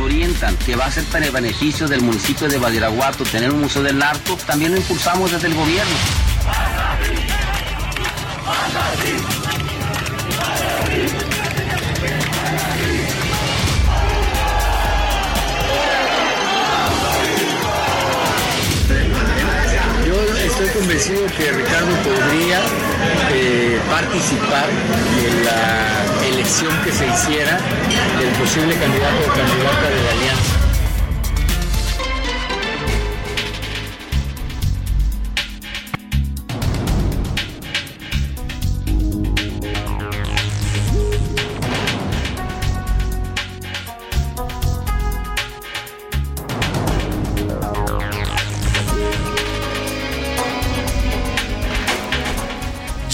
[0.00, 3.82] Orientan que va a ser para el beneficio del municipio de Badiraguato tener un museo
[3.82, 5.94] del narco, también lo impulsamos desde el gobierno.
[20.94, 22.60] Convencido que Ricardo podría
[23.32, 24.68] eh, participar
[25.18, 27.58] en la elección que se hiciera
[28.20, 30.53] del posible candidato o candidata de la alianza.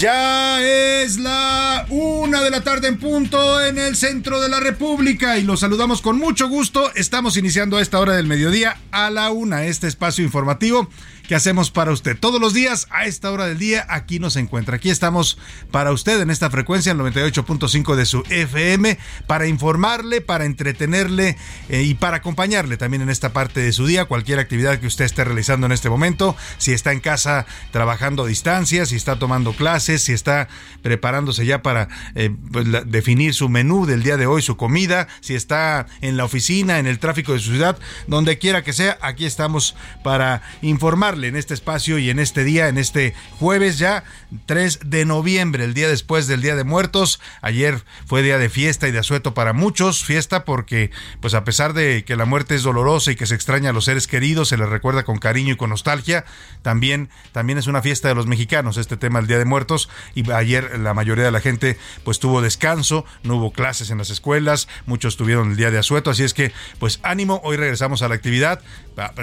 [0.01, 5.37] Ya es la una de la tarde en punto en el centro de la República
[5.37, 6.91] y los saludamos con mucho gusto.
[6.95, 10.89] Estamos iniciando a esta hora del mediodía a la una este espacio informativo
[11.31, 12.17] que hacemos para usted.
[12.19, 14.75] Todos los días a esta hora del día aquí nos encuentra.
[14.75, 15.37] Aquí estamos
[15.71, 21.37] para usted en esta frecuencia, el 98.5 de su FM, para informarle, para entretenerle
[21.69, 25.05] eh, y para acompañarle también en esta parte de su día, cualquier actividad que usted
[25.05, 29.53] esté realizando en este momento, si está en casa trabajando a distancia, si está tomando
[29.53, 30.49] clases, si está
[30.81, 35.35] preparándose ya para eh, pues, definir su menú del día de hoy, su comida, si
[35.35, 39.23] está en la oficina, en el tráfico de su ciudad, donde quiera que sea, aquí
[39.23, 44.03] estamos para informarle en este espacio y en este día, en este jueves ya
[44.45, 47.19] 3 de noviembre, el día después del Día de Muertos.
[47.41, 51.73] Ayer fue día de fiesta y de asueto para muchos, fiesta porque pues a pesar
[51.73, 54.57] de que la muerte es dolorosa y que se extraña a los seres queridos, se
[54.57, 56.25] les recuerda con cariño y con nostalgia,
[56.61, 60.29] también también es una fiesta de los mexicanos este tema del Día de Muertos y
[60.31, 64.67] ayer la mayoría de la gente pues tuvo descanso, no hubo clases en las escuelas,
[64.85, 68.15] muchos tuvieron el día de asueto, así es que pues ánimo, hoy regresamos a la
[68.15, 68.61] actividad,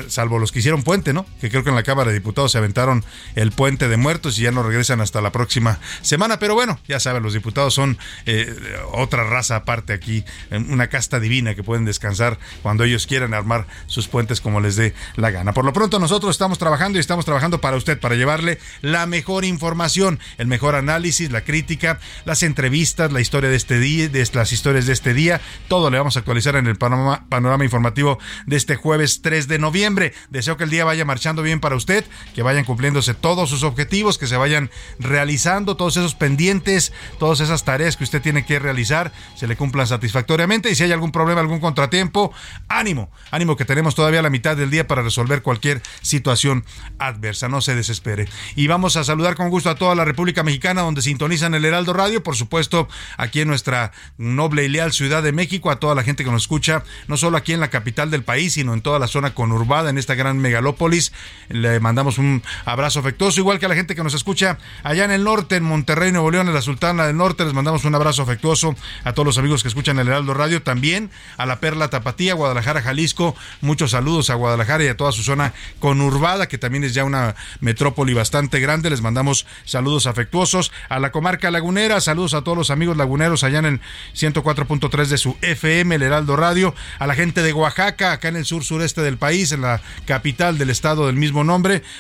[0.08, 1.26] salvo los que hicieron puente, ¿no?
[1.40, 3.02] Que creo que en la Cámara de Diputados se aventaron
[3.34, 7.00] el puente de muertos y ya no regresan hasta la próxima semana, pero bueno, ya
[7.00, 8.54] saben, los diputados son eh,
[8.92, 14.06] otra raza aparte aquí, una casta divina que pueden descansar cuando ellos quieran armar sus
[14.06, 15.54] puentes como les dé la gana.
[15.54, 19.46] Por lo pronto nosotros estamos trabajando y estamos trabajando para usted, para llevarle la mejor
[19.46, 24.52] información, el mejor análisis, la crítica, las entrevistas, la historia de este día, de las
[24.52, 28.56] historias de este día, todo le vamos a actualizar en el panorama, panorama informativo de
[28.56, 30.12] este jueves 3 de noviembre.
[30.28, 34.18] Deseo que el día vaya marchando bien para usted, que vayan cumpliéndose todos sus objetivos,
[34.18, 39.12] que se vayan realizando todos esos pendientes, todas esas tareas que usted tiene que realizar,
[39.34, 42.32] se le cumplan satisfactoriamente y si hay algún problema, algún contratiempo,
[42.68, 46.64] ánimo, ánimo que tenemos todavía la mitad del día para resolver cualquier situación
[46.98, 48.28] adversa, no se desespere.
[48.56, 51.92] Y vamos a saludar con gusto a toda la República Mexicana donde sintonizan el Heraldo
[51.92, 56.02] Radio, por supuesto, aquí en nuestra noble y leal Ciudad de México, a toda la
[56.02, 58.98] gente que nos escucha, no solo aquí en la capital del país, sino en toda
[58.98, 61.12] la zona conurbada, en esta gran megalópolis.
[61.58, 65.10] Le mandamos un abrazo afectuoso, igual que a la gente que nos escucha allá en
[65.10, 68.22] el norte, en Monterrey, Nuevo León, en la Sultana del Norte, les mandamos un abrazo
[68.22, 68.74] afectuoso
[69.04, 72.82] a todos los amigos que escuchan el Heraldo Radio, también a la Perla Tapatía, Guadalajara,
[72.82, 77.04] Jalisco, muchos saludos a Guadalajara y a toda su zona conurbada, que también es ya
[77.04, 82.56] una metrópoli bastante grande, les mandamos saludos afectuosos a la comarca lagunera, saludos a todos
[82.56, 83.80] los amigos laguneros allá en el
[84.14, 88.44] 104.3 de su FM, el Heraldo Radio, a la gente de Oaxaca, acá en el
[88.44, 91.44] sur sureste del país, en la capital del estado del mismo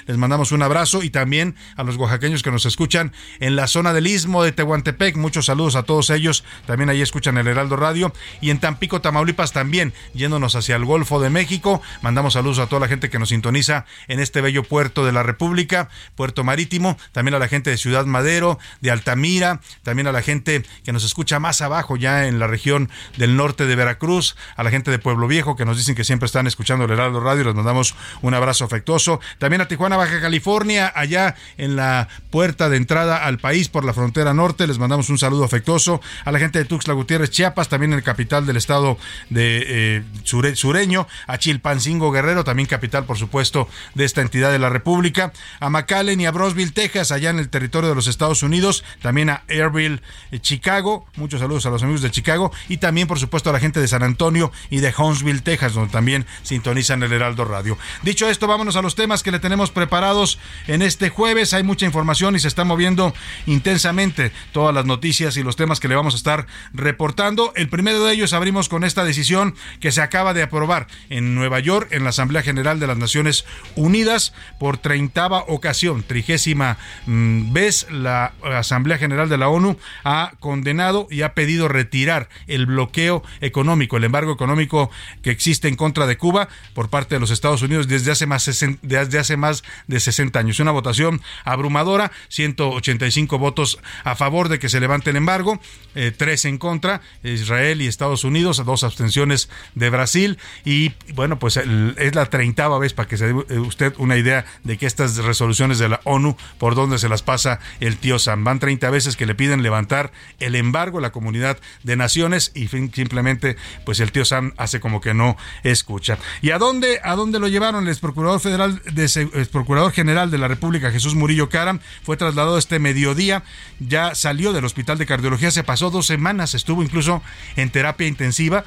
[0.06, 3.92] les mandamos un abrazo y también a los oaxaqueños que nos escuchan en la zona
[3.92, 5.16] del Istmo de Tehuantepec.
[5.16, 6.44] Muchos saludos a todos ellos.
[6.66, 8.12] También ahí escuchan el Heraldo Radio.
[8.40, 11.80] Y en Tampico, Tamaulipas también, yéndonos hacia el Golfo de México.
[12.02, 15.22] Mandamos saludos a toda la gente que nos sintoniza en este bello puerto de la
[15.22, 16.98] República, puerto marítimo.
[17.12, 19.60] También a la gente de Ciudad Madero, de Altamira.
[19.82, 23.66] También a la gente que nos escucha más abajo, ya en la región del norte
[23.66, 24.36] de Veracruz.
[24.56, 27.20] A la gente de Pueblo Viejo que nos dicen que siempre están escuchando el Heraldo
[27.20, 27.44] Radio.
[27.44, 29.20] Les mandamos un abrazo afectuoso.
[29.38, 33.94] También a Tijuana, Baja California, allá en la puerta de entrada al país por la
[33.94, 34.66] frontera norte.
[34.66, 38.04] Les mandamos un saludo afectuoso a la gente de Tuxtla Gutiérrez, Chiapas, también en el
[38.04, 38.98] capital del estado
[39.30, 44.68] de eh, sureño, a Chilpancingo Guerrero, también capital, por supuesto, de esta entidad de la
[44.68, 48.84] República, a McAllen y a Brosville, Texas, allá en el territorio de los Estados Unidos,
[49.02, 50.00] también a Airville,
[50.30, 51.06] eh, Chicago.
[51.16, 53.88] Muchos saludos a los amigos de Chicago y también, por supuesto, a la gente de
[53.88, 57.78] San Antonio y de Huntsville, Texas, donde también sintonizan el Heraldo Radio.
[58.02, 61.54] Dicho esto, vámonos a los temas que le tenemos preparados en este jueves.
[61.54, 63.14] Hay mucha información y se está moviendo
[63.46, 67.52] intensamente todas las noticias y los temas que le vamos a estar reportando.
[67.56, 71.60] El primero de ellos abrimos con esta decisión que se acaba de aprobar en Nueva
[71.60, 73.44] York en la Asamblea General de las Naciones
[73.76, 81.06] Unidas por treintava ocasión, trigésima mm, vez la Asamblea General de la ONU ha condenado
[81.10, 84.90] y ha pedido retirar el bloqueo económico, el embargo económico
[85.22, 88.48] que existe en contra de Cuba por parte de los Estados Unidos desde hace más,
[88.82, 90.60] desde hace más de 60 años.
[90.60, 95.60] Una votación abrumadora, 185 votos a favor de que se levante el embargo,
[95.94, 101.56] eh, tres en contra, Israel y Estados Unidos, dos abstenciones de Brasil y bueno, pues
[101.56, 105.78] es la treintava vez para que se dé usted una idea de que estas resoluciones
[105.78, 108.44] de la ONU por donde se las pasa el tío Sam.
[108.44, 112.68] Van 30 veces que le piden levantar el embargo a la comunidad de naciones y
[112.68, 116.18] simplemente pues el tío Sam hace como que no escucha.
[116.42, 117.88] ¿Y a dónde a dónde lo llevaron?
[117.88, 122.58] El procurador federal de el procurador general de la República Jesús Murillo Caram fue trasladado
[122.58, 123.42] este mediodía,
[123.80, 127.22] ya salió del hospital de cardiología, se pasó dos semanas, estuvo incluso
[127.56, 128.64] en terapia intensiva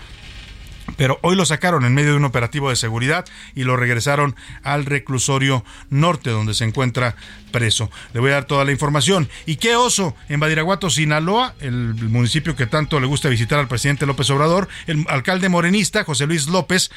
[0.97, 4.85] pero hoy lo sacaron en medio de un operativo de seguridad y lo regresaron al
[4.85, 7.15] reclusorio norte donde se encuentra
[7.51, 7.89] preso.
[8.13, 9.29] Le voy a dar toda la información.
[9.45, 10.15] ¿Y qué oso?
[10.29, 15.05] En Badiraguato, Sinaloa, el municipio que tanto le gusta visitar al presidente López Obrador, el
[15.09, 16.91] alcalde morenista, José Luis López,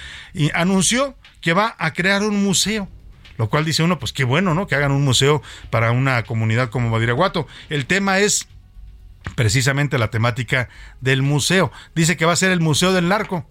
[0.54, 2.88] anunció que va a crear un museo
[3.36, 4.66] lo cual dice uno, pues qué bueno, ¿no?
[4.66, 7.46] Que hagan un museo para una comunidad como Badiraguato.
[7.68, 8.48] El tema es
[9.34, 10.68] precisamente la temática
[11.00, 11.72] del museo.
[11.94, 13.46] Dice que va a ser el Museo del Narco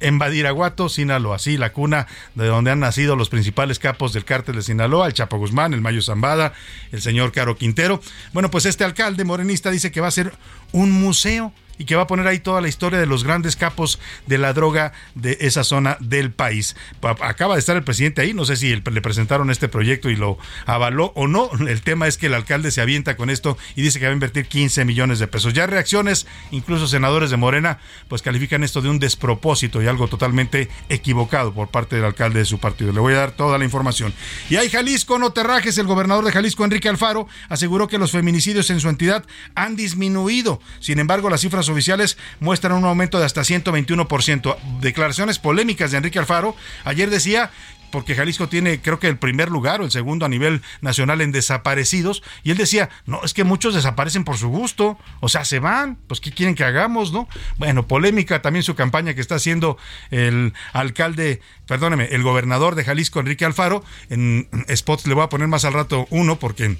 [0.00, 4.54] en Badiraguato, Sinaloa, así la cuna de donde han nacido los principales capos del cártel
[4.56, 6.52] de Sinaloa, el Chapo Guzmán, el Mayo Zambada,
[6.92, 8.00] el señor Caro Quintero.
[8.32, 10.32] Bueno, pues este alcalde morenista dice que va a ser
[10.72, 13.98] un museo y que va a poner ahí toda la historia de los grandes capos
[14.26, 16.76] de la droga de esa zona del país.
[17.20, 20.38] Acaba de estar el presidente ahí, no sé si le presentaron este proyecto y lo
[20.66, 21.50] avaló o no.
[21.68, 24.14] El tema es que el alcalde se avienta con esto y dice que va a
[24.14, 25.54] invertir 15 millones de pesos.
[25.54, 27.78] Ya reacciones, incluso senadores de Morena,
[28.08, 32.44] pues califican esto de un despropósito y algo totalmente equivocado por parte del alcalde de
[32.44, 32.92] su partido.
[32.92, 34.12] Le voy a dar toda la información.
[34.50, 38.70] Y hay Jalisco, no terrajes, el gobernador de Jalisco, Enrique Alfaro, aseguró que los feminicidios
[38.70, 39.24] en su entidad
[39.54, 40.60] han disminuido.
[40.80, 44.56] Sin embargo, las cifras oficiales muestran un aumento de hasta 121%.
[44.80, 46.54] Declaraciones polémicas de Enrique Alfaro.
[46.84, 47.50] Ayer decía
[47.90, 51.32] porque Jalisco tiene creo que el primer lugar o el segundo a nivel nacional en
[51.32, 55.58] desaparecidos y él decía, no, es que muchos desaparecen por su gusto, o sea, se
[55.58, 57.28] van, pues ¿qué quieren que hagamos, no?
[57.56, 59.78] Bueno, polémica también su campaña que está haciendo
[60.10, 65.48] el alcalde, perdóneme, el gobernador de Jalisco, Enrique Alfaro, en spots le voy a poner
[65.48, 66.76] más al rato uno porque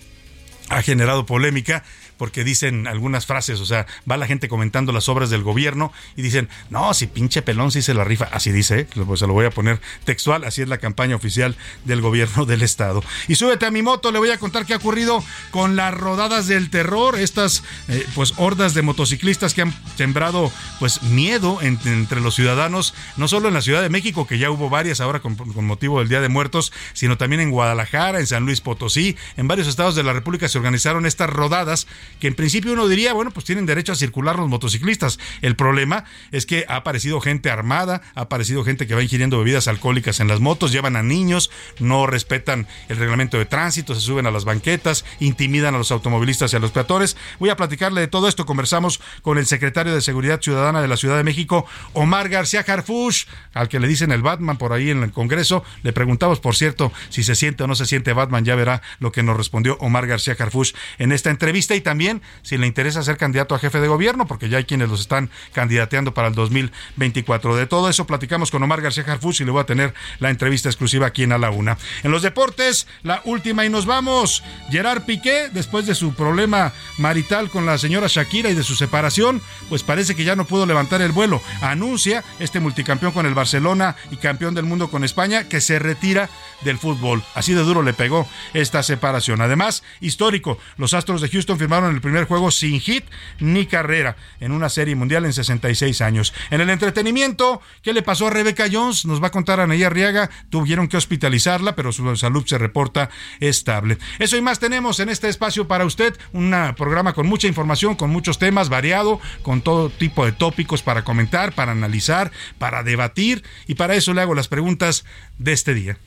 [0.69, 1.83] ha generado polémica
[2.19, 6.23] porque dicen algunas frases, o sea, va la gente comentando las obras del gobierno y
[6.23, 8.87] dicen, no, si pinche pelón si se la rifa, así dice, ¿eh?
[9.07, 12.63] pues se lo voy a poner textual, así es la campaña oficial del gobierno del
[12.63, 13.03] estado.
[13.29, 16.47] Y súbete a mi moto, le voy a contar qué ha ocurrido con las rodadas
[16.47, 22.35] del terror, estas eh, pues hordas de motociclistas que han sembrado pues miedo entre los
[22.35, 26.01] ciudadanos, no solo en la Ciudad de México, que ya hubo varias ahora con motivo
[26.01, 29.95] del Día de Muertos, sino también en Guadalajara, en San Luis Potosí, en varios estados
[29.95, 31.87] de la República se organizaron estas rodadas
[32.21, 35.19] que en principio uno diría, bueno, pues tienen derecho a circular los motociclistas.
[35.43, 39.69] El problema es que ha aparecido gente armada, ha aparecido gente que va ingiriendo bebidas
[39.69, 44.27] alcohólicas en las motos, llevan a niños, no respetan el reglamento de tránsito, se suben
[44.27, 47.17] a las banquetas, intimidan a los automovilistas y a los peatones.
[47.39, 48.47] Voy a platicarle de todo esto.
[48.47, 53.25] Conversamos con el secretario de Seguridad Ciudadana de la Ciudad de México, Omar García Harfush,
[53.55, 55.65] al que le dicen el Batman por ahí en el Congreso.
[55.83, 58.45] Le preguntamos, por cierto, si se siente o no se siente Batman.
[58.45, 61.98] Ya verá lo que nos respondió Omar García Harfush en esta entrevista y también
[62.43, 65.31] si le interesa ser candidato a jefe de gobierno, porque ya hay quienes los están
[65.53, 67.57] candidateando para el 2024.
[67.57, 70.69] De todo eso platicamos con Omar García Harfus y le voy a tener la entrevista
[70.69, 71.79] exclusiva aquí en A la Una.
[72.03, 74.43] En los deportes, la última y nos vamos.
[74.71, 79.43] Gerard Piqué, después de su problema marital con la señora Shakira y de su separación,
[79.69, 81.43] pues parece que ya no pudo levantar el vuelo.
[81.61, 86.29] Anuncia este multicampeón con el Barcelona y campeón del mundo con España que se retira
[86.63, 87.23] del fútbol.
[87.35, 89.41] Así de duro le pegó esta separación.
[89.41, 93.05] Además, histórico, los Astros de Houston firmaron el primer juego sin hit
[93.41, 96.35] ni carrera en una serie mundial en 66 años.
[96.51, 99.05] En el entretenimiento, ¿qué le pasó a Rebecca Jones?
[99.05, 100.31] Nos va a contar Anaí Arriaga.
[100.51, 103.99] Tuvieron que hospitalizarla, pero su salud se reporta estable.
[104.19, 106.17] Eso y más tenemos en este espacio para usted.
[106.33, 111.05] Un programa con mucha información, con muchos temas, variado, con todo tipo de tópicos para
[111.05, 113.45] comentar, para analizar, para debatir.
[113.67, 115.05] Y para eso le hago las preguntas
[115.39, 115.99] de este día.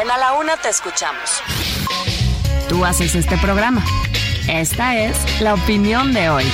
[0.00, 1.42] En A la Una te escuchamos.
[2.68, 3.84] Tú haces este programa.
[4.48, 6.44] Esta es la opinión de hoy.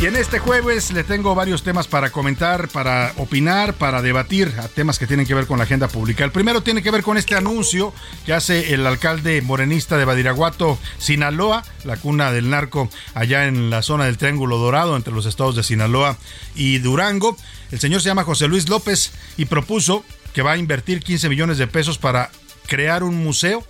[0.00, 4.68] Y en este jueves le tengo varios temas para comentar, para opinar, para debatir a
[4.68, 6.24] temas que tienen que ver con la agenda pública.
[6.24, 7.92] El primero tiene que ver con este anuncio
[8.26, 13.82] que hace el alcalde morenista de Badiraguato, Sinaloa, la cuna del narco, allá en la
[13.82, 16.18] zona del Triángulo Dorado, entre los estados de Sinaloa
[16.54, 17.36] y Durango.
[17.70, 20.04] El señor se llama José Luis López y propuso
[20.34, 22.30] que va a invertir 15 millones de pesos para
[22.66, 23.64] crear un museo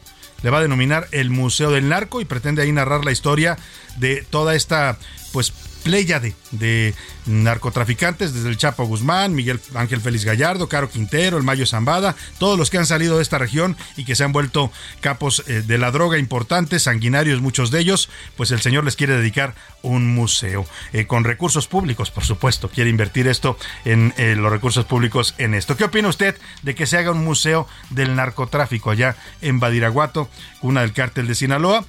[0.45, 3.57] le va a denominar el Museo del Narco y pretende ahí narrar la historia
[3.97, 4.99] de toda esta
[5.33, 5.55] pues
[5.85, 6.95] pléyade de
[7.27, 12.59] narcotraficantes, desde el Chapo Guzmán, Miguel Ángel Félix Gallardo, Caro Quintero, el Mayo Zambada, todos
[12.59, 15.79] los que han salido de esta región y que se han vuelto capos eh, de
[15.79, 20.67] la droga importantes, sanguinarios muchos de ellos, pues el señor les quiere dedicar un museo,
[20.93, 25.55] eh, con recursos públicos, por supuesto, quiere invertir esto en eh, los recursos públicos en
[25.55, 25.77] esto.
[25.77, 30.31] ¿Qué opina usted de que se haga un museo del narcotráfico allá en Badiraguato,
[30.63, 31.85] una del cártel de Sinaloa?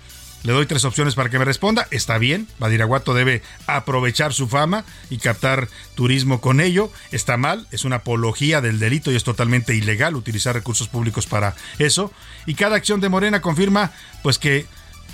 [0.45, 1.87] Le doy tres opciones para que me responda.
[1.89, 6.91] Está bien, Badiraguato debe aprovechar su fama y captar turismo con ello.
[7.11, 11.55] Está mal, es una apología del delito y es totalmente ilegal utilizar recursos públicos para
[11.79, 12.11] eso.
[12.45, 14.67] Y cada acción de Morena confirma pues que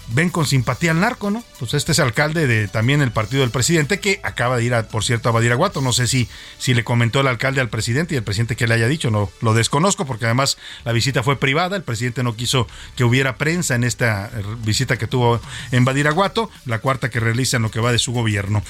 [0.09, 1.43] ven con simpatía al narco, ¿no?
[1.59, 4.87] Pues este es alcalde de también el partido del presidente que acaba de ir, a,
[4.87, 5.81] por cierto, a Badiraguato.
[5.81, 6.27] No sé si,
[6.57, 9.29] si le comentó el alcalde al presidente y el presidente que le haya dicho, no
[9.41, 13.75] lo desconozco porque además la visita fue privada, el presidente no quiso que hubiera prensa
[13.75, 15.39] en esta eh, visita que tuvo
[15.71, 18.63] en Badiraguato, la cuarta que realiza en lo que va de su gobierno.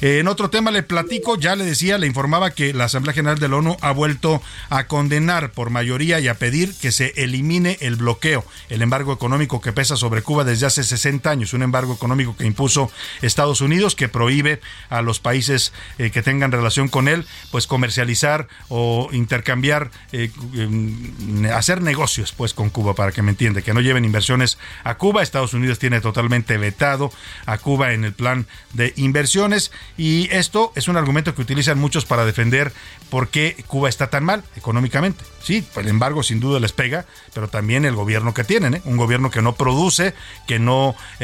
[0.00, 3.38] Eh, en otro tema le platico, ya le decía, le informaba que la Asamblea General
[3.38, 7.78] de la ONU ha vuelto a condenar por mayoría y a pedir que se elimine
[7.80, 11.94] el bloqueo, el embargo económico que pesa sobre Cuba desde hace 60 años, un embargo
[11.94, 12.90] económico que impuso
[13.22, 18.48] Estados Unidos que prohíbe a los países eh, que tengan relación con él, pues comercializar
[18.68, 23.80] o intercambiar, eh, em, hacer negocios pues con Cuba, para que me entiende, que no
[23.80, 25.22] lleven inversiones a Cuba.
[25.22, 27.12] Estados Unidos tiene totalmente vetado
[27.46, 32.04] a Cuba en el plan de inversiones y esto es un argumento que utilizan muchos
[32.04, 32.72] para defender
[33.10, 35.24] por qué Cuba está tan mal económicamente.
[35.42, 38.82] Sí, el embargo sin duda les pega, pero también el gobierno que tienen, ¿eh?
[38.84, 40.14] un gobierno que no produce,
[40.48, 40.65] que no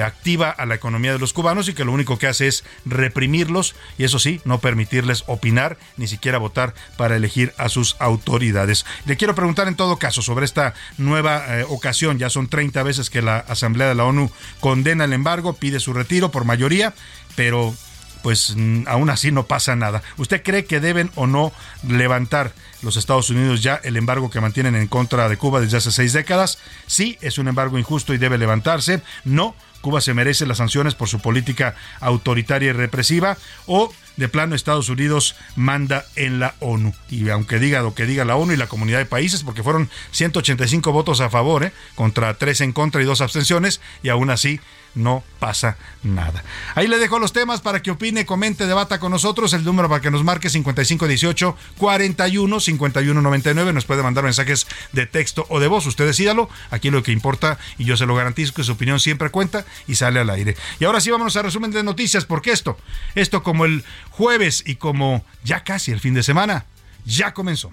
[0.02, 3.74] activa a la economía de los cubanos y que lo único que hace es reprimirlos
[3.98, 8.84] y eso sí, no permitirles opinar, ni siquiera votar para elegir a sus autoridades.
[9.06, 13.10] Le quiero preguntar en todo caso sobre esta nueva eh, ocasión, ya son 30 veces
[13.10, 14.30] que la Asamblea de la ONU
[14.60, 16.94] condena el embargo, pide su retiro por mayoría,
[17.36, 17.74] pero
[18.22, 18.54] pues
[18.86, 20.02] aún así no pasa nada.
[20.16, 21.52] ¿Usted cree que deben o no
[21.86, 25.90] levantar los Estados Unidos ya el embargo que mantienen en contra de Cuba desde hace
[25.90, 26.58] seis décadas?
[26.86, 29.02] Sí, es un embargo injusto y debe levantarse.
[29.24, 33.36] No, Cuba se merece las sanciones por su política autoritaria y represiva.
[33.66, 36.94] O de plano Estados Unidos manda en la ONU.
[37.08, 39.90] Y aunque diga lo que diga la ONU y la comunidad de países, porque fueron
[40.12, 41.72] 185 votos a favor, ¿eh?
[41.94, 44.60] contra 3 en contra y dos abstenciones, y aún así
[44.94, 46.44] no pasa nada.
[46.74, 49.52] Ahí le dejo los temas para que opine, comente, debata con nosotros.
[49.52, 53.72] El número para que nos marque 5518 41 5199.
[53.72, 55.86] Nos puede mandar mensajes de texto o de voz.
[55.86, 56.48] Usted decídalo.
[56.70, 59.94] Aquí lo que importa, y yo se lo garantizo, que su opinión siempre cuenta y
[59.94, 60.56] sale al aire.
[60.80, 62.76] Y ahora sí vamos a resumen de noticias, porque esto,
[63.14, 66.66] esto como el jueves y como ya casi el fin de semana,
[67.04, 67.72] ya comenzó.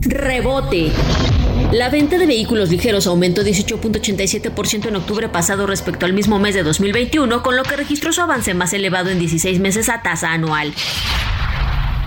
[0.00, 0.92] Rebote.
[1.74, 6.62] La venta de vehículos ligeros aumentó 18.87% en octubre pasado respecto al mismo mes de
[6.62, 10.72] 2021, con lo que registró su avance más elevado en 16 meses a tasa anual.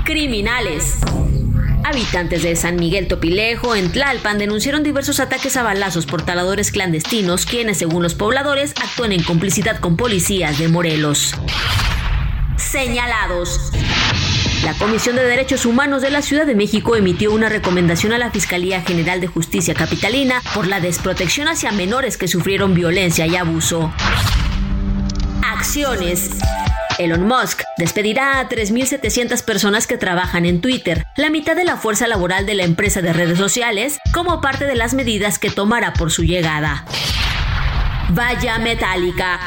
[0.05, 0.99] Criminales.
[1.83, 7.45] Habitantes de San Miguel Topilejo, en Tlalpan, denunciaron diversos ataques a balazos por taladores clandestinos,
[7.45, 11.35] quienes, según los pobladores, actúan en complicidad con policías de Morelos.
[12.55, 13.73] Señalados.
[14.63, 18.31] La Comisión de Derechos Humanos de la Ciudad de México emitió una recomendación a la
[18.31, 23.93] Fiscalía General de Justicia Capitalina por la desprotección hacia menores que sufrieron violencia y abuso.
[25.43, 26.31] Acciones.
[26.97, 32.07] Elon Musk despedirá a 3.700 personas que trabajan en Twitter, la mitad de la fuerza
[32.07, 36.11] laboral de la empresa de redes sociales, como parte de las medidas que tomará por
[36.11, 36.85] su llegada.
[38.09, 39.39] Valla metálica.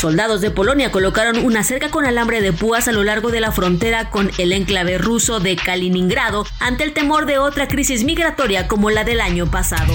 [0.00, 3.52] Soldados de Polonia colocaron una cerca con alambre de púas a lo largo de la
[3.52, 8.88] frontera con el enclave ruso de Kaliningrado ante el temor de otra crisis migratoria como
[8.88, 9.92] la del año pasado.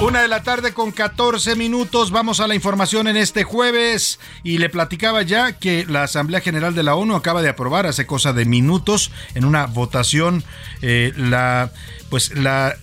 [0.00, 2.10] Una de la tarde con 14 minutos.
[2.10, 4.18] Vamos a la información en este jueves.
[4.42, 8.06] Y le platicaba ya que la Asamblea General de la ONU acaba de aprobar hace
[8.06, 10.42] cosa de minutos en una votación
[10.80, 11.70] eh, la
[12.08, 12.76] pues la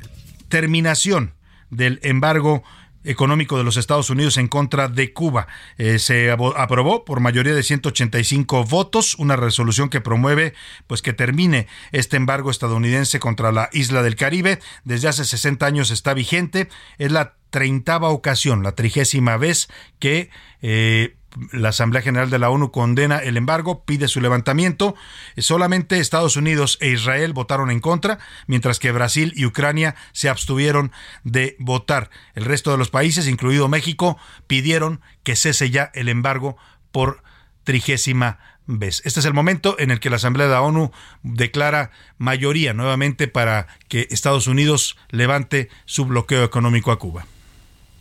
[0.48, 1.34] terminación
[1.72, 2.64] del embargo
[3.04, 5.48] económico de los Estados Unidos en contra de Cuba.
[5.78, 10.54] Eh, se aprobó por mayoría de 185 votos una resolución que promueve
[10.88, 14.60] pues que termine este embargo estadounidense contra la isla del Caribe.
[14.84, 16.70] Desde hace 60 años está vigente.
[16.98, 19.68] Es la treintava ocasión, la trigésima vez
[20.00, 20.32] que
[20.64, 21.16] eh,
[21.52, 24.96] la Asamblea General de la ONU condena el embargo, pide su levantamiento.
[25.38, 30.92] Solamente Estados Unidos e Israel votaron en contra, mientras que Brasil y Ucrania se abstuvieron
[31.24, 32.10] de votar.
[32.36, 36.58] El resto de los países, incluido México, pidieron que cese ya el embargo
[36.92, 37.24] por
[37.64, 39.02] trigésima vez.
[39.06, 43.28] Este es el momento en el que la Asamblea de la ONU declara mayoría nuevamente
[43.28, 47.26] para que Estados Unidos levante su bloqueo económico a Cuba.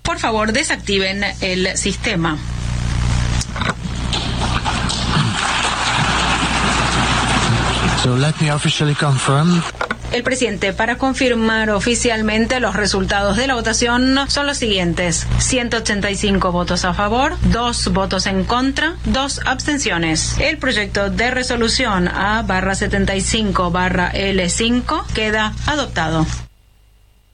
[0.03, 2.39] Por favor, desactiven el sistema.
[10.13, 15.27] El presidente, para confirmar oficialmente los resultados de la votación, son los siguientes.
[15.39, 20.37] 185 votos a favor, 2 votos en contra, 2 abstenciones.
[20.39, 26.27] El proyecto de resolución A barra 75 barra L5 queda adoptado.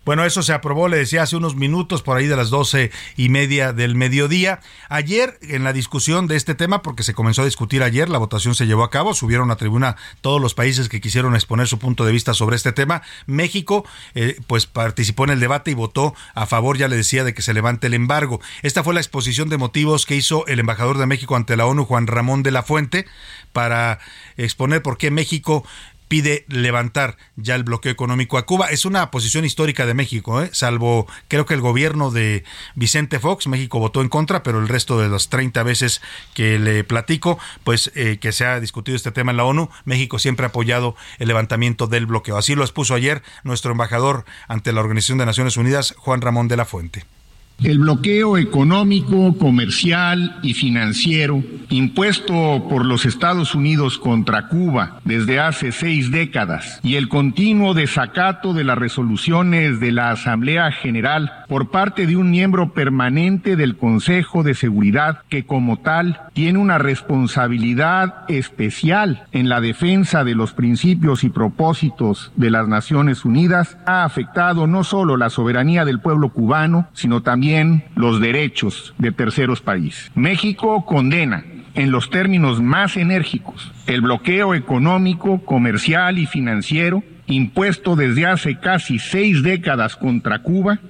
[0.08, 3.28] Bueno, eso se aprobó, le decía hace unos minutos, por ahí de las doce y
[3.28, 4.60] media del mediodía.
[4.88, 8.54] Ayer, en la discusión de este tema, porque se comenzó a discutir ayer, la votación
[8.54, 12.06] se llevó a cabo, subieron a tribuna todos los países que quisieron exponer su punto
[12.06, 13.02] de vista sobre este tema.
[13.26, 13.84] México,
[14.14, 17.42] eh, pues participó en el debate y votó a favor, ya le decía, de que
[17.42, 18.40] se levante el embargo.
[18.62, 21.84] Esta fue la exposición de motivos que hizo el embajador de México ante la ONU,
[21.84, 23.04] Juan Ramón de la Fuente,
[23.52, 23.99] para
[24.38, 25.66] exponer por qué México
[26.08, 28.71] pide levantar ya el bloqueo económico a Cuba.
[28.71, 30.50] Es una posición histórica de México, ¿eh?
[30.52, 32.44] salvo creo que el gobierno de
[32.75, 36.00] Vicente Fox, México votó en contra, pero el resto de las 30 veces
[36.34, 40.18] que le platico, pues eh, que se ha discutido este tema en la ONU, México
[40.18, 42.36] siempre ha apoyado el levantamiento del bloqueo.
[42.36, 46.56] Así lo expuso ayer nuestro embajador ante la Organización de Naciones Unidas, Juan Ramón de
[46.56, 47.18] la Fuente.
[47.62, 55.73] El bloqueo económico, comercial y financiero impuesto por los Estados Unidos contra Cuba desde hace
[55.73, 62.06] seis décadas y el continuo desacato de las resoluciones de la Asamblea General por parte
[62.06, 69.25] de un miembro permanente del Consejo de Seguridad que como tal tiene una responsabilidad especial
[69.32, 74.84] en la defensa de los principios y propósitos de las Naciones Unidas ha afectado no
[74.84, 77.48] solo la soberanía del pueblo cubano, sino también
[77.95, 80.11] los derechos de terceros países.
[80.15, 88.26] México condena en los términos más enérgicos el bloqueo económico, comercial y financiero impuesto desde
[88.26, 90.80] hace casi seis décadas contra Cuba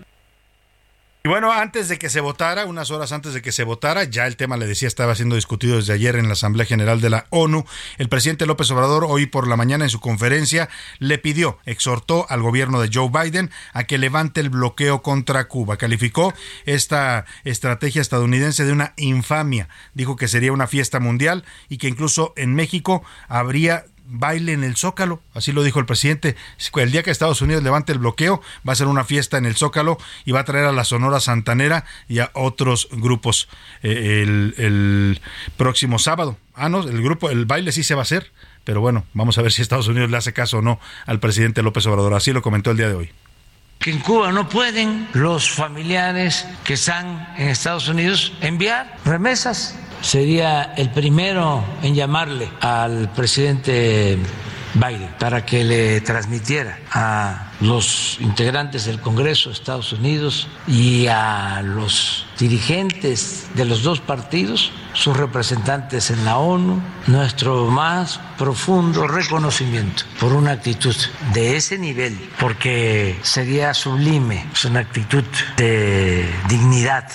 [1.28, 4.36] bueno, antes de que se votara, unas horas antes de que se votara, ya el
[4.36, 7.64] tema, le decía, estaba siendo discutido desde ayer en la Asamblea General de la ONU.
[7.98, 12.42] El presidente López Obrador, hoy por la mañana en su conferencia, le pidió, exhortó al
[12.42, 15.76] gobierno de Joe Biden a que levante el bloqueo contra Cuba.
[15.76, 16.32] Calificó
[16.64, 19.68] esta estrategia estadounidense de una infamia.
[19.94, 24.76] Dijo que sería una fiesta mundial y que incluso en México habría baile en el
[24.76, 26.34] Zócalo, así lo dijo el presidente.
[26.74, 29.54] El día que Estados Unidos levante el bloqueo, va a ser una fiesta en el
[29.54, 33.48] Zócalo y va a traer a la Sonora Santanera y a otros grupos
[33.82, 34.22] eh,
[34.56, 35.20] el,
[35.56, 36.36] próximo sábado.
[36.54, 38.32] Ah, no, el grupo, el baile sí se va a hacer,
[38.64, 41.62] pero bueno, vamos a ver si Estados Unidos le hace caso o no al presidente
[41.62, 42.14] López Obrador.
[42.14, 43.10] Así lo comentó el día de hoy
[43.78, 50.74] que en Cuba no pueden los familiares que están en Estados Unidos enviar remesas sería
[50.76, 54.18] el primero en llamarle al presidente
[54.74, 61.62] Biden para que le transmitiera a los integrantes del Congreso de Estados Unidos y a
[61.62, 70.04] los dirigentes de los dos partidos, sus representantes en la ONU, nuestro más profundo reconocimiento
[70.20, 70.94] por una actitud
[71.32, 75.24] de ese nivel, porque sería sublime, es una actitud
[75.56, 77.08] de dignidad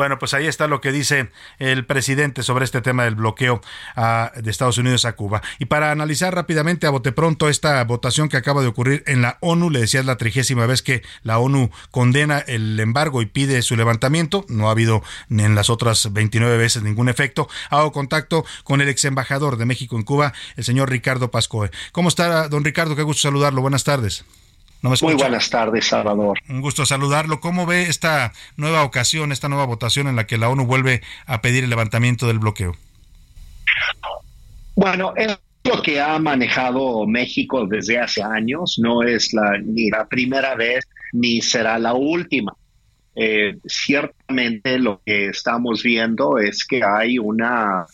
[0.00, 3.60] Bueno, pues ahí está lo que dice el presidente sobre este tema del bloqueo
[3.96, 5.42] ah, de Estados Unidos a Cuba.
[5.58, 9.36] Y para analizar rápidamente a bote pronto esta votación que acaba de ocurrir en la
[9.42, 13.76] ONU, le decía la trigésima vez que la ONU condena el embargo y pide su
[13.76, 14.46] levantamiento.
[14.48, 17.46] No ha habido ni en las otras 29 veces ningún efecto.
[17.68, 21.70] Hago contacto con el ex embajador de México en Cuba, el señor Ricardo Pascoe.
[21.92, 22.96] ¿Cómo está, don Ricardo?
[22.96, 23.60] Qué gusto saludarlo.
[23.60, 24.24] Buenas tardes.
[24.82, 26.38] Muy buenas tardes, Salvador.
[26.48, 27.40] Un gusto saludarlo.
[27.40, 31.42] ¿Cómo ve esta nueva ocasión, esta nueva votación en la que la ONU vuelve a
[31.42, 32.76] pedir el levantamiento del bloqueo?
[34.76, 38.78] Bueno, es lo que ha manejado México desde hace años.
[38.78, 42.54] No es la, ni la primera vez ni será la última.
[43.14, 47.84] Eh, ciertamente lo que estamos viendo es que hay una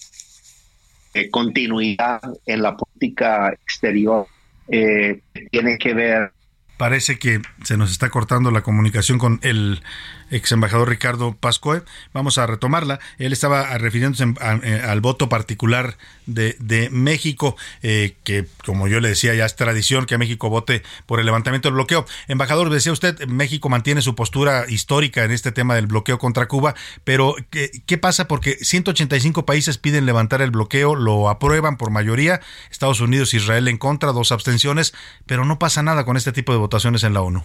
[1.15, 4.27] eh, continuidad en la política exterior
[4.69, 6.33] eh, que tiene que ver
[6.77, 9.83] Parece que se nos está cortando la comunicación con el
[10.31, 11.83] ex embajador Ricardo Pascoe.
[12.13, 13.01] Vamos a retomarla.
[13.19, 19.35] Él estaba refiriéndose eh, al voto particular de, México, eh, que como yo le decía,
[19.35, 22.07] ya es tradición que México vote por el levantamiento del bloqueo.
[22.29, 26.75] Embajador, decía usted, México mantiene su postura histórica en este tema del bloqueo contra Cuba,
[27.05, 28.27] pero ¿qué, qué pasa?
[28.29, 33.79] Porque 185 países piden levantar el bloqueo, lo aprueban por mayoría, Estados Unidos Israel en
[33.79, 34.95] contra, dos abstenciones,
[35.27, 37.45] pero no pasa nada con este tipo de votaciones en la ONU.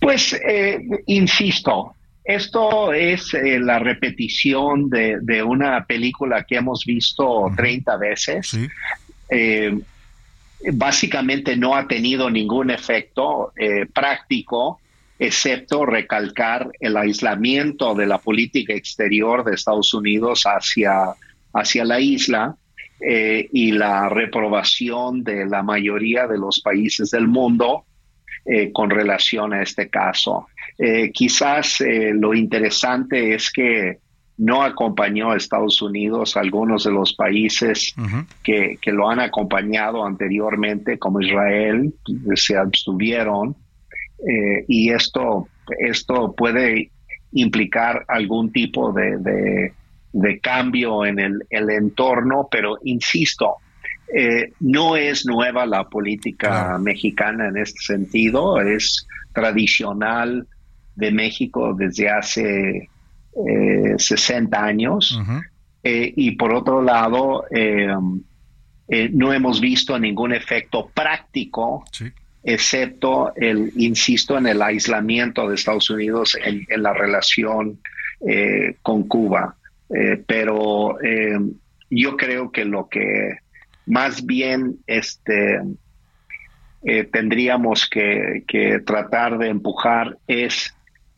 [0.00, 7.96] Pues, eh, insisto, esto es eh, la repetición de, una película que hemos visto 30
[7.98, 8.58] veces.
[9.28, 9.78] Eh,
[10.72, 13.52] básicamente no ha tenido ningún efecto
[13.92, 14.80] práctico,
[15.18, 21.14] excepto recalcar el aislamiento de la política exterior de Estados Unidos hacia,
[21.52, 22.56] hacia la isla.
[23.02, 27.86] y la reprobación de la mayoría de los países del mundo
[28.46, 30.46] eh, con relación a este caso.
[30.78, 33.98] Eh, quizás eh, lo interesante es que
[34.38, 37.94] no acompañó a Estados Unidos algunos de los países
[38.42, 41.92] que, lo han acompañado anteriormente, como Israel,
[42.34, 43.54] se abstuvieron.
[44.66, 45.46] y esto,
[45.78, 46.90] esto puede
[47.32, 49.74] implicar algún tipo de,
[50.40, 53.56] cambio en el, el, entorno, pero insisto,
[54.12, 60.46] eh, no es nueva la política mexicana en este sentido, es tradicional
[60.96, 62.88] de México desde hace
[63.96, 65.20] 60 eh, años.
[65.82, 67.44] Eh, y por otro lado,
[69.12, 71.84] no hemos visto ningún efecto práctico,
[72.42, 77.78] excepto el, insisto, en el aislamiento de Estados Unidos en, en la relación
[78.82, 79.54] con Cuba.
[80.26, 80.98] pero
[81.90, 83.38] yo creo que lo que
[83.90, 85.60] más bien este,
[86.82, 88.44] eh, tendríamos que,
[88.86, 90.74] tratar de empujar es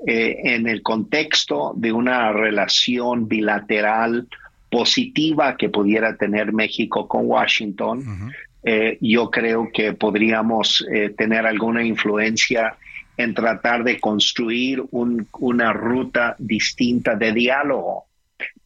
[0.06, 4.26] eh, en el contexto de una relación bilateral
[4.70, 8.32] positiva que pudiera tener México con Washington.
[8.64, 10.84] Eh, yo creo que podríamos
[11.16, 12.74] tener alguna influencia
[13.18, 18.06] en tratar de construir una ruta distinta de diálogo.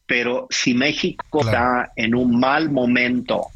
[0.05, 3.47] Pero si México está en un mal momento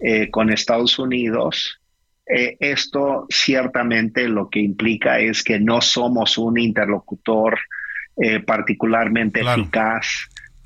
[0.00, 1.80] eh, con Estados Unidos,
[2.26, 7.58] eh, esto ciertamente lo que implica es que no somos un interlocutor
[8.16, 10.06] eh, particularmente eficaz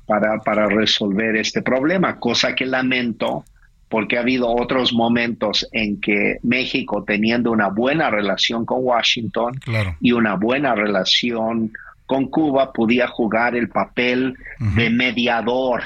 [0.05, 3.43] para, para resolver este problema, cosa que lamento
[3.89, 9.59] porque ha habido otros momentos en que México, teniendo una buena relación con Washington
[10.01, 11.71] y una buena relación
[12.05, 15.83] con Cuba, podía jugar el papel de mediador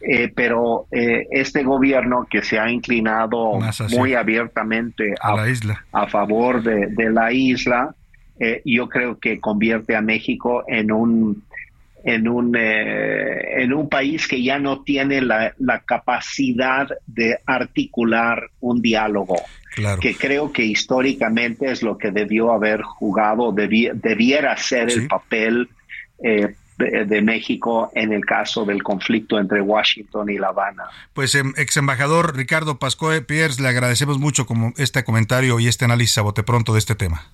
[0.00, 3.58] eh, pero eh, este gobierno que se ha inclinado
[3.90, 5.84] muy abiertamente a, la isla.
[5.92, 7.94] a favor de, la isla,
[8.38, 11.44] eh, yo creo que convierte a México en un
[12.02, 15.52] en un en un país que ya no tiene la,
[15.84, 19.36] capacidad de articular un diálogo
[20.00, 25.68] que creo que históricamente es lo que debió haber jugado debiera ser el papel
[26.22, 30.84] eh, de, México en el caso del conflicto entre Washington y La Habana.
[31.12, 35.84] Pues em, ex embajador Ricardo Pascoe Pierce, le agradecemos mucho como este comentario y este
[35.84, 37.26] análisis a bote pronto de este tema.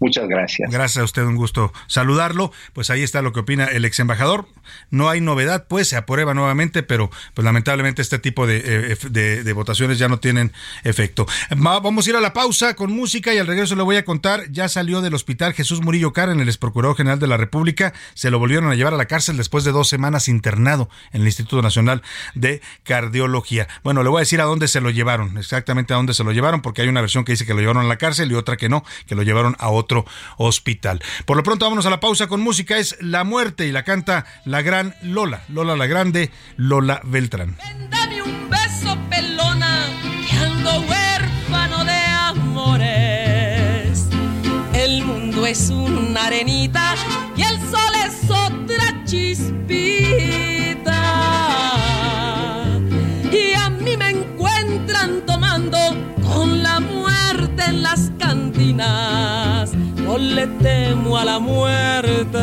[0.00, 0.70] Muchas gracias.
[0.70, 2.52] Gracias a usted, un gusto saludarlo.
[2.72, 4.46] Pues ahí está lo que opina el ex embajador.
[4.90, 9.98] No hay novedad, pues se aprueba nuevamente, pero pues lamentablemente este tipo de, eh, votaciones
[9.98, 10.52] ya no tienen
[10.84, 11.26] efecto.
[11.56, 14.50] Vamos a ir a la pausa con música y al regreso le voy a contar,
[14.52, 18.30] ya salió del hospital Jesús Murillo Karen, el ex procurador general de la República, se
[18.30, 21.60] lo volvieron a llevar a la cárcel después de dos semanas internado en el Instituto
[21.62, 22.02] Nacional
[22.34, 23.66] de Cardiología.
[23.82, 26.32] Bueno, le voy a decir a dónde se lo llevaron, exactamente a dónde se lo
[26.32, 28.56] llevaron, porque hay una versión que dice que lo llevaron a la cárcel y otra
[28.56, 30.04] que no, que lo llevaron a otro otro
[30.36, 31.00] hospital.
[31.24, 34.26] Por lo pronto vámonos a la pausa con música, es La Muerte y la canta
[34.44, 37.56] la gran Lola, Lola la Grande, Lola Beltrán.
[37.90, 39.86] Dame un beso pelona,
[40.28, 42.88] que ando huérfano de amores.
[44.74, 46.94] El mundo es una arenita
[47.34, 49.72] y el sol es otra chispita.
[53.32, 55.78] Y a mí me encuentran tomando
[56.22, 59.77] con la muerte en las cantinas.
[60.18, 62.38] No le temo a la muerte.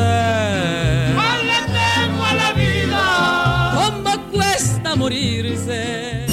[1.14, 3.74] No le temo a la vida.
[3.76, 6.26] ¿Cómo cuesta morirse?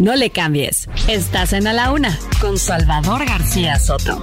[0.00, 0.88] No le cambies.
[1.06, 4.18] Estás en A la Una con Salvador García Soto.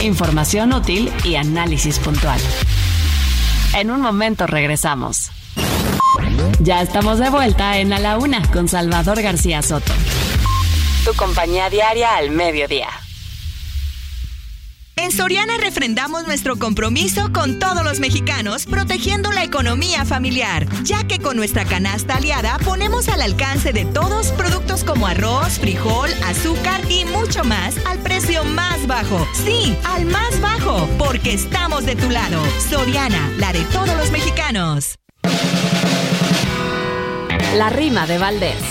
[0.00, 2.40] Información útil y análisis puntual.
[3.74, 5.30] En un momento regresamos.
[6.58, 9.94] Ya estamos de vuelta en A la Una con Salvador García Soto.
[11.06, 12.99] Tu compañía diaria al mediodía.
[15.00, 21.18] En Soriana refrendamos nuestro compromiso con todos los mexicanos, protegiendo la economía familiar, ya que
[21.18, 27.06] con nuestra canasta aliada ponemos al alcance de todos productos como arroz, frijol, azúcar y
[27.06, 29.26] mucho más al precio más bajo.
[29.32, 32.42] Sí, al más bajo, porque estamos de tu lado.
[32.68, 34.96] Soriana, la de todos los mexicanos.
[37.56, 38.62] La rima de Valdés.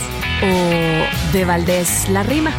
[0.43, 2.53] O de Valdés la rima.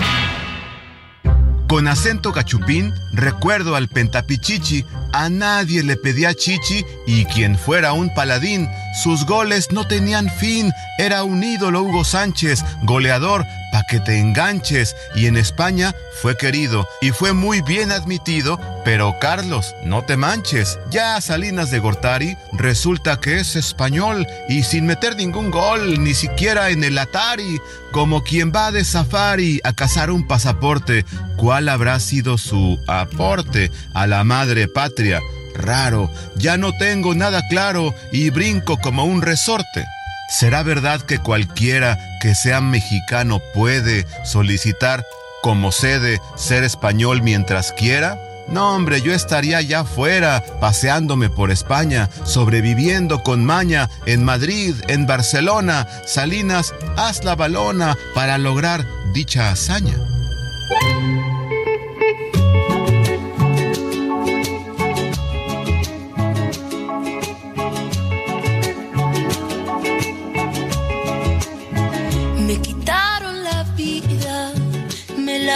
[1.70, 8.12] Con acento gachupín, recuerdo al pentapichichi, a nadie le pedía chichi y quien fuera un
[8.12, 8.68] paladín,
[9.04, 14.96] sus goles no tenían fin, era un ídolo Hugo Sánchez, goleador, pa' que te enganches,
[15.14, 20.78] y en España fue querido y fue muy bien admitido, pero Carlos, no te manches,
[20.90, 26.70] ya Salinas de Gortari resulta que es español y sin meter ningún gol, ni siquiera
[26.70, 27.60] en el Atari,
[27.92, 31.04] como quien va de safari a cazar un pasaporte,
[31.36, 35.20] ¿cuál habrá sido su aporte a la madre patria?
[35.54, 39.84] Raro, ya no tengo nada claro y brinco como un resorte.
[40.30, 45.04] ¿Será verdad que cualquiera que sea mexicano puede solicitar
[45.42, 48.16] como sede ser español mientras quiera?
[48.46, 55.06] No, hombre, yo estaría ya fuera, paseándome por España, sobreviviendo con maña en Madrid, en
[55.06, 55.86] Barcelona.
[56.06, 59.96] Salinas, haz la balona para lograr dicha hazaña.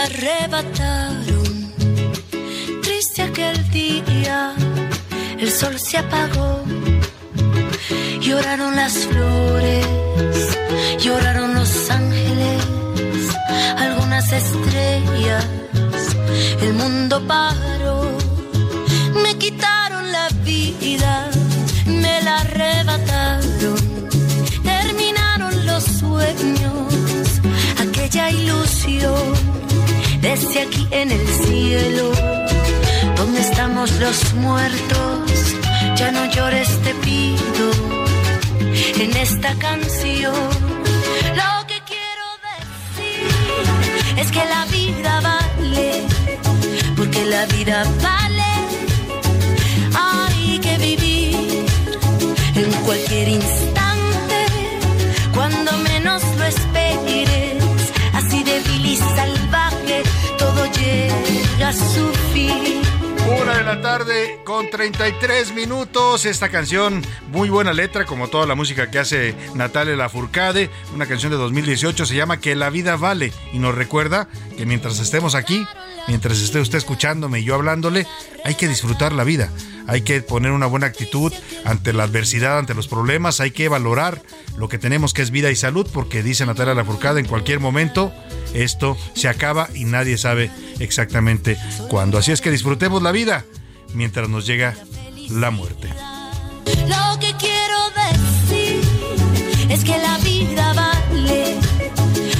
[0.05, 1.73] Arrebataron.
[2.81, 4.53] Triste aquel día,
[5.39, 6.63] el sol se apagó.
[8.21, 9.87] Lloraron las flores,
[10.99, 12.63] lloraron los ángeles,
[13.77, 15.45] algunas estrellas,
[16.61, 18.17] el mundo paró.
[19.23, 21.29] Me quitaron la vida,
[21.85, 23.95] me la arrebataron
[24.63, 26.93] terminaron los sueños,
[27.79, 29.33] aquella ilusión,
[30.25, 32.11] desde aquí en el cielo,
[33.15, 35.31] donde estamos los muertos,
[35.95, 37.65] ya no llores te pido,
[39.03, 40.49] en esta canción,
[41.41, 43.27] lo que quiero decir
[44.17, 46.03] es que la vida vale,
[46.97, 48.53] porque la vida vale,
[49.93, 51.65] hay que vivir
[52.55, 53.74] en cualquier instante,
[61.65, 66.27] Una de la tarde con 33 minutos.
[66.27, 67.01] Esta canción,
[67.31, 70.69] muy buena letra, como toda la música que hace Natalia Lafourcade.
[70.93, 74.99] Una canción de 2018 se llama Que la vida vale y nos recuerda que mientras
[74.99, 75.65] estemos aquí,
[76.07, 78.05] mientras esté usted escuchándome y yo hablándole,
[78.43, 79.49] hay que disfrutar la vida.
[79.87, 81.31] Hay que poner una buena actitud
[81.63, 83.39] ante la adversidad, ante los problemas.
[83.39, 84.21] Hay que valorar
[84.57, 88.11] lo que tenemos que es vida y salud, porque dice Natalia Lafourcade, en cualquier momento
[88.53, 91.57] esto se acaba y nadie sabe exactamente
[91.89, 92.17] cuándo.
[92.17, 93.45] Así es que disfrutemos la vida
[93.93, 94.75] mientras nos llega
[95.29, 95.89] la muerte.
[96.87, 97.77] Lo que quiero
[98.11, 98.81] decir
[99.69, 101.55] es que la vida vale,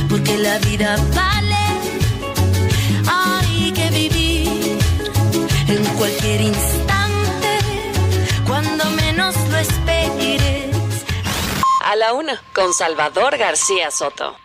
[0.09, 1.55] porque la vida vale.
[3.07, 4.77] Hay que vivir
[5.67, 6.84] en cualquier instante,
[11.85, 14.35] A la una, con Salvador García Soto.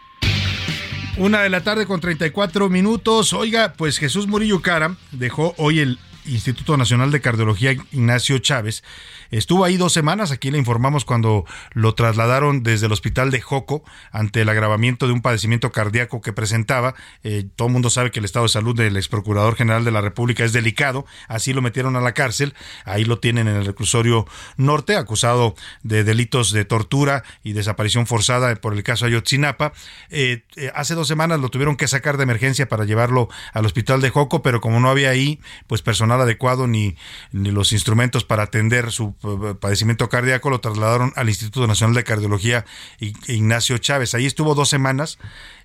[1.17, 3.33] Una de la tarde con 34 minutos.
[3.33, 8.85] Oiga, pues Jesús Murillo Cara dejó hoy el Instituto Nacional de Cardiología Ignacio Chávez.
[9.31, 13.85] Estuvo ahí dos semanas, aquí le informamos cuando lo trasladaron desde el hospital de Joco
[14.11, 16.95] ante el agravamiento de un padecimiento cardíaco que presentaba.
[17.23, 19.93] Eh, todo el mundo sabe que el estado de salud del ex procurador general de
[19.93, 23.67] la República es delicado, así lo metieron a la cárcel, ahí lo tienen en el
[23.67, 29.73] reclusorio norte, acusado de delitos de tortura y desaparición forzada por el caso Ayotzinapa.
[30.11, 34.01] Eh, eh, hace dos semanas lo tuvieron que sacar de emergencia para llevarlo al hospital
[34.01, 36.97] de Joco, pero como no había ahí pues personal adecuado ni,
[37.31, 39.15] ni los instrumentos para atender su
[39.61, 42.65] padecimiento cardíaco, lo trasladaron al Instituto Nacional de Cardiología
[42.99, 44.15] Ignacio Chávez.
[44.15, 45.19] Ahí estuvo dos semanas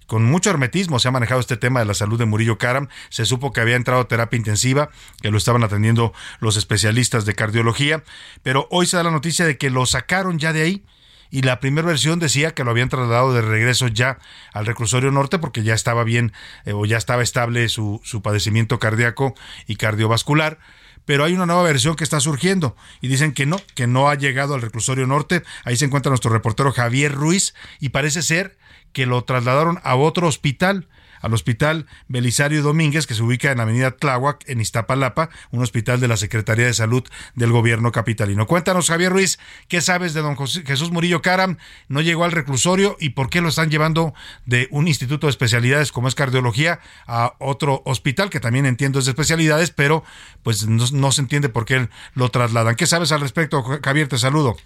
[0.07, 2.89] con mucho hermetismo se ha manejado este tema de la salud de Murillo Karam.
[3.09, 4.89] Se supo que había entrado a terapia intensiva,
[5.21, 8.03] que lo estaban atendiendo los especialistas de cardiología,
[8.43, 10.83] pero hoy se da la noticia de que lo sacaron ya de ahí.
[11.31, 14.19] Y la primera versión decía que lo habían trasladado de regreso ya
[14.53, 16.33] al reclusorio norte porque ya estaba bien
[16.65, 19.33] eh, o ya estaba estable su, su padecimiento cardíaco
[19.65, 20.59] y cardiovascular
[21.05, 24.15] pero hay una nueva versión que está surgiendo y dicen que no, que no ha
[24.15, 25.43] llegado al reclusorio norte.
[25.63, 28.57] Ahí se encuentra nuestro reportero Javier Ruiz y parece ser
[28.91, 30.87] que lo trasladaron a otro hospital
[31.25, 36.07] al Hospital Belisario Domínguez, que se ubica en Avenida Tláhuac, en Iztapalapa, un hospital de
[36.07, 38.45] la Secretaría de Salud del Gobierno Capitalino.
[38.45, 41.57] Cuéntanos, Javier Ruiz, ¿qué sabes de don Jesús Murillo Caram?
[41.87, 44.13] ¿No llegó al reclusorio y por qué lo están llevando
[44.45, 49.05] de un instituto de especialidades como es cardiología a otro hospital, que también entiendo es
[49.05, 50.03] de especialidades, pero
[50.43, 52.75] pues no, se entiende por qué lo trasladan?
[52.75, 54.07] ¿Qué sabes al respecto, Javier?
[54.07, 54.57] Te saludo.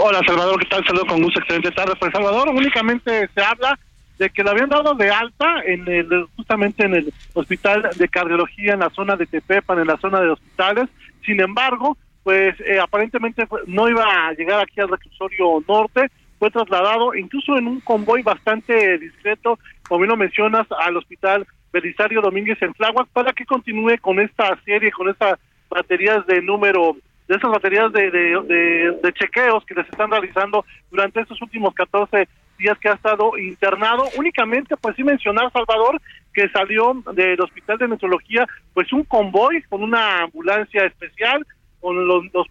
[0.00, 0.84] Hola Salvador, ¿qué tal?
[0.84, 1.92] Saludo con gusto, excelente tarde.
[2.00, 3.78] Pues Salvador, únicamente se habla
[4.18, 8.74] de que lo habían dado de alta en el, justamente en el hospital de cardiología
[8.74, 10.88] en la zona de Tepepan, en la zona de hospitales.
[11.24, 17.14] Sin embargo, pues eh, aparentemente no iba a llegar aquí al reclusorio norte, fue trasladado
[17.14, 22.72] incluso en un convoy bastante discreto, como bien lo mencionas, al hospital Belisario Domínguez en
[22.72, 26.96] Tláhuac para que continúe con esta serie, con estas baterías de número
[27.26, 32.28] de esas baterías de, de, de, chequeos que les están realizando durante estos últimos 14
[32.56, 34.04] días que ha estado internado.
[34.16, 36.00] Únicamente, pues sí mencionar, Salvador,
[36.32, 41.46] que salió del Hospital de Metrología, pues un convoy con una ambulancia especial,
[41.80, 42.46] con los, los,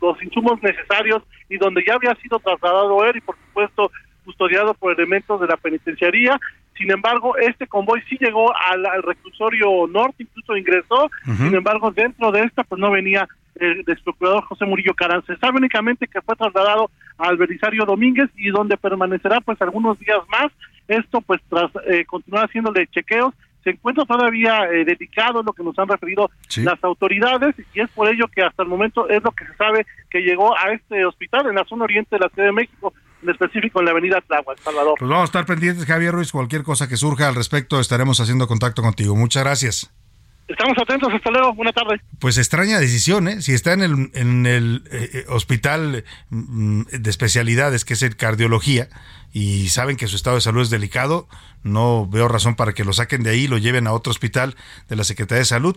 [0.00, 3.90] los, insumos necesarios y donde ya había sido trasladado él y, por supuesto,
[4.24, 6.38] custodiado por elementos de la penitenciaría.
[6.76, 11.10] Sin embargo, este convoy sí llegó al, reclusorio norte, incluso ingresó.
[11.24, 15.24] Sin embargo, dentro de esta, pues no venía el procurador José Murillo Carán.
[15.26, 20.18] Se sabe únicamente que fue trasladado al Belisario Domínguez y donde permanecerá pues algunos días
[20.28, 20.50] más.
[20.88, 25.76] Esto pues tras eh, continuar haciéndole chequeos se encuentra todavía eh, delicado, lo que nos
[25.78, 29.46] han referido las autoridades, y es por ello que hasta el momento es lo que
[29.46, 32.52] se sabe que llegó a este hospital en la zona oriente de la Ciudad de
[32.52, 34.96] México, en específico en la avenida Tláhuac, Salvador.
[34.98, 38.46] Pues vamos a estar pendientes, Javier Ruiz, cualquier cosa que surja al respecto estaremos haciendo
[38.46, 39.16] contacto contigo.
[39.16, 40.03] Muchas gracias.
[40.46, 42.00] Estamos atentos, hasta luego, buena tarde.
[42.18, 43.40] Pues extraña decisión, ¿eh?
[43.40, 48.16] Si está en el, en el eh, eh, hospital mm, de especialidades, que es el
[48.16, 48.88] cardiología,
[49.32, 51.28] y saben que su estado de salud es delicado,
[51.62, 54.54] no veo razón para que lo saquen de ahí y lo lleven a otro hospital
[54.88, 55.76] de la Secretaría de Salud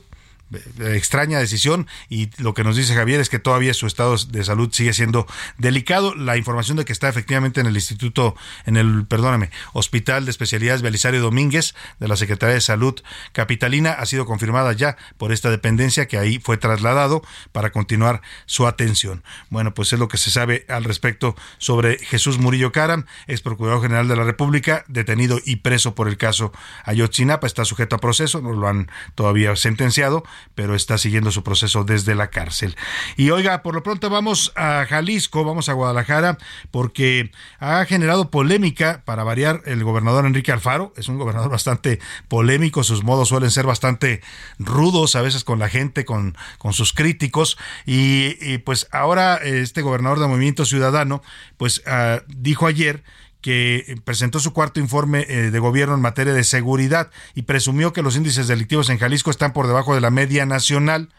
[0.80, 4.70] extraña decisión y lo que nos dice Javier es que todavía su estado de salud
[4.72, 6.16] sigue siendo delicado.
[6.16, 10.82] La información de que está efectivamente en el instituto, en el, perdóname, Hospital de Especialidades
[10.82, 13.02] Belisario Domínguez de la Secretaría de Salud
[13.34, 18.68] Capitalina ha sido confirmada ya por esta dependencia que ahí fue trasladado para continuar su
[18.68, 19.24] atención.
[19.50, 23.82] Bueno, pues es lo que se sabe al respecto sobre Jesús Murillo Caram, ex procurador
[23.82, 26.52] general de la República, detenido y preso por el caso
[26.86, 30.24] Ayotzinapa, está sujeto a proceso, no lo han todavía sentenciado
[30.56, 32.76] pero está siguiendo su proceso desde la cárcel.
[33.16, 36.38] Y oiga, por lo pronto vamos a Jalisco, vamos a Guadalajara,
[36.72, 40.94] porque ha generado polémica para variar el gobernador Enrique Alfaro.
[40.98, 44.22] Es un gobernador bastante polémico, sus modos suelen ser bastante
[44.60, 47.58] rudos a veces con la gente, con, con sus críticos.
[47.86, 51.22] Y, pues ahora este gobernador de Movimiento Ciudadano,
[51.58, 53.04] pues ah, dijo ayer
[53.48, 58.02] que presentó su cuarto informe eh, de gobierno en materia de seguridad y presumió que
[58.02, 61.14] los índices delictivos en Jalisco están por debajo de la media nacional,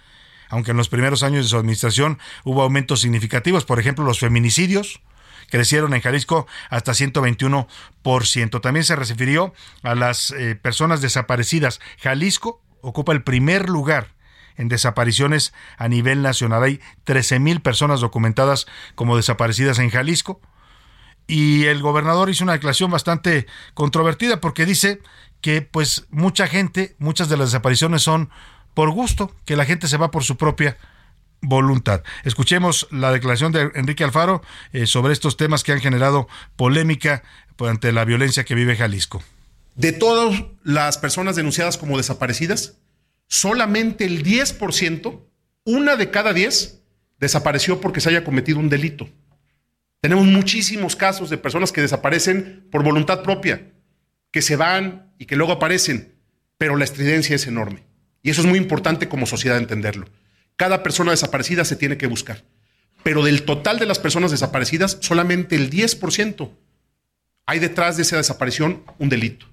[0.50, 5.00] aunque en los primeros años de su administración hubo aumentos significativos, por ejemplo, los feminicidios
[5.48, 8.60] crecieron en Jalisco hasta 121%.
[8.60, 11.80] También se refirió a las eh, personas desaparecidas.
[11.98, 14.08] Jalisco ocupa el primer lugar
[14.58, 16.62] en desapariciones a nivel nacional.
[16.62, 20.42] Hay 13 mil personas documentadas como desaparecidas en Jalisco
[21.28, 25.00] y el gobernador hizo una declaración bastante controvertida porque dice
[25.40, 28.30] que pues mucha gente, muchas de las desapariciones son
[28.74, 30.78] por gusto, que la gente se va por su propia
[31.40, 32.02] voluntad.
[32.24, 37.22] Escuchemos la declaración de Enrique Alfaro eh, sobre estos temas que han generado polémica
[37.58, 39.22] ante la violencia que vive Jalisco.
[39.74, 42.78] De todas las personas denunciadas como desaparecidas,
[43.28, 45.20] solamente el 10%,
[45.64, 46.80] una de cada 10,
[47.18, 49.08] desapareció porque se haya cometido un delito.
[50.00, 53.72] Tenemos muchísimos casos de personas que desaparecen por voluntad propia,
[54.30, 56.14] que se van y que luego aparecen,
[56.56, 57.84] pero la estridencia es enorme.
[58.22, 60.06] Y eso es muy importante como sociedad entenderlo.
[60.56, 62.44] Cada persona desaparecida se tiene que buscar,
[63.02, 66.50] pero del total de las personas desaparecidas, solamente el 10%
[67.46, 69.46] hay detrás de esa desaparición un delito.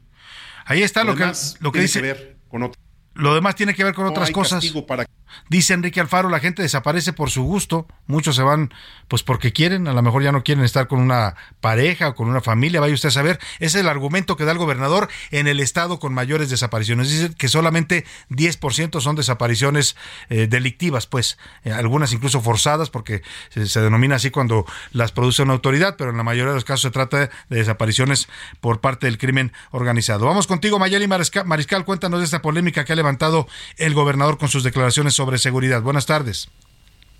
[0.65, 2.01] Ahí está lo, que, lo que dice.
[2.01, 2.71] ver con
[3.13, 4.65] Lo demás tiene que ver con otras cosas.
[4.87, 5.05] Para...
[5.49, 8.73] Dice Enrique Alfaro, la gente desaparece por su gusto, muchos se van
[9.07, 12.27] pues porque quieren, a lo mejor ya no quieren estar con una pareja o con
[12.27, 15.47] una familia, vaya usted a saber, ese es el argumento que da el gobernador en
[15.47, 19.95] el estado con mayores desapariciones, dice que solamente 10% son desapariciones
[20.29, 21.37] eh, delictivas, pues.
[21.63, 26.17] Eh, algunas incluso forzadas porque se, denomina así cuando las produce una autoridad, pero en
[26.17, 28.27] la mayoría de los casos se trata de desapariciones
[28.61, 30.25] por parte del crimen organizado.
[30.25, 31.85] Vamos contigo, Mayeli Mariscal, Mariscal.
[31.85, 35.81] Cuéntanos de esta polémica que ha levantado el gobernador con sus declaraciones sobre seguridad.
[35.81, 36.49] Buenas tardes.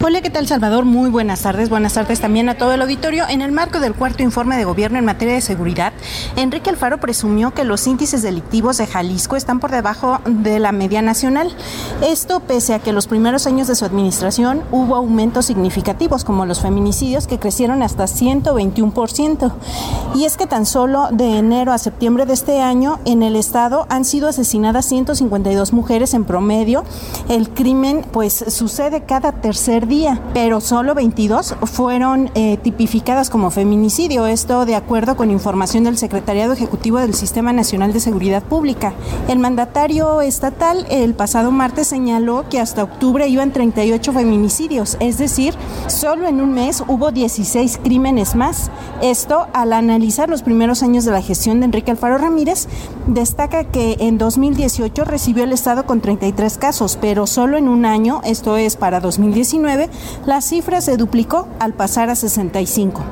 [0.04, 0.84] Hola, ¿qué tal Salvador?
[0.86, 1.70] Muy buenas tardes.
[1.70, 3.24] Buenas tardes también a todo el auditorio.
[3.28, 5.94] En el marco del cuarto informe de gobierno en materia de seguridad,
[6.36, 11.02] Enrique Alfaro presumió que los índices delictivos de Jalisco están por debajo de la media
[11.02, 11.56] nacional.
[12.04, 16.62] Esto pese a que los primeros años de su administración hubo aumentos significativos como los
[16.62, 19.54] feminicidios que crecieron hasta 121%.
[20.14, 23.88] Y es que tan solo de enero a septiembre de este año en el estado
[23.90, 26.84] han sido asesinadas 152 mujeres en promedio.
[27.28, 34.26] El crimen pues sucede cada tercer día, pero solo 22 fueron eh, tipificadas como feminicidio.
[34.26, 38.94] Esto de acuerdo con información del Secretariado Ejecutivo del Sistema Nacional de Seguridad Pública.
[39.28, 45.54] El mandatario estatal el pasado martes señaló que hasta octubre iban 38 feminicidios, es decir,
[45.88, 48.70] solo en un mes hubo 16 crímenes más.
[49.02, 52.68] Esto, al analizar los primeros años de la gestión de Enrique Alfaro Ramírez,
[53.08, 58.22] destaca que en 2018 recibió el Estado con 33 casos, pero solo en un año,
[58.24, 59.75] esto es para 2019,
[60.26, 63.04] la cifra se duplicó al pasar a 65.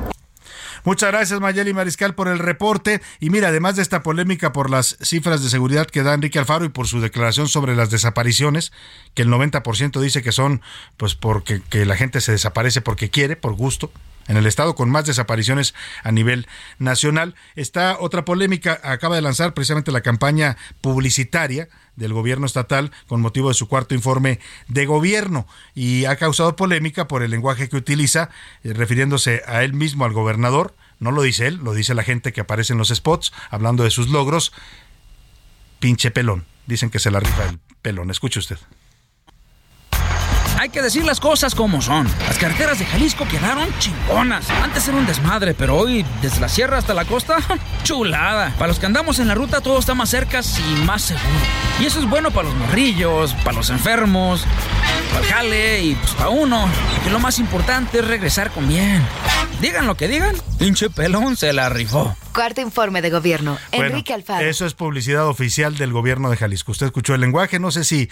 [0.84, 3.00] Muchas gracias Mayeli Mariscal por el reporte.
[3.18, 6.66] Y mira, además de esta polémica por las cifras de seguridad que da Enrique Alfaro
[6.66, 8.70] y por su declaración sobre las desapariciones,
[9.14, 10.60] que el 90% dice que son
[10.98, 13.90] pues porque que la gente se desaparece porque quiere, por gusto,
[14.28, 16.46] en el estado con más desapariciones a nivel
[16.78, 17.34] nacional.
[17.56, 23.48] Está otra polémica, acaba de lanzar precisamente la campaña publicitaria del gobierno estatal con motivo
[23.48, 28.30] de su cuarto informe de gobierno y ha causado polémica por el lenguaje que utiliza,
[28.62, 30.74] eh, refiriéndose a él mismo, al gobernador.
[30.98, 33.90] No lo dice él, lo dice la gente que aparece en los spots hablando de
[33.90, 34.52] sus logros.
[35.80, 36.46] Pinche pelón.
[36.66, 38.10] Dicen que se la rifa el pelón.
[38.10, 38.58] Escuche usted.
[40.64, 42.08] Hay que decir las cosas como son.
[42.26, 44.48] Las carreteras de Jalisco quedaron chingonas.
[44.48, 47.36] Antes era un desmadre, pero hoy, desde la sierra hasta la costa,
[47.82, 48.54] chulada.
[48.54, 51.28] Para los que andamos en la ruta, todo está más cerca y más seguro.
[51.82, 54.46] Y eso es bueno para los morrillos, para los enfermos,
[55.10, 56.66] para el jale y pues para uno.
[57.04, 59.02] Que lo más importante es regresar con bien.
[59.60, 62.16] Digan lo que digan, pinche pelón se la rifó.
[62.34, 63.58] Cuarto informe de gobierno.
[63.70, 64.44] Enrique Alfaro.
[64.44, 66.72] Eso es publicidad oficial del gobierno de Jalisco.
[66.72, 68.08] Usted escuchó el lenguaje, no sé si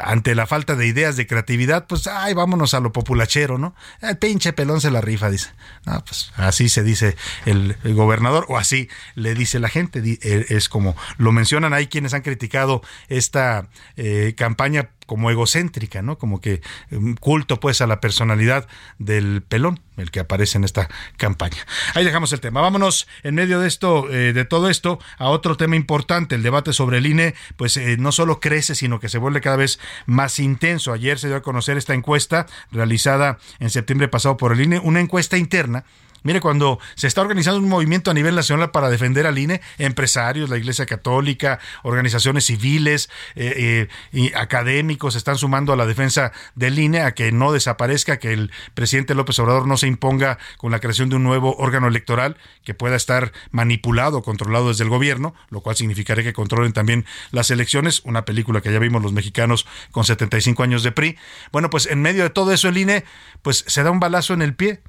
[0.00, 3.74] ante la falta de ideas, de creatividad, pues, ay, vámonos a lo populachero, ¿no?
[4.00, 5.50] El pinche pelón se la rifa, dice.
[5.86, 10.00] No, pues así se dice el, gobernador, o así le dice la gente.
[10.04, 16.18] E, es como lo mencionan, hay quienes han criticado esta eh, campaña como egocéntrica, ¿no?
[16.18, 20.88] Como que um, culto pues a la personalidad del pelón, el que aparece en esta
[21.16, 21.56] campaña.
[21.94, 22.60] Ahí dejamos el tema.
[22.60, 26.34] Vámonos en medio de esto, eh, de todo esto, a otro tema importante.
[26.34, 29.56] El debate sobre el INE, pues eh, no solo crece, sino que se vuelve cada
[29.56, 30.92] vez más intenso.
[30.92, 35.00] Ayer se dio a conocer esta encuesta realizada en septiembre pasado por el INE, una
[35.00, 35.84] encuesta interna
[36.28, 40.50] Mire, cuando se está organizando un movimiento a nivel nacional para defender al INE, empresarios,
[40.50, 46.78] la Iglesia Católica, organizaciones civiles eh, eh, y académicos están sumando a la defensa del
[46.78, 50.80] INE, a que no desaparezca, que el presidente López Obrador no se imponga con la
[50.80, 55.62] creación de un nuevo órgano electoral que pueda estar manipulado, controlado desde el gobierno, lo
[55.62, 60.04] cual significaría que controlen también las elecciones, una película que ya vimos los mexicanos con
[60.04, 61.16] 75 años de PRI.
[61.52, 63.04] Bueno, pues en medio de todo eso el INE
[63.40, 64.82] pues se da un balazo en el pie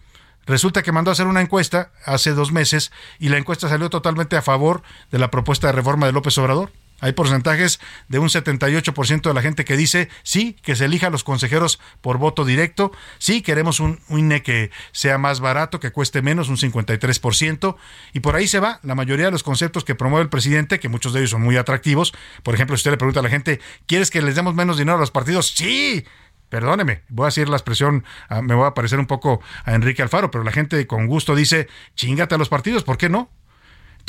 [0.45, 4.35] Resulta que mandó a hacer una encuesta hace dos meses y la encuesta salió totalmente
[4.35, 4.81] a favor
[5.11, 6.71] de la propuesta de reforma de López Obrador.
[7.01, 11.09] Hay porcentajes de un 78% de la gente que dice sí, que se elija a
[11.09, 16.21] los consejeros por voto directo, sí, queremos un, INE que sea más barato, que cueste
[16.21, 17.75] menos, un 53%,
[18.13, 20.89] y por ahí se va la mayoría de los conceptos que promueve el presidente, que
[20.89, 22.13] muchos de ellos son muy atractivos.
[22.43, 24.97] Por ejemplo, si usted le pregunta a la gente, ¿quieres que les demos menos dinero
[24.97, 25.53] a los partidos?
[25.55, 26.05] Sí,
[26.49, 30.01] perdóneme, voy a decir la expresión, ah, me voy a parecer un poco a Enrique
[30.01, 33.29] Alfaro, pero la gente con gusto dice, chingate a los partidos, ¿por qué no?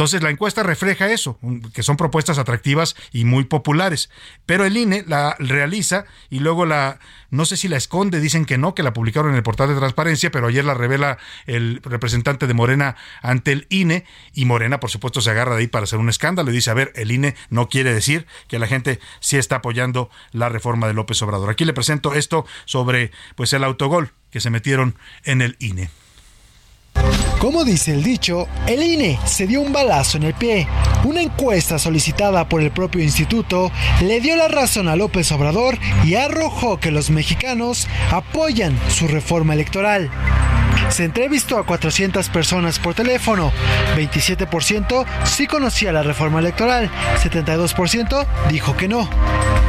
[0.00, 1.38] Entonces la encuesta refleja eso,
[1.74, 4.08] que son propuestas atractivas y muy populares.
[4.46, 8.56] Pero el INE la realiza y luego la, no sé si la esconde, dicen que
[8.56, 12.46] no, que la publicaron en el portal de transparencia, pero ayer la revela el representante
[12.46, 15.98] de Morena ante el INE y Morena, por supuesto, se agarra de ahí para hacer
[15.98, 19.36] un escándalo y dice, a ver, el INE no quiere decir que la gente sí
[19.36, 21.50] está apoyando la reforma de López Obrador.
[21.50, 25.90] Aquí le presento esto sobre pues el autogol que se metieron en el INE.
[27.40, 30.68] Como dice el dicho, el INE se dio un balazo en el pie.
[31.04, 33.72] Una encuesta solicitada por el propio instituto
[34.02, 39.54] le dio la razón a López Obrador y arrojó que los mexicanos apoyan su reforma
[39.54, 40.10] electoral.
[40.88, 43.52] Se entrevistó a 400 personas por teléfono.
[43.96, 46.90] 27% sí conocía la reforma electoral.
[47.22, 49.08] 72% dijo que no.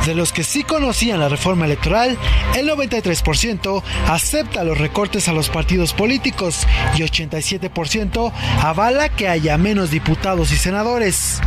[0.05, 2.17] De los que sí conocían la reforma electoral,
[2.57, 8.31] el 93% acepta los recortes a los partidos políticos y 87%
[8.61, 11.39] avala que haya menos diputados y senadores.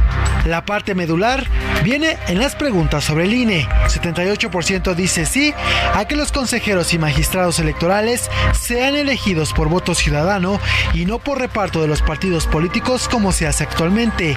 [0.47, 1.49] La parte medular
[1.83, 3.67] viene en las preguntas sobre el INE.
[3.87, 5.55] 78% dice sí
[5.95, 10.61] a que los consejeros y magistrados electorales sean elegidos por voto ciudadano
[10.93, 14.37] y no por reparto de los partidos políticos como se hace actualmente.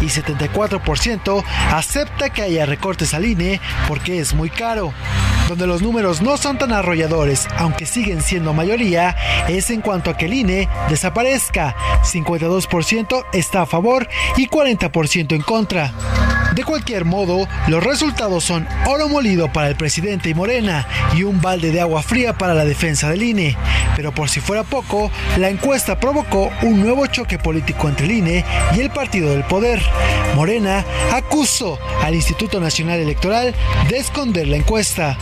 [0.00, 4.92] Y 74% acepta que haya recortes al INE porque es muy caro.
[5.48, 9.16] Donde los números no son tan arrolladores, aunque siguen siendo mayoría,
[9.48, 11.74] es en cuanto a que el INE desaparezca.
[12.02, 14.06] 52% está a favor
[14.36, 15.92] y 40% en contra.
[16.54, 21.40] De cualquier modo, los resultados son oro molido para el presidente y Morena y un
[21.40, 23.56] balde de agua fría para la defensa del INE.
[23.96, 28.44] Pero por si fuera poco, la encuesta provocó un nuevo choque político entre el INE
[28.76, 29.80] y el partido del poder.
[30.34, 33.54] Morena acusó al Instituto Nacional Electoral
[33.88, 35.16] de esconder la encuesta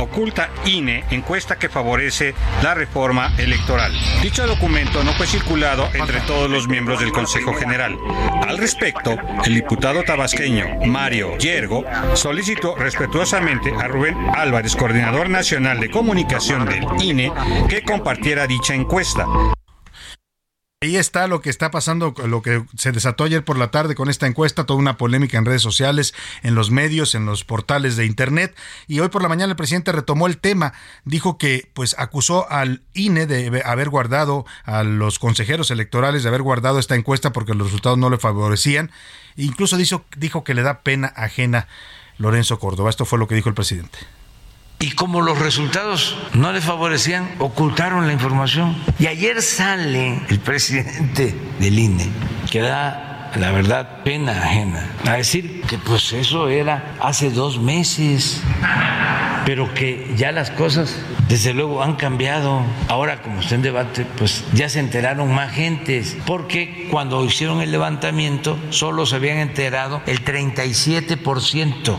[0.00, 3.92] oculta INE encuesta que favorece la reforma electoral.
[4.22, 7.96] Dicho documento no fue circulado entre todos los miembros del Consejo General.
[8.46, 11.84] Al respecto, el diputado tabasqueño Mario Yergo
[12.14, 17.32] solicitó respetuosamente a Rubén Álvarez, coordinador nacional de comunicación del INE,
[17.68, 19.26] que compartiera dicha encuesta.
[20.82, 24.08] Ahí está lo que está pasando, lo que se desató ayer por la tarde con
[24.08, 28.06] esta encuesta, toda una polémica en redes sociales, en los medios, en los portales de
[28.06, 28.56] internet.
[28.86, 30.72] Y hoy por la mañana el presidente retomó el tema,
[31.04, 36.40] dijo que pues acusó al INE de haber guardado, a los consejeros electorales de haber
[36.40, 38.90] guardado esta encuesta porque los resultados no le favorecían.
[39.36, 41.68] incluso dijo, dijo que le da pena ajena
[42.16, 42.88] Lorenzo Córdoba.
[42.88, 43.98] Esto fue lo que dijo el presidente.
[44.82, 48.74] Y como los resultados no le favorecían, ocultaron la información.
[48.98, 52.08] Y ayer sale el presidente del INE,
[52.50, 58.40] que da, la verdad, pena ajena, a decir que pues eso era hace dos meses,
[59.44, 60.96] pero que ya las cosas,
[61.28, 62.62] desde luego, han cambiado.
[62.88, 67.70] Ahora, como está en debate, pues ya se enteraron más gentes, porque cuando hicieron el
[67.70, 71.98] levantamiento solo se habían enterado el 37%.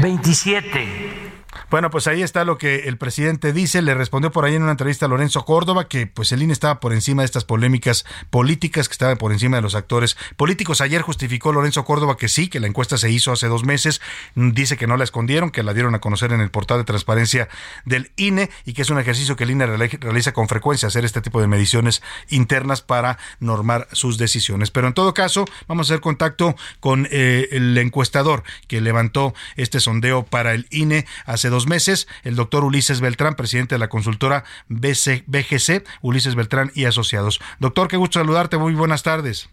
[0.00, 1.23] 27
[1.70, 3.82] bueno, pues ahí está lo que el presidente dice.
[3.82, 6.80] Le respondió por ahí en una entrevista a Lorenzo Córdoba que pues el INE estaba
[6.80, 10.80] por encima de estas polémicas políticas, que estaba por encima de los actores políticos.
[10.80, 14.00] Ayer justificó Lorenzo Córdoba que sí, que la encuesta se hizo hace dos meses.
[14.34, 17.48] Dice que no la escondieron, que la dieron a conocer en el portal de transparencia
[17.84, 21.20] del INE y que es un ejercicio que el INE realiza con frecuencia, hacer este
[21.20, 24.70] tipo de mediciones internas para normar sus decisiones.
[24.70, 29.80] Pero en todo caso, vamos a hacer contacto con eh, el encuestador que levantó este
[29.80, 34.44] sondeo para el INE hace dos meses, el doctor Ulises Beltrán, presidente de la consultora
[34.68, 37.40] BGC, Ulises Beltrán y Asociados.
[37.58, 39.50] Doctor, qué gusto saludarte, muy buenas tardes.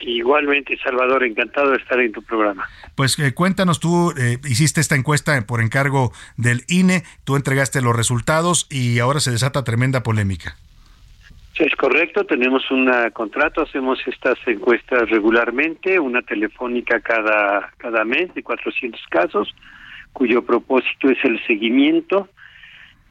[0.00, 2.68] Igualmente, Salvador, encantado de estar en tu programa.
[2.94, 7.96] Pues eh, cuéntanos, tú eh, hiciste esta encuesta por encargo del INE, tú entregaste los
[7.96, 10.56] resultados y ahora se desata tremenda polémica.
[11.58, 18.42] Es correcto, tenemos un contrato, hacemos estas encuestas regularmente, una telefónica cada, cada mes de
[18.42, 19.54] 400 casos
[20.16, 22.30] cuyo propósito es el seguimiento.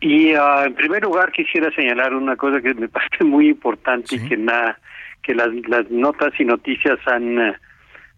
[0.01, 4.27] Y ah, en primer lugar quisiera señalar una cosa que me parece muy importante y
[4.27, 4.79] que, nada
[5.21, 7.55] que las, las notas y noticias han, eh,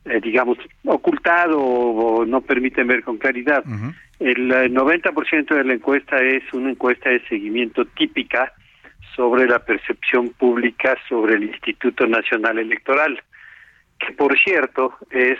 [0.05, 3.61] eh, digamos, ocultado o, no permiten ver con claridad.
[4.19, 8.53] El 90% de la encuesta es una encuesta de seguimiento típica
[9.17, 13.21] sobre la percepción pública sobre el Instituto Nacional Electoral,
[13.99, 15.37] que por cierto es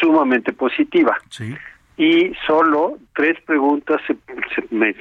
[0.00, 1.18] sumamente positiva.
[1.30, 1.52] Sí
[1.96, 4.16] y solo tres preguntas se,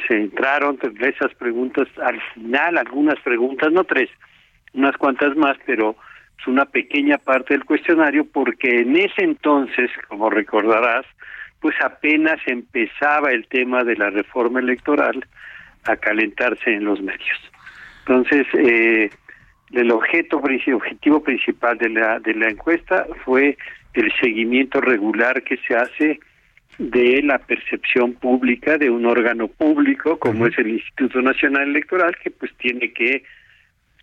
[0.07, 4.09] se, entraron, de esas preguntas al final, algunas preguntas, no tres,
[4.73, 5.95] unas cuantas más, pero
[6.39, 11.05] es una pequeña parte del cuestionario porque en ese entonces, como recordarás,
[11.59, 15.25] pues apenas empezaba el tema de la reforma electoral
[15.83, 17.51] a calentarse en los medios.
[18.07, 19.09] Entonces, eh,
[19.71, 23.57] el objeto objetivo principal de la de la encuesta fue
[23.93, 26.19] el seguimiento regular que se hace
[26.78, 32.32] de la percepción pública de un órgano público como es el Instituto Nacional Electoral que
[32.32, 33.23] pues tiene que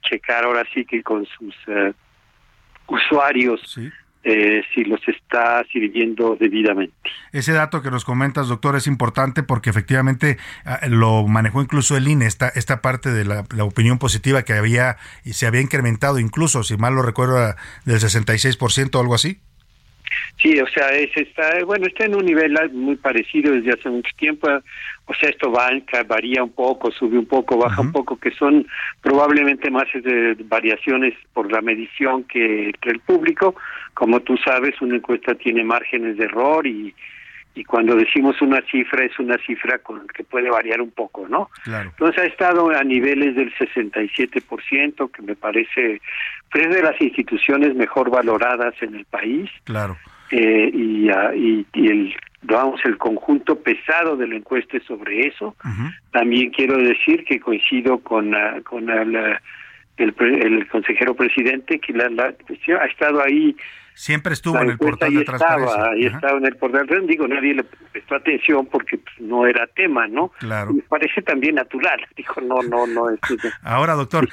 [0.03, 1.93] checar ahora sí que con sus eh,
[2.89, 3.79] usuarios
[4.25, 6.95] eh, si los está sirviendo debidamente.
[7.33, 12.07] Ese dato que nos comentas, doctor, es importante porque efectivamente ah, lo manejó incluso el
[12.07, 16.63] INE, esta, esta parte de la, opinión positiva que había y se había incrementado incluso,
[16.63, 17.55] si mal lo recuerdo,
[17.85, 19.41] del 66% o algo así.
[20.41, 24.11] Sí, o sea, es, está, bueno, está en un nivel muy parecido desde hace mucho
[24.17, 24.49] tiempo.
[25.07, 25.71] O sea, esto va,
[26.07, 28.67] varía un poco, sube un poco, baja un poco, que son
[29.01, 33.55] probablemente más de variaciones por la medición que entre el público.
[33.95, 36.95] Como tú sabes, una encuesta tiene márgenes de error y,
[37.55, 41.51] y cuando decimos una cifra es una cifra con que puede variar un poco, ¿no?
[41.65, 41.91] Claro.
[41.91, 46.01] Entonces ha estado a niveles del 67%, que me parece
[46.51, 49.51] pues, es de las instituciones mejor valoradas en el país.
[49.65, 49.99] Claro.
[50.31, 55.27] Eh, y, ah, y, y, el vamos el conjunto pesado de la encuesta es sobre
[55.27, 55.55] eso.
[56.11, 59.15] También quiero decir que coincido con ah, con el,
[59.99, 62.35] el, el consejero presidente que la, la,
[62.81, 63.55] ha estado ahí
[63.95, 65.91] Siempre estuvo en el portal de transparencia.
[65.91, 66.87] Ahí estaba en el portal.
[67.07, 70.33] Digo, nadie le prestó atención porque pues, no era tema, ¿no?
[70.39, 70.73] Claro.
[70.73, 72.01] Me parece también natural.
[72.17, 73.11] Dijo, no, no, no.
[73.11, 73.21] Es,
[73.63, 74.29] Ahora, doctor,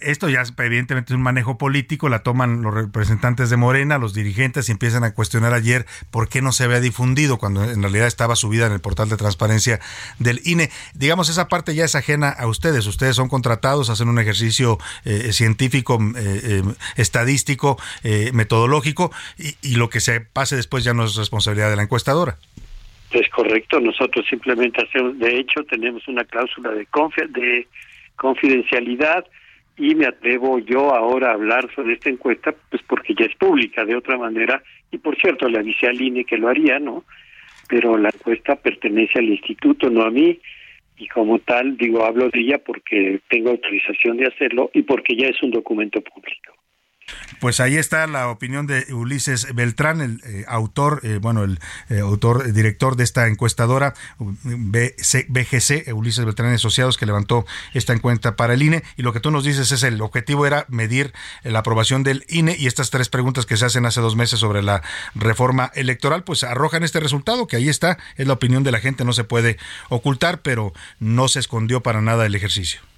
[0.00, 4.68] esto ya evidentemente es un manejo político, la toman los representantes de Morena, los dirigentes
[4.68, 8.36] y empiezan a cuestionar ayer por qué no se había difundido cuando en realidad estaba
[8.36, 9.80] subida en el portal de transparencia
[10.18, 10.70] del INE.
[10.94, 12.86] Digamos, esa parte ya es ajena a ustedes.
[12.86, 16.62] Ustedes son contratados, hacen un ejercicio eh, científico, eh, eh,
[16.96, 17.78] estadístico,
[18.32, 19.01] metodológico
[19.38, 22.36] y, lo que se pase después ya no es responsabilidad de la encuestadora.
[23.10, 26.86] Es correcto, nosotros simplemente hacemos, de hecho tenemos una cláusula de,
[27.28, 27.66] de
[28.16, 29.26] confidencialidad
[29.76, 33.84] y me atrevo yo ahora a hablar sobre esta encuesta, pues porque ya es pública
[33.84, 37.04] de otra manera, y por cierto le avisé al INE que lo haría, ¿no?
[37.68, 40.38] Pero la encuesta pertenece al instituto, no a mí,
[40.98, 45.26] y como tal, digo, hablo de ella porque tengo autorización de hacerlo y porque ya
[45.26, 46.54] es un documento público.
[47.42, 51.58] Pues ahí está la opinión de Ulises Beltrán, el eh, autor, eh, bueno, el
[51.88, 57.44] eh, autor, director de esta encuestadora BGC, Ulises Beltrán Asociados, que levantó
[57.74, 58.84] esta encuesta para el INE.
[58.96, 62.54] Y lo que tú nos dices es el objetivo era medir la aprobación del INE
[62.56, 64.82] y estas tres preguntas que se hacen hace dos meses sobre la
[65.16, 69.04] reforma electoral, pues arrojan este resultado, que ahí está, es la opinión de la gente,
[69.04, 69.58] no se puede
[69.88, 72.91] ocultar, pero no se escondió para nada el ejercicio.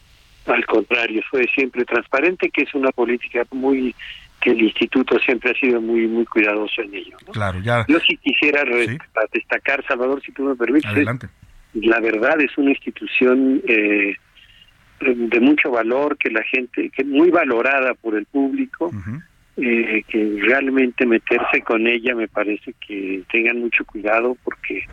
[0.46, 3.94] Al contrario, fue siempre transparente, que es una política muy
[4.40, 7.16] que el instituto siempre ha sido muy muy cuidadoso en ello.
[7.32, 7.84] Claro, ya.
[7.88, 8.62] Yo sí quisiera
[9.32, 10.90] destacar, Salvador, si tú me permites.
[10.90, 11.28] Adelante.
[11.74, 14.14] La verdad es una institución eh,
[15.00, 18.90] de mucho valor que la gente, que muy valorada por el público.
[19.56, 24.84] eh, que realmente meterse con ella me parece que tengan mucho cuidado porque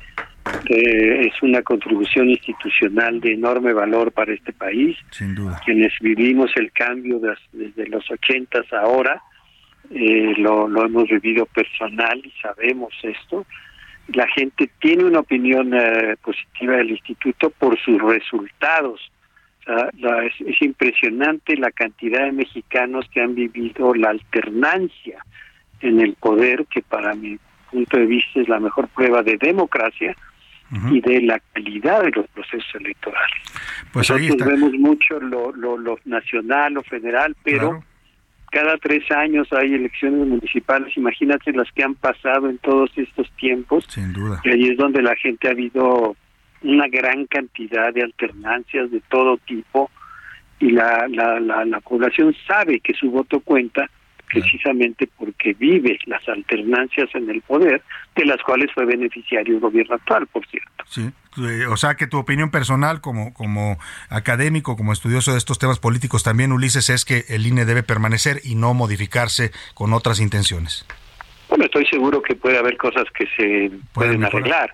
[0.70, 4.98] eh, es una contribución institucional de enorme valor para este país.
[5.10, 5.60] Sin duda.
[5.66, 7.20] Quienes vivimos el cambio
[7.52, 9.22] desde los ochentas ahora,
[9.90, 13.46] eh, lo, lo hemos vivido personal y sabemos esto.
[14.14, 19.12] La gente tiene una opinión eh, positiva del instituto por sus resultados.
[19.66, 25.26] es, impresionante la cantidad de mexicanos que han vivido la alternancia
[25.82, 27.40] en el poder, que para mi
[27.72, 30.16] punto de vista es la mejor prueba de democracia
[30.90, 33.42] y de la calidad de los procesos electorales.
[33.92, 37.84] Pues Nosotros vemos mucho lo, lo, lo nacional, lo federal, pero
[38.52, 43.86] cada tres años hay elecciones municipales, imagínate las que han pasado en todos estos tiempos.
[43.90, 44.42] Sin duda.
[44.44, 46.16] Y ahí es donde la gente ha habido
[46.62, 49.90] una gran cantidad de alternancias de todo tipo
[50.60, 53.90] y la, la, la, la población sabe que su voto cuenta
[54.32, 57.82] precisamente porque vive las alternancias en el poder,
[58.16, 60.84] de las cuales fue beneficiario el gobierno actual, por cierto.
[60.88, 63.78] Sí, eh, o sea que tu opinión personal como, como
[64.10, 68.42] académico, como estudioso de estos temas políticos también, Ulises, es que el INE debe permanecer
[68.44, 70.86] y no modificarse con otras intenciones.
[71.50, 74.74] Bueno, estoy seguro que puede haber cosas que se pueden, arreglar.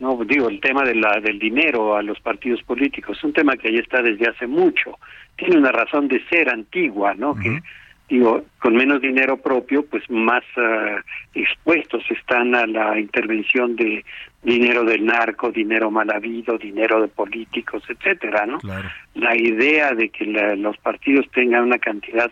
[0.00, 3.56] No, digo, el tema de la, del dinero a los partidos políticos es un tema
[3.56, 4.98] que ahí está desde hace mucho.
[5.36, 7.34] Tiene una razón de ser antigua, ¿no?
[7.34, 7.60] Que
[8.08, 10.96] digo, con menos dinero propio, pues más eh,
[11.34, 14.04] expuestos están a la intervención de
[14.42, 18.58] dinero del narco, dinero mal habido, dinero de políticos, etcétera, ¿no?
[19.14, 22.30] La idea de que los partidos tengan una cantidad,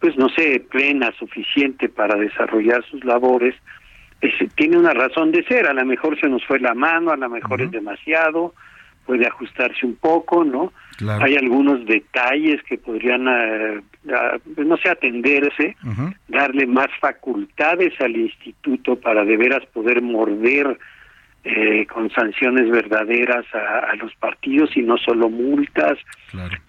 [0.00, 3.54] pues no sé, plena, suficiente para desarrollar sus labores,
[4.54, 5.66] tiene una razón de ser.
[5.66, 8.54] A lo mejor se nos fue la mano, a lo mejor es demasiado,
[9.06, 10.72] puede ajustarse un poco, ¿no?
[11.20, 13.80] Hay algunos detalles que podrían, eh,
[14.56, 15.76] no sé, atenderse,
[16.28, 20.78] darle más facultades al instituto para de veras poder morder
[21.48, 25.96] eh, con sanciones verdaderas a, los partidos y no solo multas,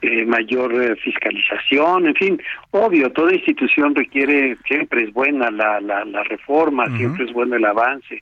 [0.04, 6.06] eh, mayor eh, fiscalización, en fin, obvio, toda institución requiere, siempre es buena la, la,
[6.06, 8.22] la reforma, siempre es bueno el avance.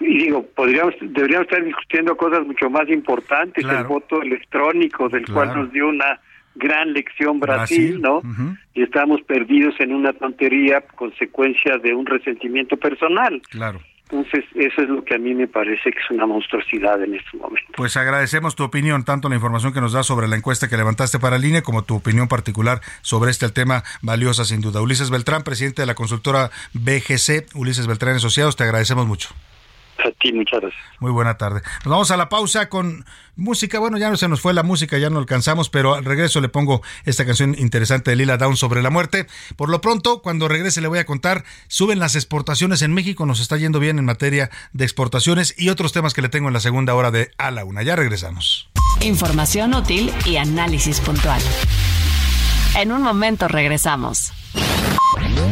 [0.00, 5.54] Y digo, podríamos, deberíamos estar discutiendo cosas mucho más importantes, el voto electrónico, del cual
[5.54, 6.20] nos dio una
[6.54, 8.22] gran lección Brasil, ¿no?
[8.74, 13.40] Y estamos perdidos en una tontería consecuencia de un resentimiento personal.
[13.50, 13.80] Claro.
[14.10, 17.36] Entonces, eso es lo que a mí me parece que es una monstruosidad en este
[17.36, 17.72] momento.
[17.76, 21.20] Pues agradecemos tu opinión, tanto la información que nos da sobre la encuesta que levantaste
[21.20, 24.82] para INE, como tu opinión particular sobre este tema valiosa, sin duda.
[24.82, 29.28] Ulises Beltrán, presidente de la consultora BGC, Ulises Beltrán Asociados, te agradecemos mucho.
[30.04, 30.82] A ti, muchas gracias.
[30.98, 31.62] Muy buena tarde.
[31.84, 33.04] Nos vamos a la pausa con
[33.36, 33.78] música.
[33.78, 36.48] Bueno, ya no se nos fue la música, ya no alcanzamos, pero al regreso le
[36.48, 39.26] pongo esta canción interesante de Lila Down sobre la muerte.
[39.56, 43.40] Por lo pronto, cuando regrese le voy a contar, suben las exportaciones en México, nos
[43.40, 46.60] está yendo bien en materia de exportaciones y otros temas que le tengo en la
[46.60, 47.82] segunda hora de A la Una.
[47.82, 48.70] Ya regresamos.
[49.00, 51.40] Información útil y análisis puntual.
[52.76, 54.32] En un momento regresamos.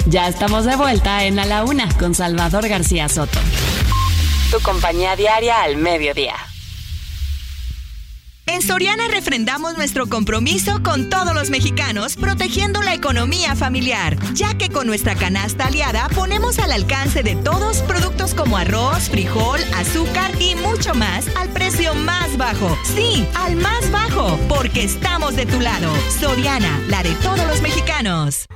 [0.06, 3.38] Ya estamos de vuelta en A la Una con Salvador García Soto
[4.50, 6.34] tu compañía diaria al mediodía.
[8.46, 14.70] En Soriana refrendamos nuestro compromiso con todos los mexicanos, protegiendo la economía familiar, ya que
[14.70, 20.54] con nuestra canasta aliada ponemos al alcance de todos productos como arroz, frijol, azúcar y
[20.54, 22.74] mucho más al precio más bajo.
[22.84, 25.92] Sí, al más bajo, porque estamos de tu lado.
[26.18, 28.46] Soriana, la de todos los mexicanos.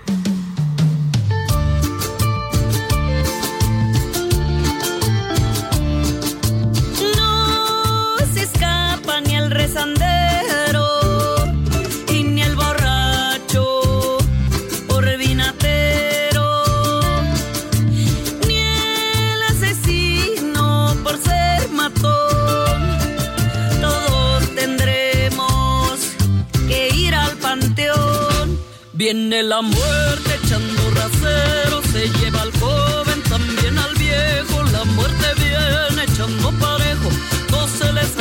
[29.04, 34.62] Viene la muerte echando rasero, se lleva al joven, también al viejo.
[34.70, 37.10] La muerte viene echando parejo,
[37.50, 38.16] no se les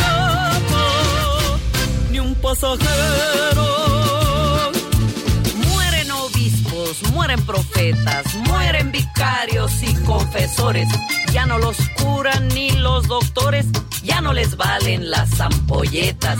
[5.70, 10.90] Mueren obispos, mueren profetas, mueren vicarios y confesores.
[11.32, 13.68] Ya no los curan ni los doctores,
[14.04, 16.38] ya no les valen las ampolletas.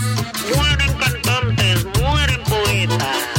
[0.54, 3.31] Mueren cantantes, mueren poetas.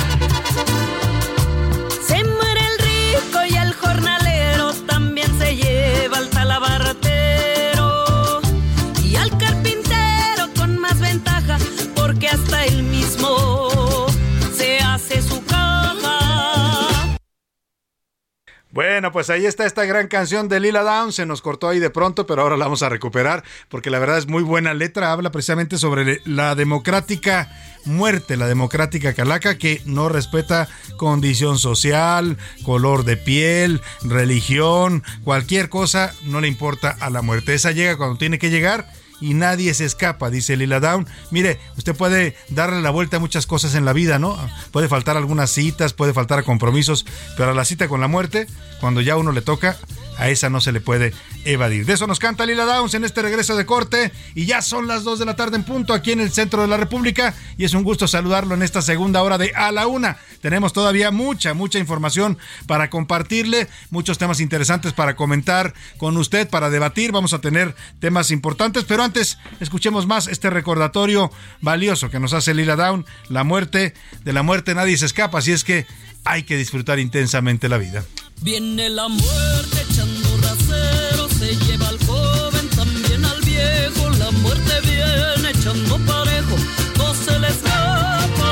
[18.73, 21.13] Bueno, pues ahí está esta gran canción de Lila Down.
[21.13, 24.17] Se nos cortó ahí de pronto, pero ahora la vamos a recuperar porque la verdad
[24.17, 25.11] es muy buena letra.
[25.11, 27.51] Habla precisamente sobre la democrática
[27.85, 30.67] muerte, la democrática calaca que no respeta
[30.97, 37.53] condición social, color de piel, religión, cualquier cosa, no le importa a la muerte.
[37.53, 38.87] Esa llega cuando tiene que llegar
[39.23, 41.07] y nadie se escapa, dice Lila Down.
[41.31, 44.37] Mire, usted puede darle la vuelta a muchas cosas en la vida, ¿no?
[44.71, 47.05] Puede faltar algunas citas, puede faltar compromisos,
[47.37, 48.47] pero a la cita con la muerte,
[48.81, 49.77] cuando ya uno le toca,
[50.17, 51.13] a esa no se le puede
[51.45, 51.85] evadir.
[51.85, 55.03] De eso nos canta Lila Downs en este regreso de corte y ya son las
[55.03, 57.73] 2 de la tarde en punto aquí en el centro de la República y es
[57.73, 60.17] un gusto saludarlo en esta segunda hora de A la Una.
[60.41, 62.37] Tenemos todavía mucha, mucha información
[62.67, 67.11] para compartirle, muchos temas interesantes para comentar con usted, para debatir.
[67.11, 72.53] Vamos a tener temas importantes, pero antes escuchemos más este recordatorio valioso que nos hace
[72.53, 73.93] Lila Down, la muerte,
[74.23, 75.85] de la muerte nadie se escapa, así es que
[76.25, 78.03] hay que disfrutar intensamente la vida.
[78.43, 84.09] Viene la muerte echando rasero, se lleva al joven, también al viejo.
[84.19, 86.55] La muerte viene echando parejo,
[86.97, 88.51] no se le escapa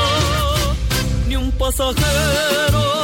[1.28, 3.01] ni un pasajero.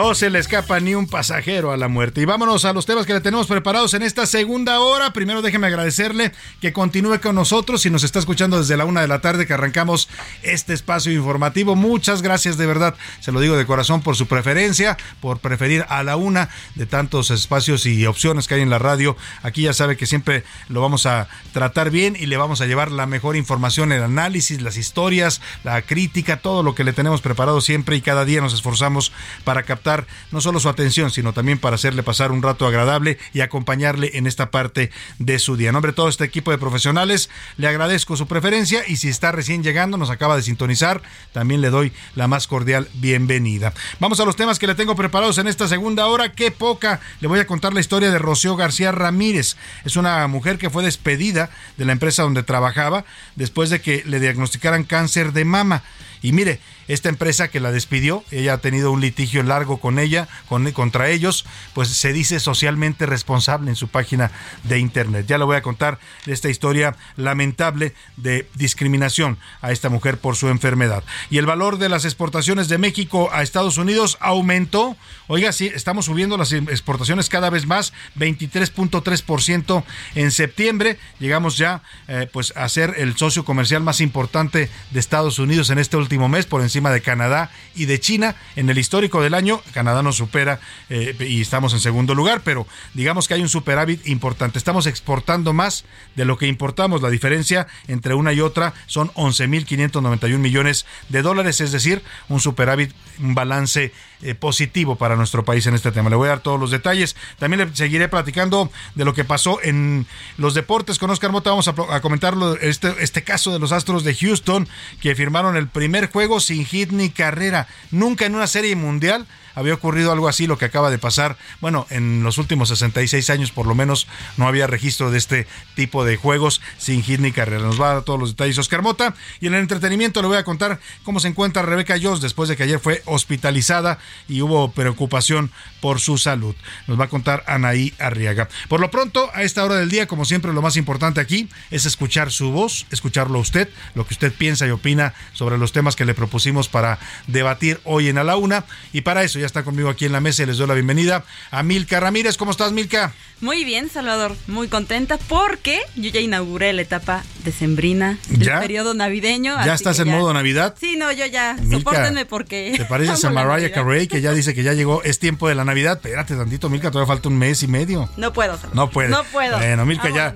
[0.00, 2.22] No se le escapa ni un pasajero a la muerte.
[2.22, 5.12] Y vámonos a los temas que le tenemos preparados en esta segunda hora.
[5.12, 6.32] Primero déjeme agradecerle
[6.62, 9.52] que continúe con nosotros y nos está escuchando desde la una de la tarde que
[9.52, 10.08] arrancamos
[10.42, 11.76] este espacio informativo.
[11.76, 12.94] Muchas gracias de verdad.
[13.20, 17.30] Se lo digo de corazón por su preferencia, por preferir a la una de tantos
[17.30, 19.18] espacios y opciones que hay en la radio.
[19.42, 22.90] Aquí ya sabe que siempre lo vamos a tratar bien y le vamos a llevar
[22.90, 27.60] la mejor información, el análisis, las historias, la crítica, todo lo que le tenemos preparado
[27.60, 29.12] siempre y cada día nos esforzamos
[29.44, 29.89] para captar
[30.30, 34.26] no solo su atención, sino también para hacerle pasar un rato agradable y acompañarle en
[34.26, 35.68] esta parte de su día.
[35.68, 39.32] En nombre de todo este equipo de profesionales, le agradezco su preferencia y si está
[39.32, 43.72] recién llegando, nos acaba de sintonizar, también le doy la más cordial bienvenida.
[43.98, 46.32] Vamos a los temas que le tengo preparados en esta segunda hora.
[46.32, 47.00] Qué poca.
[47.20, 49.56] Le voy a contar la historia de Rocío García Ramírez.
[49.84, 53.04] Es una mujer que fue despedida de la empresa donde trabajaba
[53.36, 55.82] después de que le diagnosticaran cáncer de mama.
[56.22, 56.60] Y mire,
[56.92, 61.08] esta empresa que la despidió, ella ha tenido un litigio largo con ella, con, contra
[61.08, 64.32] ellos, pues se dice socialmente responsable en su página
[64.64, 65.24] de internet.
[65.28, 70.48] Ya le voy a contar esta historia lamentable de discriminación a esta mujer por su
[70.48, 71.04] enfermedad.
[71.30, 74.96] Y el valor de las exportaciones de México a Estados Unidos aumentó.
[75.28, 79.84] Oiga, sí, estamos subiendo las exportaciones cada vez más, 23.3%
[80.16, 80.98] en septiembre.
[81.20, 85.78] Llegamos ya eh, pues a ser el socio comercial más importante de Estados Unidos en
[85.78, 88.36] este último mes, por encima de Canadá y de China.
[88.56, 92.66] En el histórico del año, Canadá nos supera eh, y estamos en segundo lugar, pero
[92.94, 94.56] digamos que hay un superávit importante.
[94.56, 95.84] Estamos exportando más
[96.16, 97.02] de lo que importamos.
[97.02, 102.92] La diferencia entre una y otra son 11.591 millones de dólares, es decir, un superávit,
[103.18, 103.92] un balance
[104.22, 106.10] eh, positivo para nuestro país en este tema.
[106.10, 107.16] Le voy a dar todos los detalles.
[107.38, 110.06] También le seguiré platicando de lo que pasó en
[110.36, 111.50] los deportes con Oscar Mota.
[111.50, 114.68] Vamos a, a comentarlo, este, este caso de los Astros de Houston
[115.00, 117.66] que firmaron el primer juego sin hit ni carrera.
[117.90, 121.36] Nunca en una serie mundial había ocurrido algo así, lo que acaba de pasar.
[121.60, 126.04] Bueno, en los últimos 66 años por lo menos no había registro de este tipo
[126.04, 127.62] de juegos sin hit ni carrera.
[127.62, 129.14] Nos va a dar todos los detalles Oscar Mota.
[129.40, 132.56] Y en el entretenimiento le voy a contar cómo se encuentra Rebeca Joss después de
[132.56, 133.98] que ayer fue hospitalizada
[134.28, 136.54] y hubo preocupación por su salud.
[136.86, 138.48] Nos va a contar Anaí Arriaga.
[138.68, 141.86] Por lo pronto, a esta hora del día, como siempre, lo más importante aquí es
[141.86, 145.96] escuchar su voz, escucharlo a usted, lo que usted piensa y opina sobre los temas
[145.96, 148.64] que le propusimos para debatir hoy en A la Una.
[148.92, 151.24] Y para eso ya está conmigo aquí en la mesa y les doy la bienvenida
[151.50, 152.36] a Milka Ramírez.
[152.36, 153.12] ¿Cómo estás, Milka?
[153.40, 154.36] Muy bien, Salvador.
[154.46, 158.60] Muy contenta porque yo ya inauguré la etapa decembrina del ¿Ya?
[158.60, 159.56] periodo navideño.
[159.64, 160.74] ¿Ya estás en modo Navidad?
[160.78, 161.54] Sí, no, yo ya.
[161.54, 162.74] Milka, Sopórtenme porque.
[162.76, 163.72] ¿Te pareces a Mariah.
[163.72, 165.02] Carey que ya dice que ya llegó?
[165.02, 165.96] Es tiempo de la Navidad.
[165.96, 168.10] Espérate tantito, Milka, todavía falta un mes y medio.
[168.16, 168.76] No puedo, Salvador.
[168.76, 169.08] No puede.
[169.08, 169.56] No puedo.
[169.56, 170.34] Bueno, Milka Amo ya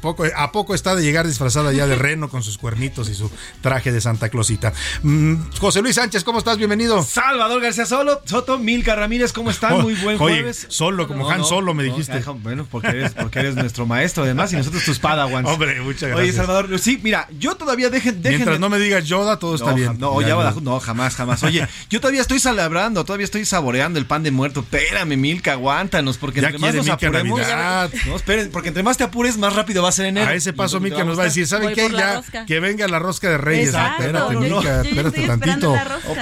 [0.00, 3.30] poco, a poco está de llegar disfrazada ya de reno con sus cuernitos y su
[3.60, 4.72] traje de Santa Clausita.
[5.02, 6.58] Mm, José Luis Sánchez, ¿cómo estás?
[6.58, 7.02] Bienvenido.
[7.02, 9.80] Salvador García Solo, Soto, Milka Ramírez, ¿cómo están?
[9.80, 10.66] Muy buen Oye, jueves.
[10.68, 12.20] solo, como Han Solo me dijiste.
[12.20, 15.48] no, bueno, porque eres, porque eres nuestro maestro además y nosotros tus padawans.
[15.48, 16.36] Hombre, muchas Oye, gracias.
[16.36, 19.70] Salvador, sí, mira, yo todavía dejen, dejen Mientras de- no me digas Yoda, todo está
[19.70, 19.98] no, bien.
[19.98, 21.42] No, Ya, va- no, jamás, jamás.
[21.44, 24.60] Oye, yo todavía estoy celebrando, todavía estoy saboreando el pan de muerto.
[24.60, 27.38] Espérame, Milka, aguántanos, porque Ya entre más nos Milka apuremos.
[27.40, 27.90] Navidad.
[28.06, 30.28] No, esperen, porque entre más te apures, más rápido va a ser enero.
[30.28, 31.88] A ese paso, ¿Y dónde Milka nos va a decir, ¿saben qué?
[31.90, 32.44] Ya, rosca.
[32.46, 33.68] que venga la rosca de Reyes.
[33.68, 34.02] Exacto.
[34.04, 35.74] Espérate, Milka, espérate tantito.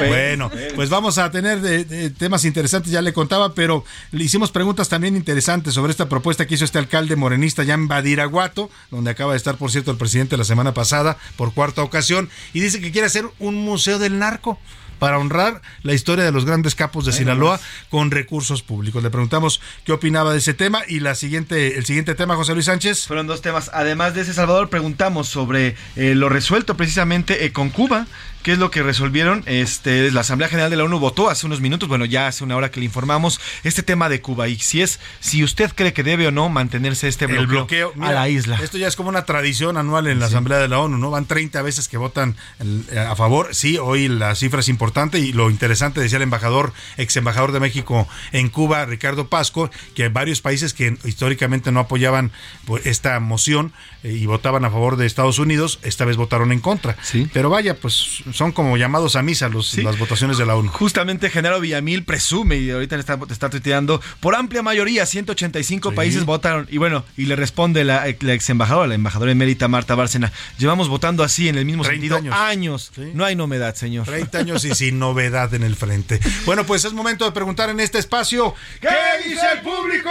[0.09, 4.89] Bueno, pues vamos a tener de- temas interesantes, ya le contaba, pero le hicimos preguntas
[4.89, 9.33] también interesantes sobre esta propuesta que hizo este alcalde morenista ya en Badiraguato, donde acaba
[9.33, 12.93] de estar, por cierto, el presidente la semana pasada por cuarta ocasión, y dice que
[12.93, 14.59] quiere hacer un museo del narco
[15.05, 19.03] para honrar la historia de los grandes capos de Sinaloa con recursos públicos.
[19.03, 22.65] Le preguntamos qué opinaba de ese tema y la siguiente, el siguiente tema, José Luis
[22.65, 23.07] Sánchez.
[23.07, 23.71] Fueron dos temas.
[23.75, 28.07] Además de ese, Salvador, preguntamos sobre eh, lo resuelto precisamente eh, con Cuba.
[28.43, 29.43] ¿Qué es lo que resolvieron?
[29.47, 32.55] Este, la Asamblea General de la ONU votó hace unos minutos, bueno, ya hace una
[32.57, 34.49] hora que le informamos, este tema de Cuba.
[34.49, 38.29] Y si es, si usted cree que debe o no mantenerse este bloqueo, a la
[38.29, 38.59] isla.
[38.63, 41.11] Esto ya es como una tradición anual en la Asamblea de la ONU, ¿no?
[41.11, 43.55] Van 30 veces que votan el- eh, a favor.
[43.55, 47.59] Sí, hoy la cifra es importante y lo interesante decía el embajador, ex embajador de
[47.61, 52.31] México en Cuba, Ricardo Pasco, que varios países que históricamente no apoyaban
[52.65, 53.73] pues, esta moción
[54.05, 56.97] eh, y votaban a favor de Estados Unidos, esta vez votaron en contra.
[57.03, 57.29] Sí.
[57.33, 59.83] Pero vaya, pues son como llamados a misa los, Sí.
[59.83, 60.71] las votaciones de la ONU.
[60.71, 65.91] Justamente Genaro Villamil presume, y ahorita le está, te está tuiteando, por amplia mayoría, 185
[65.91, 65.97] Sí.
[65.97, 66.69] países votaron.
[66.71, 70.89] Y bueno, y le responde la, la ex embajadora, la embajadora emérita Marta Bárcena, llevamos
[70.89, 72.35] votando así en el mismo 30 sentido años.
[72.39, 72.93] años.
[73.15, 74.07] No hay novedad, señor.
[74.07, 76.21] 30 años y sin novedad en el frente.
[76.47, 78.89] Bueno, pues es momento de preguntar en este espacio, ¿qué
[79.27, 80.11] dice el público?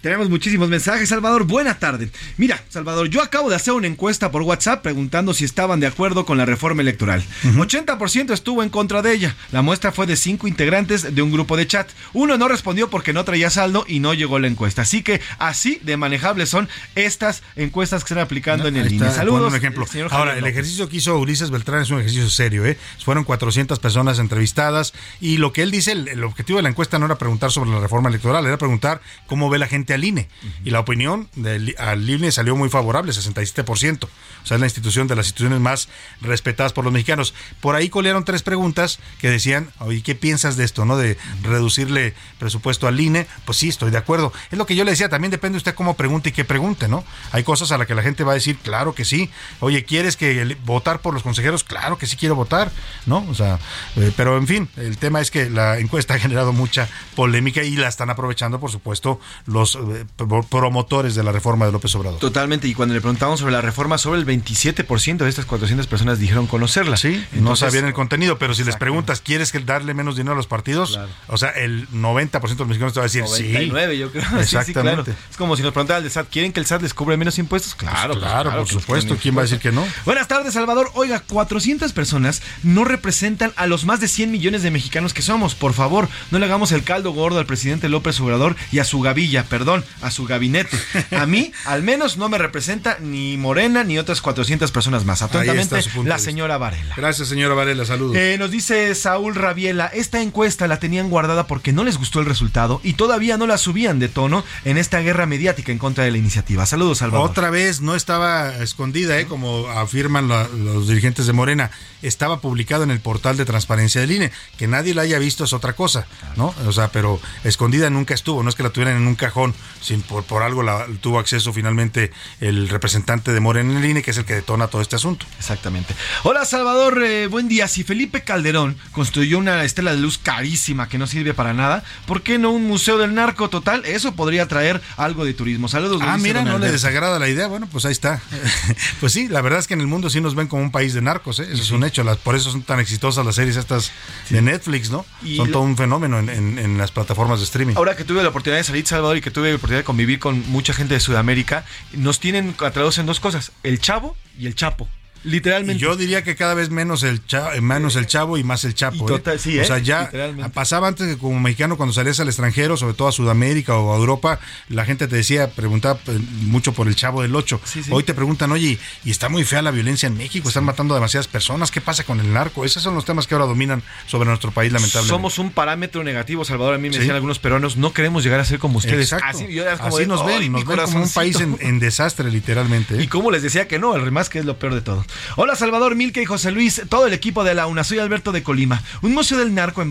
[0.00, 1.44] Tenemos muchísimos mensajes, Salvador.
[1.44, 2.10] Buena tarde.
[2.36, 6.24] Mira, Salvador, yo acabo de hacer una encuesta por WhatsApp preguntando si estaban de acuerdo
[6.24, 7.22] con la reforma electoral.
[7.44, 9.36] 80% estuvo en contra de ella.
[9.52, 11.88] La muestra fue de cinco integrantes de un grupo de chat.
[12.12, 14.82] Uno no respondió porque no traía saldo y no llegó la encuesta.
[14.82, 19.10] Así que así de manejables son estas encuestas que se están aplicando en el INE.
[19.10, 19.50] Saludos.
[19.50, 19.86] un ejemplo.
[20.10, 22.78] Ahora, Javier el ejercicio que hizo Ulises Beltrán es un ejercicio serio, ¿eh?
[23.04, 26.98] Fueron 400 personas entrevistadas y lo que él dice, el, el objetivo de la encuesta
[26.98, 30.28] no era preguntar sobre la reforma electoral, era preguntar cómo ve la gente al INE.
[30.62, 34.04] Y la opinión del, al INE salió muy favorable, 67%.
[34.04, 35.88] O sea, es la institución de las instituciones más
[36.20, 37.32] respetadas por los mexicanos.
[37.62, 40.98] Por ahí colearon tres preguntas que decían, oye, ¿qué piensas de esto, no?
[40.98, 43.26] De reducirle presupuesto al INE.
[43.46, 44.34] Pues sí, estoy de acuerdo.
[44.50, 47.04] Es lo que yo le decía, también depende usted cómo pregunte y qué pregunte, ¿no?
[47.32, 49.30] Hay cosas a las que la gente va a decir, claro que sí.
[49.60, 51.64] Oye, ¿quieres que votar por los consejeros?
[51.64, 52.70] Claro que sí quiero votar,
[53.06, 53.29] ¿no?
[53.30, 53.58] O sea,
[53.96, 57.76] eh, pero en fin, el tema es que la encuesta ha generado mucha polémica y
[57.76, 62.18] la están aprovechando, por supuesto, los eh, pro- promotores de la reforma de López Obrador.
[62.18, 66.18] Totalmente, y cuando le preguntamos sobre la reforma, sobre el 27% de estas 400 personas
[66.18, 66.96] dijeron conocerla.
[66.96, 70.46] Sí, no sabían el contenido, pero si les preguntas, ¿quieres darle menos dinero a los
[70.46, 70.98] partidos?
[71.28, 73.98] O sea, el 90% de los mexicanos te va a decir 99, sí.
[73.98, 74.22] yo creo.
[74.30, 75.02] Sí, sí, Exactamente.
[75.12, 75.18] claro.
[75.30, 77.74] Es como si nos preguntara el SAT, ¿quieren que el SAT les cubre menos impuestos?
[77.74, 79.16] Claro, Pues claro, por que supuesto.
[79.20, 79.86] ¿Quién va a decir que no?
[80.04, 80.90] Buenas tardes, Salvador.
[80.94, 83.19] Oiga, 400 personas no representan
[83.56, 85.54] a los más de 100 millones de mexicanos que somos.
[85.54, 89.00] Por favor, no le hagamos el caldo gordo al presidente López Obrador y a su
[89.00, 90.76] gavilla, perdón, a su gabinete.
[91.16, 95.22] A mí, al menos, no me representa ni Morena ni otras 400 personas más.
[95.22, 96.94] Atentamente, la señora Varela.
[96.96, 97.84] Gracias, señora Varela.
[97.84, 98.16] Saludos.
[98.16, 102.26] Eh, nos dice Saúl Rabiela, esta encuesta la tenían guardada porque no les gustó el
[102.26, 106.10] resultado y todavía no la subían de tono en esta guerra mediática en contra de
[106.10, 106.64] la iniciativa.
[106.66, 107.28] Saludos, Salvador.
[107.30, 109.26] Otra vez no estaba escondida, ¿eh?
[109.26, 111.70] como afirman la- los dirigentes de Morena.
[112.02, 114.30] Estaba publicado en el portal de transparencia del INE.
[114.56, 116.06] Que nadie la haya visto es otra cosa,
[116.36, 116.54] ¿no?
[116.64, 118.44] O sea, pero escondida nunca estuvo.
[118.44, 121.52] No es que la tuvieran en un cajón, sin por, por algo la tuvo acceso
[121.52, 124.94] finalmente el representante de Morena en el INE, que es el que detona todo este
[124.94, 125.26] asunto.
[125.38, 125.92] Exactamente.
[126.22, 127.66] Hola Salvador, eh, buen día.
[127.66, 132.22] Si Felipe Calderón construyó una estela de luz carísima que no sirve para nada, ¿por
[132.22, 133.84] qué no un museo del narco total?
[133.86, 135.66] Eso podría traer algo de turismo.
[135.66, 136.00] Saludos.
[136.04, 137.48] Ah, mira, no le desagrada la idea.
[137.48, 138.22] Bueno, pues ahí está.
[139.00, 140.94] pues sí, la verdad es que en el mundo sí nos ven como un país
[140.94, 141.48] de narcos, ¿eh?
[141.50, 142.04] Eso es un hecho.
[142.04, 143.92] Las, por eso son tan exitosas las series estas
[144.28, 145.06] de Netflix, ¿no?
[145.22, 147.74] Y son lo- todo un fenómeno en, en- en las plataformas de streaming.
[147.76, 150.18] Ahora que tuve la oportunidad de salir, Salvador, y que tuve la oportunidad de convivir
[150.18, 154.54] con mucha gente de Sudamérica, nos tienen atrapados en dos cosas, el chavo y el
[154.54, 154.86] chapo.
[155.24, 155.74] Literalmente.
[155.74, 158.74] Y yo diría que cada vez menos el chavo, menos el chavo y más el
[158.74, 159.04] chapo.
[159.04, 159.08] ¿eh?
[159.08, 159.64] total- sí, o ¿eh?
[159.66, 160.50] sea, ya Literalmente.
[160.50, 163.96] pasaba antes que como mexicano cuando salías al extranjero, sobre todo a Sudamérica o a
[163.98, 167.60] Europa, la gente te decía, preguntaba eh, mucho por el chavo del 8.
[167.64, 167.90] Sí, sí.
[167.92, 170.96] Hoy te preguntan, oye, y está muy fea la violencia en México, están matando a
[170.96, 172.64] demasiadas personas, ¿qué pasa con el narco?
[172.64, 175.08] Esos son los temas que ahora dominan sobre nuestro país, lamentablemente.
[175.14, 176.74] Somos un parámetro negativo, Salvador.
[176.74, 179.12] A mí me decían algunos peruanos, no queremos llegar a ser como ustedes.
[179.12, 179.38] Exacto.
[179.38, 181.50] Así, yo era como Así de, nos "Ay, ven, nos ven como un país en,
[181.52, 181.68] corazoncito".
[181.68, 182.96] en desastre, literalmente.
[182.96, 183.02] ¿eh?
[183.02, 185.04] Y como les decía que no, el remás que es lo peor de todo.
[185.36, 187.84] Hola Salvador, Milke y José Luis, todo el equipo de la UNA.
[187.84, 188.82] Soy Alberto de Colima.
[189.02, 189.90] Un museo del narco en,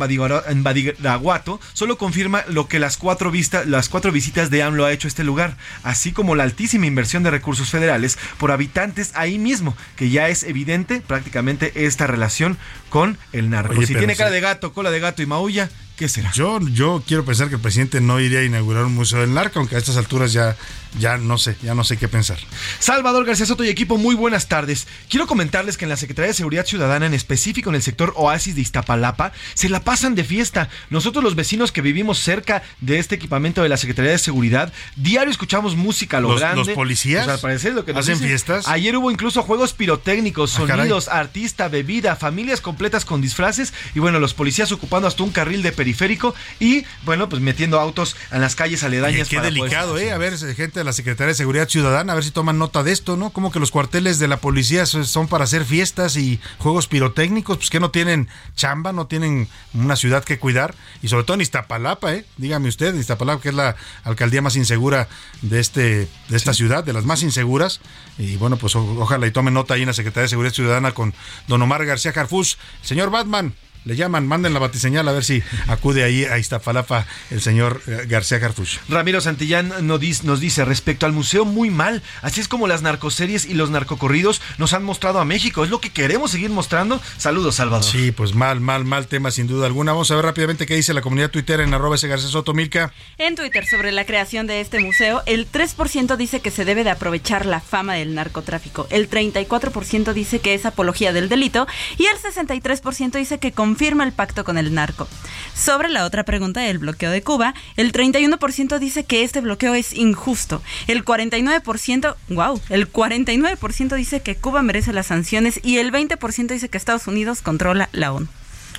[0.63, 5.07] Badiraguato solo confirma lo que las cuatro, vistas, las cuatro visitas de AMLO ha hecho
[5.07, 9.75] a este lugar, así como la altísima inversión de recursos federales por habitantes ahí mismo,
[9.95, 12.57] que ya es evidente prácticamente esta relación
[12.89, 13.73] con el narco.
[13.73, 14.35] Oye, si tiene cara sí.
[14.35, 15.69] de gato, cola de gato y maulla,
[15.99, 16.31] ¿qué será?
[16.33, 19.59] Yo, yo quiero pensar que el presidente no iría a inaugurar un museo del narco,
[19.59, 20.55] aunque a estas alturas ya,
[20.97, 22.37] ya no sé, ya no sé qué pensar.
[22.79, 24.87] Salvador García Soto y equipo, muy buenas tardes.
[25.09, 28.55] Quiero comentarles que en la Secretaría de Seguridad Ciudadana, en específico en el sector Oasis
[28.55, 30.69] de Iztapalapa, se la pasan de fiesta.
[30.89, 35.29] Nosotros los vecinos que vivimos cerca de este equipamiento de la Secretaría de Seguridad, diario
[35.31, 36.63] escuchamos música a lo ¿Los- grande.
[36.63, 38.29] los policías Pues, al parecer es lo que nos hacen dicen.
[38.29, 38.67] fiestas?
[38.69, 40.77] Ayer hubo incluso juegos pirotécnicos, Ah, caray.
[40.87, 45.61] sonidos, artista, bebida, familias completas con disfraces y bueno, los policías ocupando hasta un carril
[45.61, 49.27] de periférico y bueno, pues metiendo autos en las calles Oye, aledañas.
[49.27, 50.11] qué para poder- delicado, ¿eh?
[50.11, 52.91] A ver, gente de la Secretaría de Seguridad Ciudadana, a ver si toman nota de
[52.91, 53.31] esto, ¿no?
[53.31, 57.57] Como que los cuarteles de la policía so- son para hacer fiestas y juegos pirotécnicos,
[57.57, 61.41] pues que no tienen chamba, no tienen una ciudad que cuidar, y sobre todo en
[61.41, 62.25] Iztapalapa, ¿eh?
[62.37, 65.07] Dígame usted, Iztapalapa, que es la alcaldía más insegura
[65.41, 67.81] de, este, de esta ciudad, de las más inseguras,
[68.17, 70.91] y bueno, pues o- ojalá y tomen nota ahí en la Secretaría de Seguridad Ciudadana
[70.91, 71.13] con
[71.47, 72.57] don Omar García Jarfus.
[72.81, 73.53] Señor Batman,
[73.85, 78.05] le llaman, manden la batiseñal a ver si acude ahí a Iztapalapa el señor eh,
[78.07, 78.79] García Jarfus.
[78.89, 82.81] Ramiro Santillán nos dice, nos dice respecto al museo muy mal, así es como las
[82.81, 87.01] narcoseries y los narcocorridos nos han mostrado a México, es lo que queremos seguir mostrando.
[87.17, 87.83] Saludos, Salvador.
[87.83, 89.93] Sí, pues mal, mal, mal tema sin duda alguna.
[89.93, 92.93] Vamos a ver rápidamente qué dice la comunidad Twitter en arroba ese García Soto Milka.
[93.17, 96.91] En Twitter sobre la creación de este museo, el 3% dice que se debe de
[96.91, 101.67] aprovechar la fama del narcotráfico, el 34% dice que es apología del delito
[101.97, 105.07] y el 63% dice que confirma el pacto con el narco.
[105.53, 109.93] Sobre la otra pregunta del bloqueo de Cuba, el 31% dice que este bloqueo es
[109.93, 116.47] injusto, el 49%, wow, el 49% dice que Cuba merece las sanciones y el 20%
[116.47, 118.27] dice que Estados Unidos controla la ONU.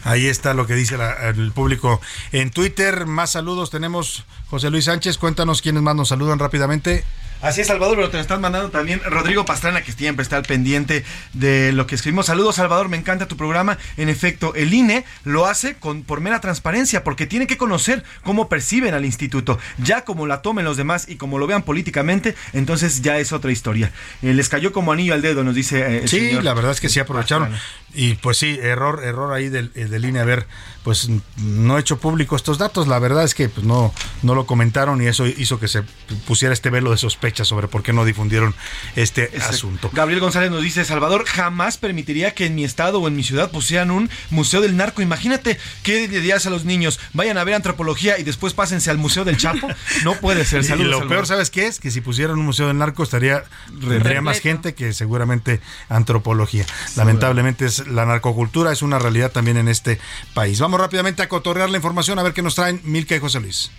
[0.02, 2.00] Ahí está lo que dice el público
[2.32, 3.06] en Twitter.
[3.06, 5.18] Más saludos tenemos José Luis Sánchez.
[5.18, 7.04] Cuéntanos quiénes más nos saludan rápidamente.
[7.42, 10.42] Así es, Salvador, pero te lo están mandando también Rodrigo Pastrana, que siempre está al
[10.42, 12.26] pendiente de lo que escribimos.
[12.26, 13.78] Saludos, Salvador, me encanta tu programa.
[13.96, 18.50] En efecto, el INE lo hace con, por mera transparencia, porque tiene que conocer cómo
[18.50, 19.58] perciben al instituto.
[19.78, 23.50] Ya como la tomen los demás y como lo vean políticamente, entonces ya es otra
[23.50, 23.90] historia.
[24.20, 26.72] Eh, les cayó como anillo al dedo, nos dice eh, el Sí, señor la verdad
[26.72, 27.50] es que sí aprovecharon.
[27.50, 27.80] Pastrana.
[27.94, 30.46] Y pues sí, error, error ahí del, eh, del INE haber
[30.84, 32.86] pues no hecho público estos datos.
[32.86, 35.82] La verdad es que pues, no, no lo comentaron y eso hizo que se
[36.26, 38.54] pusiera este velo de sospecha sobre por qué no difundieron
[38.96, 39.48] este Exacto.
[39.54, 39.90] asunto.
[39.92, 43.50] Gabriel González nos dice, Salvador, jamás permitiría que en mi estado o en mi ciudad
[43.50, 45.02] pusieran un museo del narco.
[45.02, 48.98] Imagínate qué le dirías a los niños, vayan a ver antropología y después pásense al
[48.98, 49.68] Museo del Chapo.
[50.04, 50.60] No puede ser.
[50.60, 51.16] Y Saludos, lo Salvador.
[51.16, 51.80] peor, ¿sabes qué es?
[51.80, 53.44] Que si pusieran un museo del narco estaría
[53.80, 56.66] tendría más gente que seguramente antropología.
[56.96, 59.98] Lamentablemente es la narcocultura es una realidad también en este
[60.34, 60.60] país.
[60.60, 63.70] Vamos rápidamente a cotorrear la información a ver qué nos traen Milka y José Luis.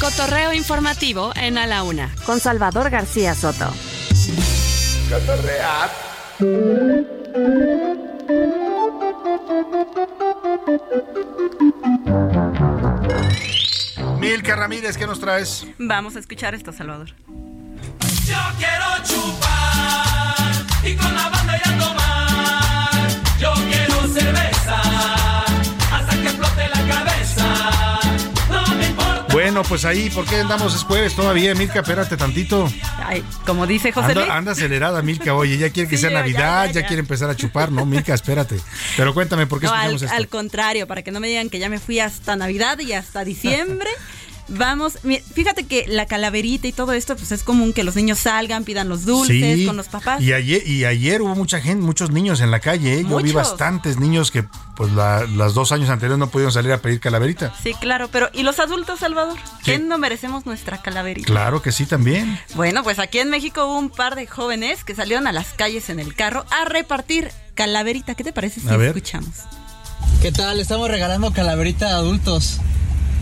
[0.00, 3.70] Cotorreo informativo en A la Una, con Salvador García Soto.
[14.18, 15.66] Milka Ramírez, ¿qué nos traes?
[15.78, 17.14] Vamos a escuchar esto, Salvador.
[18.24, 20.50] Yo quiero chupar
[20.82, 22.19] y con la banda ir a tomar.
[29.42, 31.80] Bueno, pues ahí, ¿por qué andamos es jueves todavía, Milka?
[31.80, 32.70] Espérate tantito.
[33.02, 34.24] Ay, como dice José Luis.
[34.26, 35.32] Anda, anda acelerada, Milka.
[35.34, 36.86] Oye, ya quiere que Sí, sea ya, Navidad, ya, ya, ya.
[36.86, 37.86] quiere empezar a chupar, ¿no?
[37.86, 38.60] Milka, espérate.
[38.98, 40.08] Pero cuéntame, ¿por qué No, al, esto?
[40.12, 43.24] al contrario, para que no me digan que ya me fui hasta Navidad y hasta
[43.24, 43.88] diciembre.
[44.50, 44.98] Vamos,
[45.34, 48.88] fíjate que la calaverita y todo esto, pues es común que los niños salgan, pidan
[48.88, 50.20] los dulces Sí, con los papás.
[50.20, 52.98] Y ayer, y ayer hubo mucha gente, muchos niños en la calle.
[53.00, 53.06] ¿eh?
[53.08, 54.44] Yo vi bastantes niños que,
[54.76, 57.54] pues, la- las dos años anteriores no pudieron salir a pedir calaverita.
[57.62, 59.38] Sí, claro, pero ¿y los adultos, Salvador?
[59.62, 61.26] ¿Quién no merecemos nuestra calaverita?
[61.26, 62.38] Claro que sí, también.
[62.54, 65.88] Bueno, pues aquí en México hubo un par de jóvenes que salieron a las calles
[65.90, 68.14] en el carro a repartir calaverita.
[68.16, 68.88] ¿Qué te parece si A ver.
[68.96, 69.30] escuchamos?
[70.22, 70.58] ¿Qué tal?
[70.58, 72.58] Estamos regalando calaverita a adultos.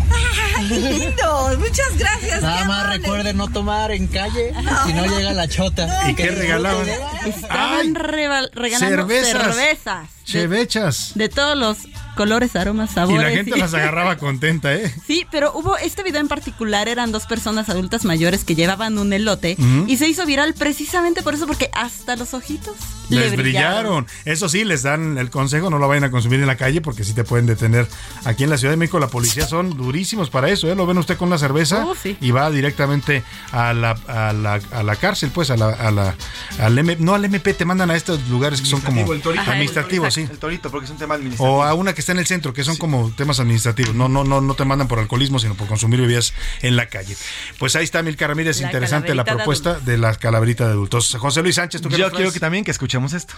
[0.71, 1.57] lindo!
[1.59, 2.43] Muchas gracias.
[2.43, 2.99] Nada qué más amable.
[2.99, 4.53] recuerden no tomar en calle,
[4.87, 6.09] si no llega la chota.
[6.11, 6.87] ¿Y qué regalaban?
[7.27, 9.43] Estaban reba- regalando cervezas.
[9.55, 10.03] cervezas.
[10.03, 11.13] de- Chevechas.
[11.15, 11.79] De todos los
[12.19, 13.23] colores, aromas, Y sabores.
[13.23, 14.93] la gente las agarraba contenta, ¿eh?
[15.07, 19.13] Sí, pero hubo este video en particular, eran dos personas adultas mayores que llevaban un
[19.13, 19.57] elote
[19.87, 22.75] y se hizo viral precisamente por eso, porque hasta los ojitos
[23.09, 24.07] Les le brillaron.
[24.27, 27.05] Eso sí, les dan el consejo, no lo vayan a consumir en la calle porque
[27.05, 27.87] sí te pueden detener.
[28.25, 30.75] Aquí en la Ciudad de México la policía son durísimos para eso, ¿eh?
[30.75, 32.17] Lo ven usted con una cerveza Oh, sí.
[32.21, 36.15] y va directamente a la, a la, a la cárcel, pues, a la, a la,
[36.61, 39.23] al M, no al MP, te mandan a estos lugares que son como Administrativo, el
[39.23, 39.41] torito.
[39.43, 40.21] Ajá, el administrativos, sí.
[40.31, 41.57] El torito, porque es un tema administrativo.
[41.59, 43.95] O a una que está en el centro, que son como temas administrativos.
[43.95, 46.33] No, no, no, no te mandan por alcoholismo, sino por consumir bebidas
[46.63, 47.15] en la calle.
[47.59, 51.15] Pues ahí está Milka Ramírez, La interesante la de propuesta de, la calaverita de adultos.
[51.19, 53.35] José Luis Sánchez, ¿tú qué Yo quiero que también que escuchemos esto.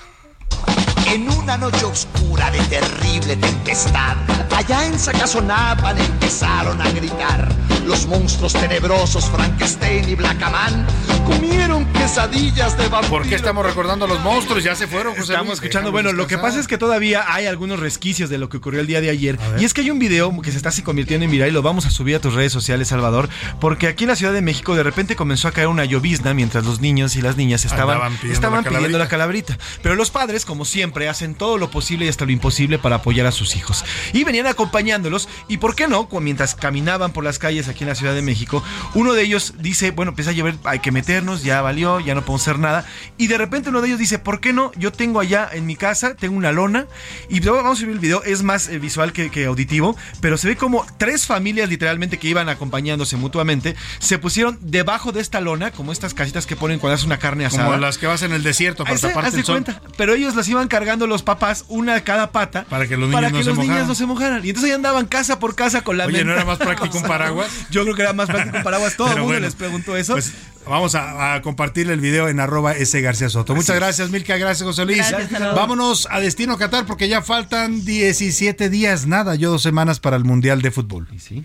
[1.13, 4.17] En una noche oscura de terrible tempestad,
[4.55, 7.53] allá en Sacazonapan empezaron a gritar.
[7.85, 10.87] Los monstruos tenebrosos Frankenstein y Blackaman
[11.27, 13.11] comieron quesadillas de vampiro.
[13.11, 14.63] ¿Por qué estamos recordando a los monstruos?
[14.63, 15.55] Ya se fueron, José Estamos Luis.
[15.59, 15.91] escuchando.
[15.91, 18.87] Bueno, lo que pasa es que todavía hay algunos resquicios de lo que ocurrió el
[18.87, 19.39] día de ayer.
[19.59, 21.63] Y es que hay un video que se está así convirtiendo en viral y lo
[21.63, 23.29] vamos a subir a tus redes sociales, Salvador.
[23.61, 26.65] Porque aquí en la Ciudad de México de repente comenzó a caer una llovizna mientras
[26.65, 29.59] los niños y las niñas estaban, Andaban pidiendo estaban la pidiendo la calaverita.
[29.83, 33.27] Pero los padres, como siempre, hacen todo lo posible y hasta lo imposible para apoyar
[33.27, 33.85] a sus hijos.
[34.13, 35.29] Y venían acompañándolos.
[35.49, 38.63] Y por qué no, mientras caminaban por las calles aquí en la Ciudad de México,
[38.95, 42.23] uno de ellos dice, bueno, empieza a llover, hay que meternos, ya valió, ya no
[42.23, 42.85] podemos hacer nada.
[43.17, 44.73] Y de repente uno de ellos dice, ¿por qué no?
[44.77, 46.87] Yo tengo allá en mi casa, tengo una lona.
[47.29, 50.37] Y luego vamos a subir el video, es más eh, visual que, que auditivo, pero
[50.37, 55.41] se ve como tres familias literalmente que iban acompañándose mutuamente, se pusieron debajo de esta
[55.41, 57.65] lona, como estas casitas que ponen cuando haces una carne asada.
[57.67, 59.65] Como las que vas en el desierto para Ese, taparte haz de el sol.
[59.65, 59.81] cuenta.
[59.97, 62.65] Pero ellos las iban cargando los papás, una a cada pata.
[62.69, 63.89] Para que los niños, para no, que se los niños mojaran.
[63.89, 64.45] no se mojaran.
[64.45, 67.05] Y entonces ahí andaban casa por casa con la Oye, ¿no era más práctico un
[67.09, 67.51] paraguas?
[67.71, 68.97] Yo creo que era más práctico un paraguas.
[68.97, 70.15] Todo el mundo bueno, les preguntó eso.
[70.15, 70.33] Pues
[70.67, 73.55] vamos a, a compartir el video en arroba S García Soto.
[73.55, 74.37] Muchas gracias, Milka.
[74.37, 75.09] Gracias, José Luis.
[75.11, 75.55] Gracias.
[75.55, 80.25] Vámonos a Destino Qatar porque ya faltan 17 días, nada, yo dos semanas para el
[80.25, 81.09] Mundial de Fútbol.
[81.19, 81.45] sí.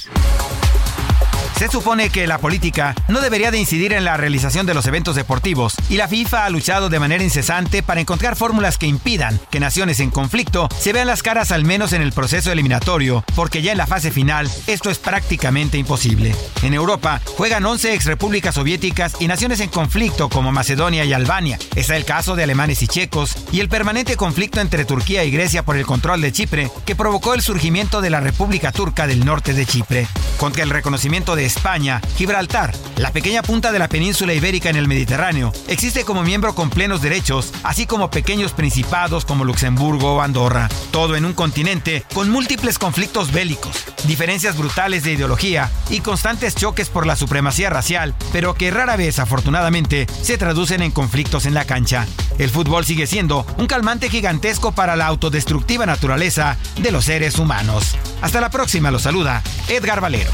[1.61, 5.15] Se supone que la política no debería de incidir en la realización de los eventos
[5.15, 9.59] deportivos y la FIFA ha luchado de manera incesante para encontrar fórmulas que impidan que
[9.59, 13.73] naciones en conflicto se vean las caras al menos en el proceso eliminatorio, porque ya
[13.73, 16.33] en la fase final esto es prácticamente imposible.
[16.63, 21.59] En Europa juegan 11 exrepúblicas soviéticas y naciones en conflicto como Macedonia y Albania.
[21.75, 25.61] Está el caso de alemanes y checos y el permanente conflicto entre Turquía y Grecia
[25.61, 29.53] por el control de Chipre que provocó el surgimiento de la República Turca del norte
[29.53, 30.07] de Chipre.
[30.39, 34.87] Contra el reconocimiento de España, Gibraltar, la pequeña punta de la península ibérica en el
[34.87, 40.69] Mediterráneo, existe como miembro con plenos derechos, así como pequeños principados como Luxemburgo o Andorra.
[40.91, 46.89] Todo en un continente con múltiples conflictos bélicos, diferencias brutales de ideología y constantes choques
[46.89, 51.65] por la supremacía racial, pero que rara vez, afortunadamente, se traducen en conflictos en la
[51.65, 52.07] cancha.
[52.37, 57.97] El fútbol sigue siendo un calmante gigantesco para la autodestructiva naturaleza de los seres humanos.
[58.21, 60.31] Hasta la próxima, los saluda Edgar Valero.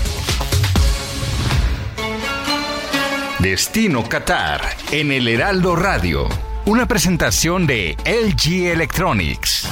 [3.40, 6.28] Destino Qatar en el Heraldo Radio.
[6.66, 9.70] Una presentación de LG Electronics.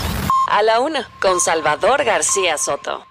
[0.52, 3.08] A la una, con Salvador García Soto.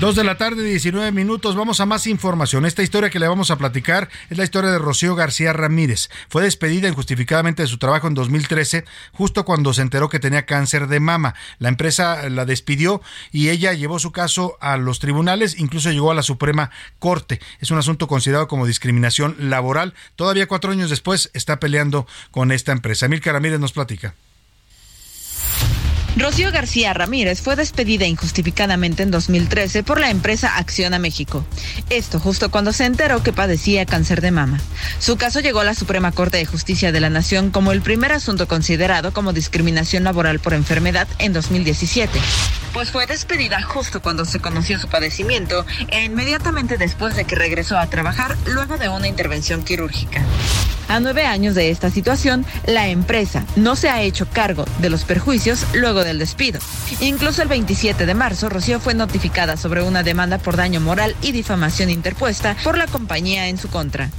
[0.00, 1.54] Dos de la tarde, 19 minutos.
[1.54, 2.66] Vamos a más información.
[2.66, 6.10] Esta historia que le vamos a platicar es la historia de Rocío García Ramírez.
[6.28, 10.88] Fue despedida injustificadamente de su trabajo en 2013, justo cuando se enteró que tenía cáncer
[10.88, 11.36] de mama.
[11.58, 16.14] La empresa la despidió y ella llevó su caso a los tribunales, incluso llegó a
[16.14, 17.40] la Suprema Corte.
[17.60, 19.94] Es un asunto considerado como discriminación laboral.
[20.16, 23.06] Todavía cuatro años después está peleando con esta empresa.
[23.06, 24.14] Milka Ramírez nos platica.
[26.16, 31.44] Rocío García Ramírez fue despedida injustificadamente en 2013 por la empresa Acciona México.
[31.90, 34.60] Esto justo cuando se enteró que padecía cáncer de mama.
[35.00, 38.12] Su caso llegó a la Suprema Corte de Justicia de la Nación como el primer
[38.12, 42.16] asunto considerado como discriminación laboral por enfermedad en 2017.
[42.72, 47.76] Pues fue despedida justo cuando se conoció su padecimiento e inmediatamente después de que regresó
[47.76, 50.22] a trabajar luego de una intervención quirúrgica.
[50.88, 55.04] A nueve años de esta situación, la empresa no se ha hecho cargo de los
[55.04, 56.60] perjuicios luego del despido.
[57.00, 61.32] Incluso el 27 de marzo, Rocío fue notificada sobre una demanda por daño moral y
[61.32, 64.10] difamación interpuesta por la compañía en su contra.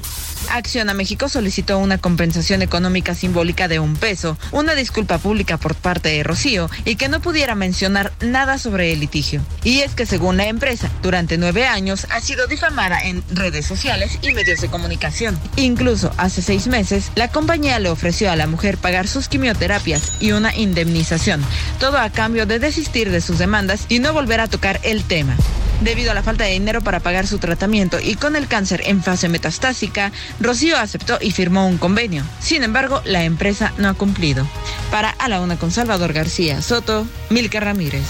[0.50, 5.76] Acción a México solicitó una compensación económica simbólica de un peso, una disculpa pública por
[5.76, 9.42] parte de Rocío y que no pudiera mencionar nada sobre el litigio.
[9.64, 14.20] Y es que según la empresa, durante nueve años ha sido difamada en redes sociales
[14.22, 15.40] y medios de comunicación.
[15.56, 20.32] Incluso hace seis meses, la compañía le ofreció a la mujer pagar sus quimioterapias y
[20.32, 21.44] una indemnización,
[21.80, 25.36] todo a cambio de desistir de sus demandas y no volver a tocar el tema.
[25.82, 29.04] Debido a la falta de dinero para pagar su tratamiento y con el cáncer en
[29.04, 32.24] fase metastásica, Rocío aceptó y firmó un convenio.
[32.40, 34.48] Sin embargo, la empresa no ha cumplido.
[34.92, 38.06] Para A la Una con Salvador García Soto, Milka Ramírez.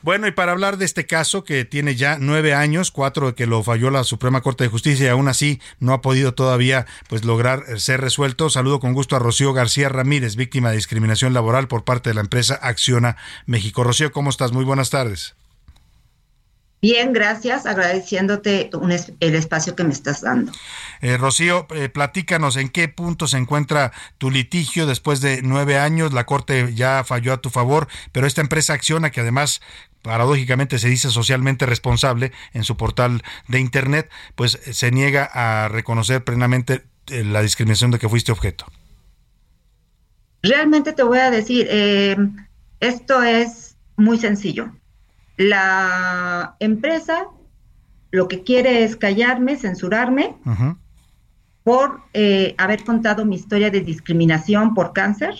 [0.00, 3.62] Bueno, y para hablar de este caso que tiene ya nueve años, cuatro que lo
[3.62, 7.64] falló la Suprema Corte de Justicia y aún así no ha podido todavía pues lograr
[7.80, 8.48] ser resuelto.
[8.48, 12.20] Saludo con gusto a Rocío García Ramírez, víctima de discriminación laboral por parte de la
[12.20, 13.84] empresa Acciona México.
[13.84, 14.52] Rocío, ¿cómo estás?
[14.52, 15.34] Muy buenas tardes.
[16.80, 20.52] Bien, gracias, agradeciéndote un es- el espacio que me estás dando.
[21.00, 26.12] Eh, Rocío, eh, platícanos en qué punto se encuentra tu litigio después de nueve años.
[26.12, 29.60] La Corte ya falló a tu favor, pero esta empresa Acciona, que además
[30.02, 35.66] paradójicamente se dice socialmente responsable en su portal de Internet, pues eh, se niega a
[35.68, 38.66] reconocer plenamente eh, la discriminación de que fuiste objeto.
[40.44, 42.16] Realmente te voy a decir, eh,
[42.78, 44.70] esto es muy sencillo.
[45.38, 47.28] La empresa
[48.10, 50.36] lo que quiere es callarme, censurarme
[51.62, 55.34] por eh, haber contado mi historia de discriminación por cáncer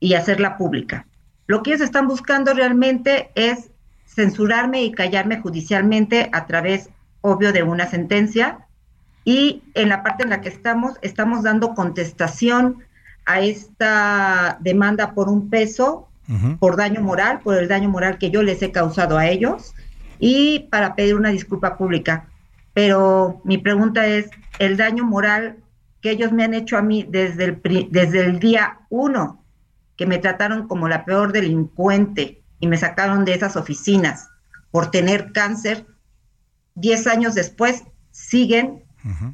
[0.00, 1.06] y hacerla pública.
[1.46, 3.70] Lo que ellos están buscando realmente es
[4.06, 6.88] censurarme y callarme judicialmente a través,
[7.20, 8.66] obvio, de una sentencia.
[9.24, 12.84] Y en la parte en la que estamos, estamos dando contestación
[13.26, 16.08] a esta demanda por un peso,
[16.58, 19.74] por daño moral, por el daño moral que yo les he causado a ellos
[20.18, 22.28] y para pedir una disculpa pública.
[22.72, 25.56] Pero mi pregunta es, el daño moral
[26.00, 29.42] que ellos me han hecho a mí desde el, desde el día uno,
[29.96, 34.28] que me trataron como la peor delincuente y me sacaron de esas oficinas
[34.70, 35.86] por tener cáncer,
[36.74, 38.82] 10 años después siguen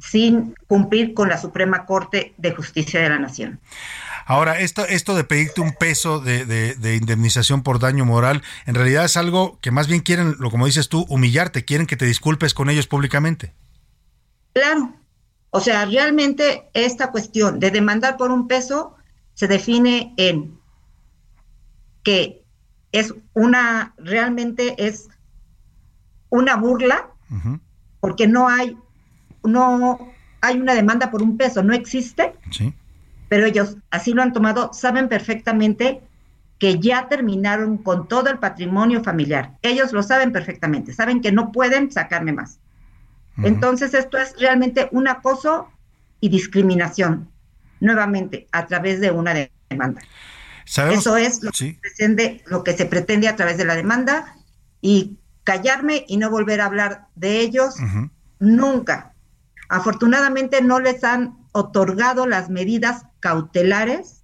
[0.01, 3.59] sin cumplir con la Suprema Corte de Justicia de la Nación.
[4.25, 8.75] Ahora, esto, esto de pedirte un peso de, de- de indemnización por daño moral, en
[8.75, 12.05] realidad es algo que más bien quieren, lo como dices tú, humillarte, quieren que te
[12.05, 13.53] disculpes con ellos públicamente.
[14.53, 14.93] Claro.
[15.49, 18.95] O sea, realmente esta cuestión de demandar por un peso
[19.33, 20.57] se define en
[22.03, 22.43] que
[22.91, 25.07] es una, realmente es
[26.29, 27.09] una burla
[27.99, 28.77] porque no hay,
[29.43, 30.11] no
[30.41, 32.33] hay una demanda por un peso, no existe.
[32.51, 32.73] Sí.
[33.31, 36.01] Pero ellos así lo han tomado, saben perfectamente
[36.59, 39.53] que ya terminaron con todo el patrimonio familiar.
[39.61, 42.59] Ellos lo saben perfectamente, saben que no pueden sacarme más.
[43.37, 45.71] Entonces esto es realmente un acoso
[46.19, 47.31] y discriminación,
[47.79, 49.33] nuevamente, a través de una
[49.69, 50.01] demanda.
[50.65, 54.35] Eso es lo, que pretende, lo que se pretende a través de la demanda
[54.81, 57.75] y callarme y no volver a hablar de ellos
[58.39, 59.13] nunca.
[59.69, 64.23] Afortunadamente no les han otorgado las medidas cautelares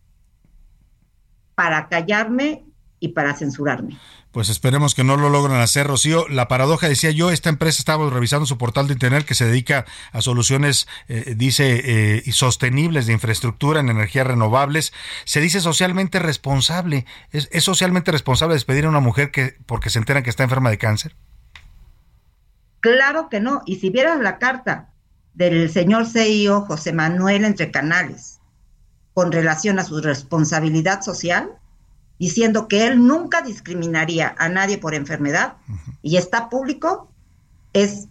[1.56, 2.66] para callarme
[3.00, 3.98] y para censurarme.
[4.32, 6.28] Pues esperemos que no lo logren hacer, Rocío.
[6.28, 9.86] La paradoja, decía yo, esta empresa estaba revisando su portal de Internet que se dedica
[10.12, 14.94] a soluciones, eh, dice, eh, sostenibles de infraestructura en energías renovables.
[15.26, 17.06] Se dice socialmente responsable.
[17.32, 20.78] ¿Es, socialmente responsable despedir a una mujer que porque se enteran que está enferma de
[20.78, 21.16] cáncer?
[22.80, 23.64] Claro que no.
[23.66, 24.90] Y si vieras la carta
[25.38, 28.40] del señor CIO José Manuel Entre Canales
[29.14, 31.52] con relación a su responsabilidad social,
[32.18, 35.58] diciendo que él nunca discriminaría a nadie por enfermedad
[36.02, 37.12] y está público,
[37.74, 38.08] es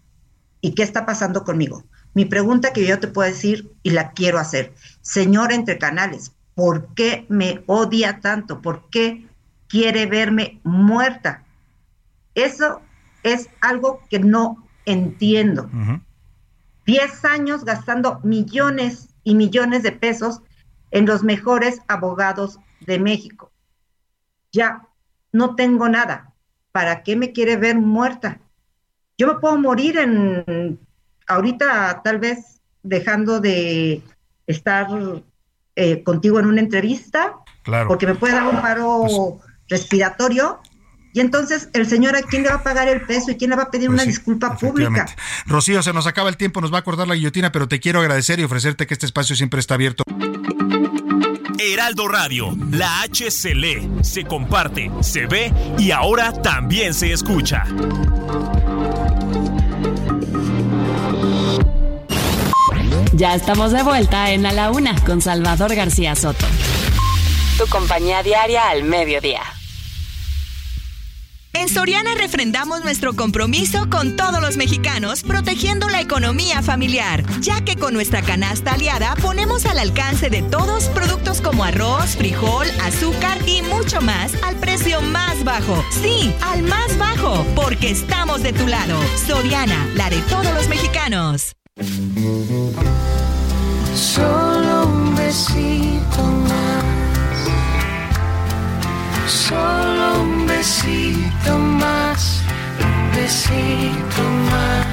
[0.60, 1.84] ¿y qué está pasando conmigo?
[2.14, 6.94] Mi pregunta que yo te puedo decir y la quiero hacer, señor entre canales, ¿por
[6.94, 8.62] qué me odia tanto?
[8.62, 9.26] ¿Por qué
[9.66, 11.44] quiere verme muerta?
[12.36, 12.82] Eso
[13.24, 15.68] es algo que no entiendo.
[16.86, 20.40] Diez años gastando millones y millones de pesos
[20.92, 23.50] en los mejores abogados de México
[24.56, 24.88] ya
[25.32, 26.32] no tengo nada.
[26.72, 28.40] ¿Para qué me quiere ver muerta?
[29.18, 30.78] Yo me puedo morir en
[31.26, 34.02] ahorita tal vez dejando de
[34.46, 34.86] estar
[35.74, 37.88] eh, contigo en una entrevista, claro.
[37.88, 40.60] porque me puede dar un paro pues respiratorio.
[41.16, 43.56] Y entonces, el señor, ¿a quién le va a pagar el peso y quién le
[43.56, 45.06] va a pedir pues una disculpa pública?
[45.46, 48.00] Rocío, se nos acaba el tiempo, nos va a acordar la guillotina, pero te quiero
[48.00, 50.04] agradecer y ofrecerte que este espacio siempre está abierto.
[51.58, 57.64] Heraldo Radio, la H se lee, se comparte, se ve y ahora también se escucha.
[63.14, 66.44] Ya estamos de vuelta en A la Una con Salvador García Soto.
[67.56, 69.55] Tu compañía diaria al mediodía.
[71.58, 77.76] En Soriana refrendamos nuestro compromiso con todos los mexicanos, protegiendo la economía familiar, ya que
[77.76, 83.62] con nuestra canasta aliada ponemos al alcance de todos productos como arroz, frijol, azúcar y
[83.62, 85.82] mucho más al precio más bajo.
[86.02, 89.00] Sí, al más bajo, porque estamos de tu lado.
[89.26, 91.56] Soriana, la de todos los mexicanos.
[93.94, 96.66] Solo un besito más
[99.26, 99.95] Solo
[100.56, 102.42] besito más,
[102.80, 104.86] un besito más.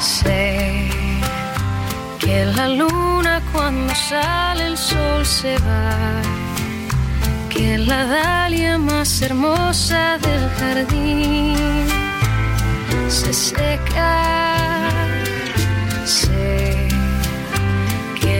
[0.00, 0.88] Sé
[2.20, 6.22] que la luna cuando sale el sol se va,
[7.50, 11.56] que la dalia más hermosa del jardín
[13.08, 14.77] se seca.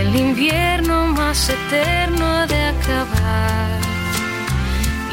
[0.08, 3.80] El invierno más eterno de acabar.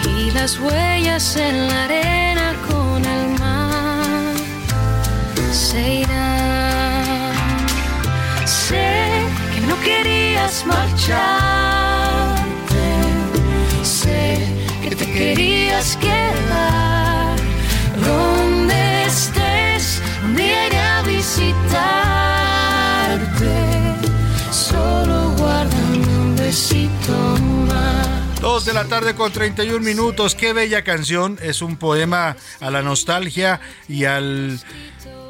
[0.07, 4.33] Y las huellas en la arena con el mar
[5.51, 7.33] se irán.
[8.45, 9.03] Sé
[9.53, 11.25] que no querías marcharte,
[13.83, 14.47] sé
[14.83, 17.35] que te querías quedar.
[18.07, 22.15] Donde estés, un día iré a visitarte
[28.39, 30.35] Dos de la tarde con 31 minutos.
[30.35, 31.37] Qué bella canción.
[31.41, 33.59] Es un poema a la nostalgia
[33.89, 34.61] y al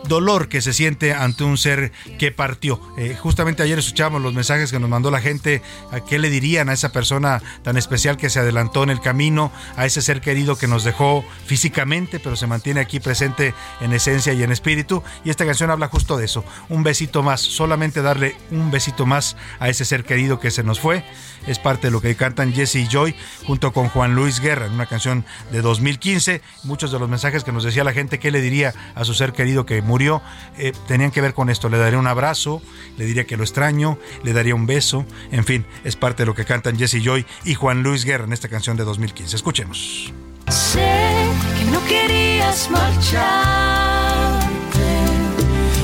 [0.08, 2.80] dolor que se siente ante un ser que partió.
[2.98, 5.62] Eh, justamente ayer escuchamos los mensajes que nos mandó la gente,
[5.92, 9.52] a qué le dirían a esa persona tan especial que se adelantó en el camino,
[9.76, 14.34] a ese ser querido que nos dejó físicamente, pero se mantiene aquí presente en esencia
[14.34, 15.04] y en espíritu.
[15.24, 19.36] Y esta canción habla justo de eso, un besito más, solamente darle un besito más
[19.60, 21.04] a ese ser querido que se nos fue.
[21.48, 23.16] Es parte de lo que cantan Jesse y Joy
[23.46, 26.42] junto con Juan Luis Guerra en una canción de 2015.
[26.64, 29.34] Muchos de los mensajes que nos decía la gente, ¿qué le diría a su ser
[29.34, 29.95] querido que murió?
[29.96, 30.22] Murió,
[30.58, 31.70] eh, tenían que ver con esto.
[31.70, 32.62] Le daría un abrazo,
[32.98, 35.06] le diría que lo extraño, le daría un beso.
[35.32, 38.34] En fin, es parte de lo que cantan Jesse Joy y Juan Luis Guerra en
[38.34, 39.38] esta canción de 2015.
[39.38, 40.14] Escuchemos.
[40.50, 41.14] Sé
[41.58, 43.26] que no querías marcharte,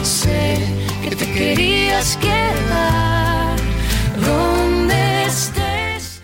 [0.04, 0.60] sé
[1.04, 3.56] que te querías quedar
[4.20, 6.22] donde estés.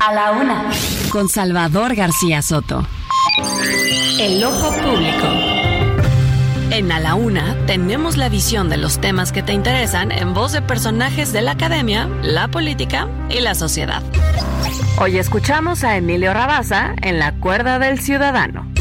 [0.00, 0.70] A la una,
[1.08, 2.86] con Salvador García Soto.
[4.20, 5.41] El ojo público.
[6.74, 10.52] En A la Una tenemos la visión de los temas que te interesan en voz
[10.52, 14.02] de personajes de la academia, la política y la sociedad.
[14.98, 18.72] Hoy escuchamos a Emilio Rabaza en La Cuerda del Ciudadano.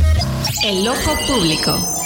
[0.63, 2.00] El ojo público.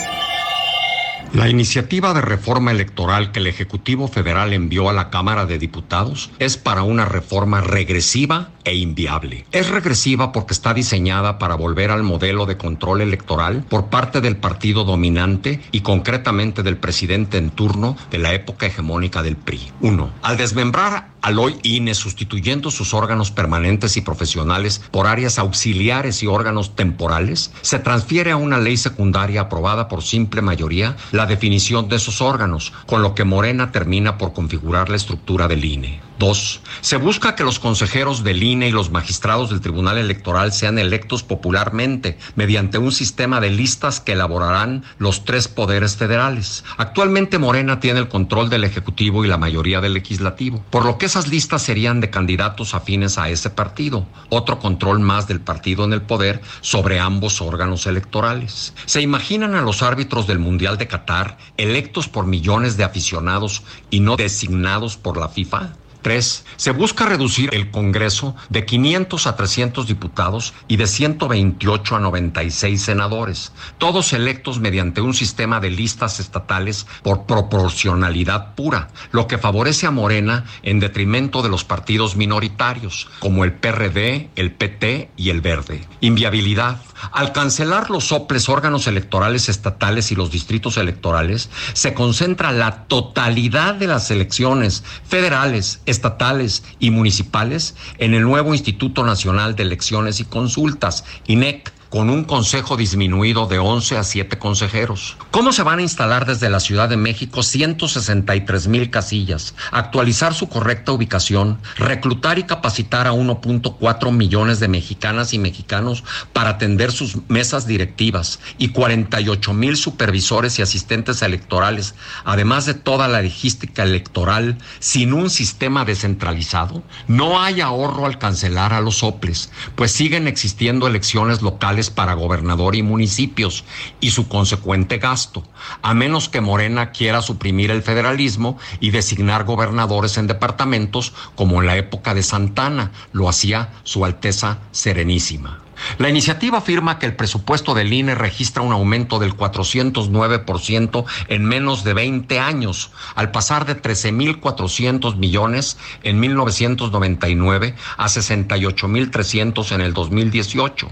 [1.35, 6.31] La iniciativa de reforma electoral que el Ejecutivo Federal envió a la Cámara de Diputados
[6.39, 9.45] es para una reforma regresiva e inviable.
[9.51, 14.37] Es regresiva porque está diseñada para volver al modelo de control electoral por parte del
[14.37, 19.73] partido dominante y concretamente del presidente en turno de la época hegemónica del PRI.
[19.81, 26.21] Uno, al desmembrar al hoy INE sustituyendo sus órganos permanentes y profesionales por áreas auxiliares
[26.21, 31.89] y órganos temporales, se transfiere a una ley secundaria aprobada por simple mayoría la definición
[31.89, 35.99] de esos órganos, con lo que Morena termina por configurar la estructura del INE.
[36.17, 40.79] Dos, se busca que los consejeros del INE y los magistrados del Tribunal Electoral sean
[40.79, 46.63] electos popularmente mediante un sistema de listas que elaborarán los tres poderes federales.
[46.77, 51.09] Actualmente Morena tiene el control del Ejecutivo y la mayoría del Legislativo, por lo que
[51.15, 55.93] esas listas serían de candidatos afines a ese partido, otro control más del partido en
[55.93, 58.73] el poder sobre ambos órganos electorales.
[58.85, 64.01] ¿Se imaginan a los árbitros del Mundial de Qatar electos por millones de aficionados y
[64.01, 65.69] no designados por la FIFA?
[66.05, 71.99] Tres, se busca reducir el Congreso de 500 a 300 diputados y de 128 a
[71.99, 79.39] 96 senadores, todos electos mediante un sistema de listas estatales por proporcionalidad pura, lo que
[79.39, 85.31] favorece a Morena en detrimento de los partidos minoritarios, como el PRD, el PT y
[85.31, 85.87] el Verde.
[86.01, 86.77] Inviabilidad.
[87.11, 93.75] Al cancelar los soples órganos electorales estatales y los distritos electorales, se concentra la totalidad
[93.75, 100.25] de las elecciones federales, estatales y municipales en el nuevo Instituto Nacional de Elecciones y
[100.25, 105.17] Consultas, INEC con un consejo disminuido de 11 a 7 consejeros.
[105.31, 109.55] ¿Cómo se van a instalar desde la Ciudad de México 163 mil casillas?
[109.71, 116.03] Actualizar su correcta ubicación, reclutar y capacitar a 1.4 millones de mexicanas y mexicanos
[116.33, 123.07] para atender sus mesas directivas y 48 mil supervisores y asistentes electorales, además de toda
[123.07, 126.83] la logística electoral, sin un sistema descentralizado?
[127.07, 132.75] No hay ahorro al cancelar a los soples, pues siguen existiendo elecciones locales para gobernador
[132.75, 133.65] y municipios
[133.99, 135.43] y su consecuente gasto,
[135.81, 141.67] a menos que Morena quiera suprimir el federalismo y designar gobernadores en departamentos como en
[141.67, 145.64] la época de Santana lo hacía su Alteza Serenísima.
[145.97, 151.83] La iniciativa afirma que el presupuesto del INE registra un aumento del 409% en menos
[151.83, 160.89] de 20 años, al pasar de 13.400 millones en 1999 a 68.300 en el 2018.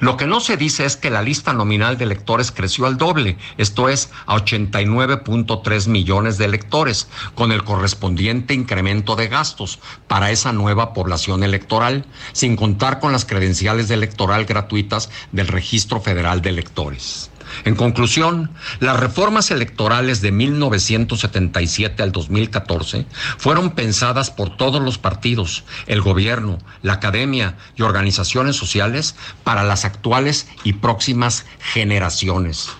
[0.00, 3.38] Lo que no se dice es que la lista nominal de electores creció al doble,
[3.56, 9.78] esto es, a 89.3 millones de electores, con el correspondiente incremento de gastos
[10.08, 13.94] para esa nueva población electoral, sin contar con las credenciales de
[14.26, 17.30] gratuitas del Registro Federal de Electores.
[17.64, 23.06] En conclusión, las reformas electorales de 1977 al 2014
[23.38, 29.84] fueron pensadas por todos los partidos, el gobierno, la academia y organizaciones sociales para las
[29.84, 32.70] actuales y próximas generaciones.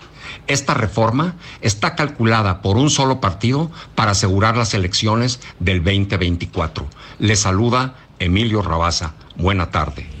[0.47, 6.87] Esta reforma está calculada por un solo partido para asegurar las elecciones del 2024.
[7.19, 9.13] Le saluda Emilio Rabaza.
[9.35, 10.20] Buena tarde.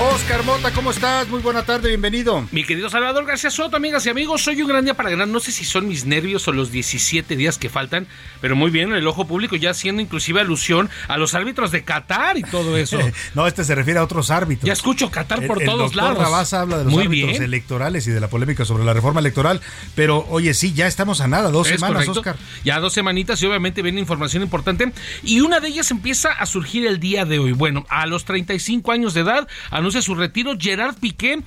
[0.00, 1.28] Oscar Mota, ¿cómo estás?
[1.28, 2.48] Muy buena tarde, bienvenido.
[2.52, 5.28] Mi querido Salvador García Soto, amigas y amigos, soy un gran día para ganar.
[5.28, 8.06] No sé si son mis nervios o los 17 días que faltan,
[8.40, 12.38] pero muy bien, el ojo público ya haciendo inclusive alusión a los árbitros de Qatar
[12.38, 12.98] y todo eso.
[13.34, 14.66] no, este se refiere a otros árbitros.
[14.66, 16.16] Ya escucho Qatar por el, todos lados.
[16.16, 17.42] Rabasa habla de los muy árbitros bien.
[17.42, 19.60] electorales y de la polémica sobre la reforma electoral,
[19.94, 22.20] pero oye, sí, ya estamos a nada, dos Es semanas, correcto.
[22.20, 22.36] Oscar.
[22.64, 24.90] Ya dos semanitas y obviamente viene información importante.
[25.22, 27.52] Y una de ellas empieza a surgir el día de hoy.
[27.52, 31.42] Bueno, a los 35 años de edad anuncia su retiro Gerard Piqué,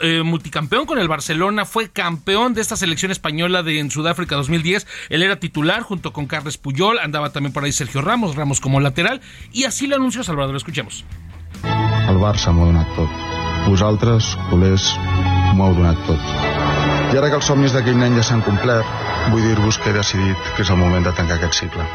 [0.00, 4.86] eh, multicampeón con el Barcelona, fue campeón de esta selección española de en Sudáfrica 2010.
[5.08, 8.80] Él era titular junto con Carles Puyol, andaba también por ahí Sergio Ramos, Ramos como
[8.80, 9.20] lateral.
[9.52, 10.56] Y así lo anunció Salvador.
[10.56, 11.04] Escuchemos.
[12.08, 13.12] El Barça m'ho ha donat tot.
[13.68, 14.88] Vosaltres, culers,
[15.54, 16.32] m'ho heu donat tot.
[17.12, 18.88] I ara que els somnis d'aquell nen ja s'han complert,
[19.30, 21.86] vull dir-vos que he decidit que és el moment de tancar aquest cicle.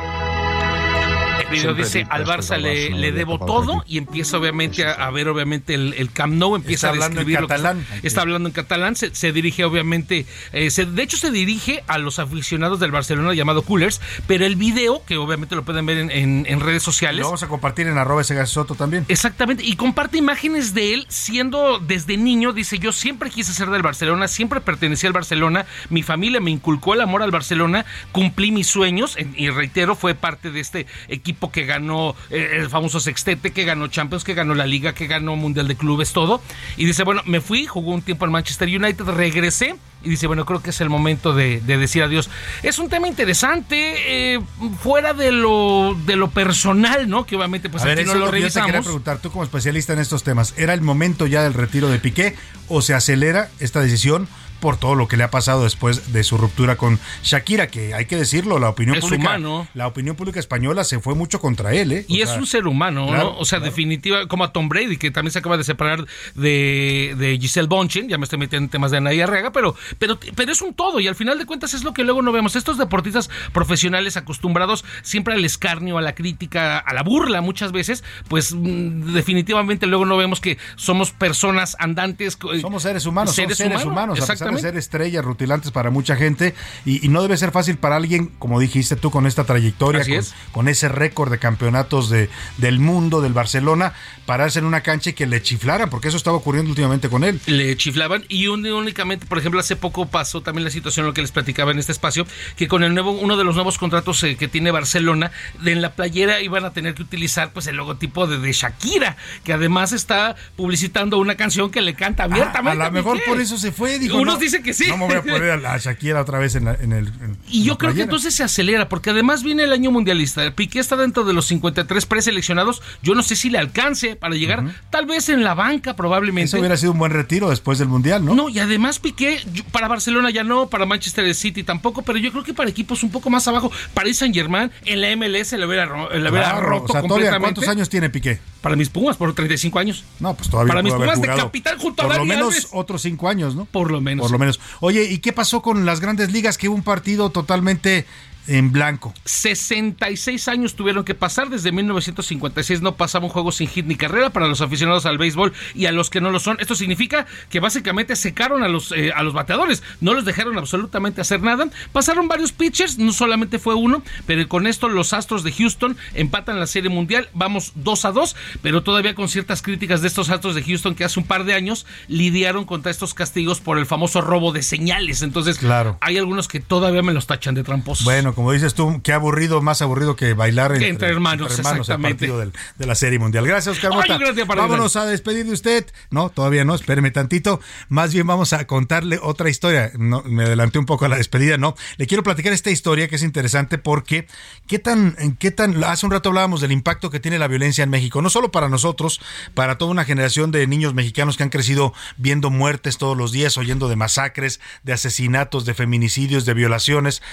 [1.49, 5.74] Pero dice, al Barça le, le debo todo y empieza obviamente a, a ver obviamente
[5.74, 7.80] el, el Camp Nou, empieza Está a hablando en catalán.
[7.80, 11.84] está- está hablando en catalán, se, se dirige obviamente, eh, se- de hecho se dirige
[11.88, 15.98] a los aficionados del Barcelona llamado Coolers, pero el video, que obviamente lo pueden ver
[15.99, 19.06] en, en- en redes sociales, Lo vamos a compartir en arroba ese Soto también.
[19.07, 23.82] Exactamente, y comparte imágenes de él siendo desde niño, dice yo siempre quise ser del
[23.82, 28.68] Barcelona, siempre pertenecía al Barcelona, mi familia me inculcó el amor al Barcelona, cumplí mis
[28.68, 33.64] sueños y reitero, fue parte de este equipo que ganó eh, el famoso sextete, que
[33.64, 36.41] ganó Champions, que ganó la Liga, que ganó Mundial de Clubes, todo.
[36.76, 40.45] Y dice, bueno, me fui, jugó un tiempo en Manchester United, regresé y dice, bueno,
[40.45, 42.30] creo que es el momento de, de decir adiós.
[42.64, 44.39] Es un tema interesante, eh,
[44.81, 47.26] fuera de lo, de lo personal, ¿no?
[47.26, 48.85] Que obviamente pues a ver, aquí no lo lo que yo te quería revisamos.
[48.85, 52.35] preguntar, tú como especialista en estos temas, ¿era el momento ya del retiro de Piqué
[52.68, 54.27] o se acelera esta decisión
[54.60, 57.68] por todo lo que le ha pasado después de su ruptura con Shakira?
[57.68, 59.68] Que hay que decirlo, la opinión Es pública, humano.
[59.74, 62.06] la opinión pública española se fue mucho contra él, ¿eh?
[62.10, 63.38] O Y es sea, un ser humano, claro, ¿no?
[63.38, 66.06] O sea, definitiva, como a Tom Brady, que también se acaba de separar
[66.36, 70.20] de, de Giselle Bonchin, ya me estoy metiendo en temas de Anaya Arrega, pero, pero,
[70.36, 72.56] pero es un todo, y al final de cuentas es lo que luego no vemos.
[72.56, 78.04] Estos deportistas profesionales acostumbrados siempre al escarnio, a la crítica, a la burla muchas veces,
[78.28, 82.38] pues mm, definitivamente luego no vemos que somos personas andantes.
[82.62, 84.20] Somos seres humanos, seres son seres humanos, humanos,
[84.56, 84.61] exactamente.
[84.69, 86.53] ser estrellas rutilantes para mucha gente.
[86.86, 90.14] Y, y no debe ser fácil para alguien, como dijiste tú, con esta trayectoria, con,
[90.14, 90.34] es.
[90.52, 93.94] con ese récord de campeonatos de, del mundo, del Barcelona,
[94.26, 97.40] pararse en una cancha y que le chiflaran, porque eso estaba ocurriendo últimamente con él.
[97.45, 101.22] le chiflaban y un- únicamente, por ejemplo, hace poco pasó también la situación, lo que
[101.22, 102.26] les platicaba en este espacio,
[102.56, 105.82] que con el nuevo, uno de los nuevos contratos eh, que tiene Barcelona, de en
[105.82, 109.91] la playera iban a tener que utilizar pues el logotipo de, de Shakira, que además
[109.91, 112.82] está publicitando una canción que le canta abiertamente.
[112.82, 113.99] Ah, a lo mejor por eso se fue.
[113.99, 114.85] Dijo, no, dicen que sí.
[114.88, 117.07] No me voy a poner a, la- Shakira otra vez en, la- en el.
[117.07, 120.49] en Y yo creo que entonces se acelera, porque además viene el año mundialista.
[120.55, 122.81] Piqué está dentro de los 53 preseleccionados.
[123.01, 126.45] Yo no sé si le alcance para llegar, tal vez en la banca, probablemente.
[126.47, 128.35] Eso hubiera sido un buen retiro después del Mundial, ¿no?
[128.35, 129.39] No, y además Piqué,
[129.72, 133.11] para Barcelona ya no, para Manchester City tampoco, pero yo creo que para equipos un
[133.11, 136.84] poco más abajo, Paris Saint Germain, en la MLS le hubiera, le hubiera Claro, roto
[136.84, 137.39] o sea, todavía, completamente.
[137.55, 138.39] ¿cuántos años tiene Piqué?
[138.61, 140.03] Para mis Pumas, por 35 años.
[140.19, 142.68] No, pues todavía Para mis Pumas de capitán junto a Por lo menos Alves.
[142.72, 143.65] otros cinco años, ¿no?
[143.65, 144.27] Por lo menos.
[144.28, 144.60] Por lo menos.
[144.80, 146.58] Oye, ¿y qué pasó con las grandes ligas?
[146.58, 148.06] Que hubo un partido totalmente
[148.48, 149.14] en blanco.
[149.26, 154.30] 66 años tuvieron que pasar, desde 1956 no pasaba un juego sin hit ni carrera
[154.32, 156.57] para los aficionados al béisbol y a los que no lo son.
[156.60, 161.22] Esto significa que básicamente secaron a los, eh, a los bateadores, no los dejaron absolutamente
[161.22, 161.68] hacer nada.
[161.91, 166.60] Pasaron varios pitchers, no solamente fue uno, pero con esto los Astros de Houston empatan
[166.60, 170.56] la Serie Mundial, vamos 2 a 2, pero todavía con ciertas críticas de estos Astros
[170.56, 174.22] de Houston que hace un par de años lidiaron contra estos castigos por el famoso
[174.22, 175.22] robo de señales.
[175.22, 175.98] Entonces, Claro.
[176.02, 178.06] hay algunos que todavía me los tachan de tramposos.
[178.06, 182.27] Bueno, como dices tú, qué aburrido, más aburrido que bailar entre, entre hermanos, el exactamente.
[182.27, 183.47] partido del- de la Serie Mundial.
[183.47, 184.18] Gracias, Oscar Ay, Mota.
[184.19, 185.88] gracias, para Vámonos a despedir de usted.
[186.11, 187.59] No, todavía no, espéreme tantito.
[187.89, 189.91] Más bien vamos a contarle otra historia.
[189.97, 191.73] No, me adelanté un poco a la despedida, no.
[191.97, 194.27] Le quiero platicar esta historia que es interesante porque
[194.68, 197.89] qué tan, qué tan, hace un rato hablábamos del impacto que tiene la violencia en
[197.89, 199.19] México, no solo para nosotros,
[199.55, 203.57] para toda una generación de niños mexicanos que han crecido viendo muertes todos los días,
[203.57, 207.23] oyendo de masacres, de asesinatos, de feminicidios, de violaciones.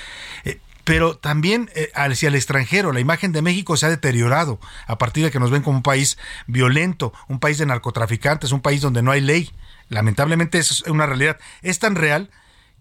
[0.47, 2.93] Eh, pero también eh, hacia el extranjero.
[2.93, 5.83] La imagen de México se ha deteriorado a partir de que nos ven como un
[5.83, 9.51] país violento, un país de narcotraficantes, un país donde no hay ley.
[9.89, 11.39] Lamentablemente eso es una realidad.
[11.63, 12.31] Es tan real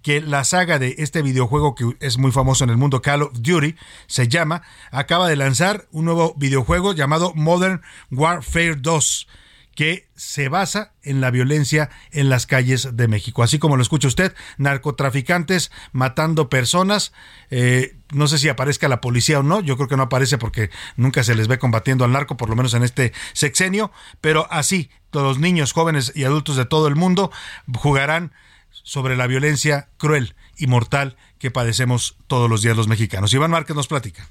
[0.02, 3.32] que la saga de este videojuego que es muy famoso en el mundo, Call of
[3.40, 3.76] Duty,
[4.08, 4.62] se llama,
[4.92, 7.82] acaba de lanzar un nuevo videojuego llamado Modern
[8.12, 9.28] Warfare 2
[9.76, 13.44] que se basa en la violencia en las calles de México.
[13.44, 17.12] Así como lo escucha usted, narcotraficantes matando personas.
[17.50, 20.70] eh, no sé si aparezca la policía o no, yo creo que no aparece porque
[20.96, 23.92] nunca se les ve combatiendo al narco, por lo menos en este sexenio,
[24.22, 27.32] pero así, los niños, jóvenes y adultos de todo el mundo
[27.76, 28.32] jugarán
[28.72, 33.34] sobre la violencia cruel y mortal que padecemos todos los días los mexicanos.
[33.34, 34.28] Iván Márquez nos platica.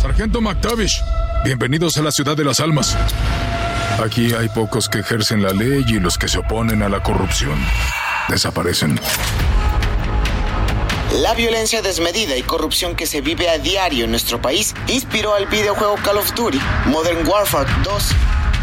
[0.00, 1.00] Sargento McTavish,
[1.44, 2.96] bienvenidos a la ciudad de las almas.
[4.02, 7.58] Aquí hay pocos que ejercen la ley y los que se oponen a la corrupción
[8.28, 8.98] desaparecen.
[11.20, 15.46] La violencia desmedida y corrupción que se vive a diario en nuestro país inspiró al
[15.46, 18.08] videojuego Call of Duty Modern Warfare 2,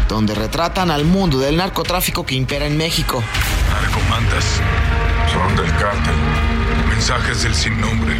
[0.08, 3.22] donde retratan al mundo del narcotráfico que impera en México.
[3.70, 4.44] Narcomantas.
[5.32, 6.16] Son del cártel.
[6.88, 8.16] Mensajes del sin nombre.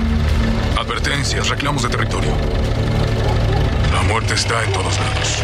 [0.79, 2.31] Advertencias, reclamos de territorio.
[3.93, 5.43] La muerte está en todos lados.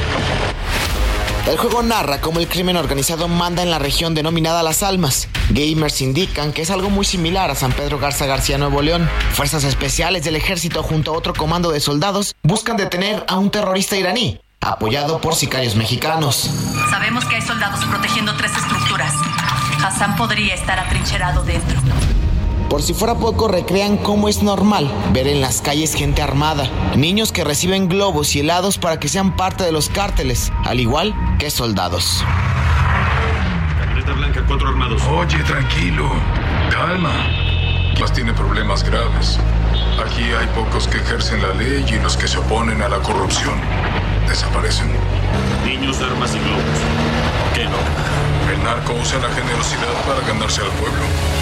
[1.46, 6.00] El juego narra cómo el crimen organizado manda en la región denominada Las Almas, Gamers
[6.00, 9.10] indican que es algo muy similar a San Pedro Garza García Nuevo León.
[9.34, 13.94] Fuerzas especiales del ejército junto a otro comando de soldados buscan detener a un terrorista
[13.94, 16.48] iraní, apoyado por sicarios mexicanos.
[16.88, 19.12] Sabemos que hay soldados protegiendo tres estructuras.
[19.84, 21.78] Hassan podría estar atrincherado dentro.
[22.74, 27.30] Por si fuera poco, recrean cómo es normal ver en las calles gente armada, niños
[27.30, 31.51] que reciben globos y helados para que sean parte de los cárteles, al igual que
[31.51, 32.24] soldados.
[33.78, 35.01] Camioneta blanca, cuatro armados.
[35.05, 36.10] Oye, tranquilo.
[36.68, 37.12] Calma.
[38.01, 39.38] Más tiene problemas graves.
[40.05, 43.55] Aquí hay pocos que ejercen la ley y los que se oponen a la corrupción
[44.26, 44.90] desaparecen.
[45.64, 46.80] Niños, armas y globos.
[47.55, 48.52] ¿Qué no?
[48.52, 51.34] El narco usa la generosidad para ganarse al pueblo.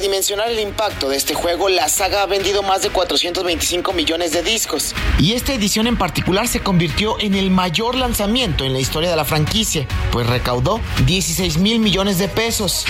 [0.00, 4.42] Dimensionar el impacto de este juego, la saga ha vendido más de 425 millones de
[4.42, 4.94] discos.
[5.18, 9.16] Y esta edición en particular se convirtió en el mayor lanzamiento en la historia de
[9.16, 12.86] la franquicia, pues recaudó 16 mil millones de pesos.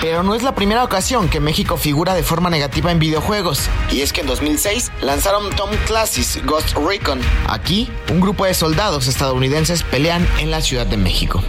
[0.00, 3.68] Pero no es la primera ocasión que México figura de forma negativa en videojuegos.
[3.90, 7.20] Y es que en 2006 lanzaron Tom Clancy's Ghost Recon.
[7.46, 11.42] Aquí, un grupo de soldados estadounidenses pelean en la Ciudad de México.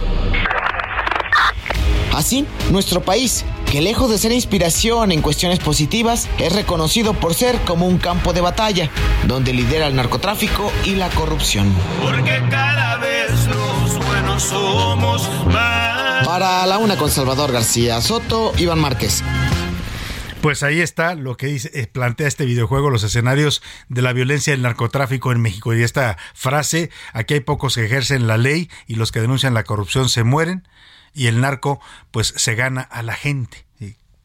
[2.12, 3.44] Así, nuestro país,
[3.76, 8.32] que lejos de ser inspiración en cuestiones positivas, es reconocido por ser como un campo
[8.32, 8.88] de batalla,
[9.26, 11.70] donde lidera el narcotráfico y la corrupción.
[12.02, 16.26] Porque cada vez los buenos somos más.
[16.26, 19.22] Para la una con Salvador García Soto, Iván Márquez.
[20.40, 24.52] Pues ahí está lo que dice, eh, plantea este videojuego, los escenarios de la violencia
[24.52, 25.74] y el narcotráfico en México.
[25.74, 29.64] Y esta frase, aquí hay pocos que ejercen la ley y los que denuncian la
[29.64, 30.66] corrupción se mueren
[31.12, 31.78] y el narco
[32.10, 33.65] pues se gana a la gente.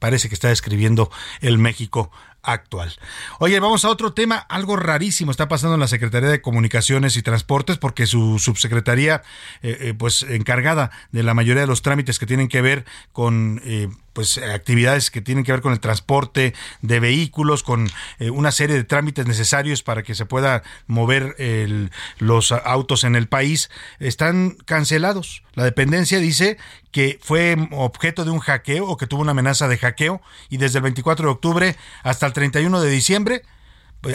[0.02, 1.12] Parece que está describiendo
[1.42, 2.10] el México
[2.42, 2.92] actual.
[3.38, 7.22] Oye, vamos a otro tema, algo rarísimo está pasando en la Secretaría de Comunicaciones y
[7.22, 9.22] Transportes porque su subsecretaría,
[9.62, 13.62] eh, eh, pues encargada de la mayoría de los trámites que tienen que ver con
[13.64, 17.90] eh, pues actividades que tienen que ver con el transporte de vehículos, con
[18.20, 23.16] eh, una serie de trámites necesarios para que se pueda mover el, los autos en
[23.16, 23.70] el país,
[24.00, 25.44] están cancelados.
[25.54, 26.58] La dependencia dice
[26.92, 30.80] que fue objeto de un hackeo o que tuvo una amenaza de hackeo y desde
[30.80, 33.44] el 24 de octubre hasta el 31 de diciembre,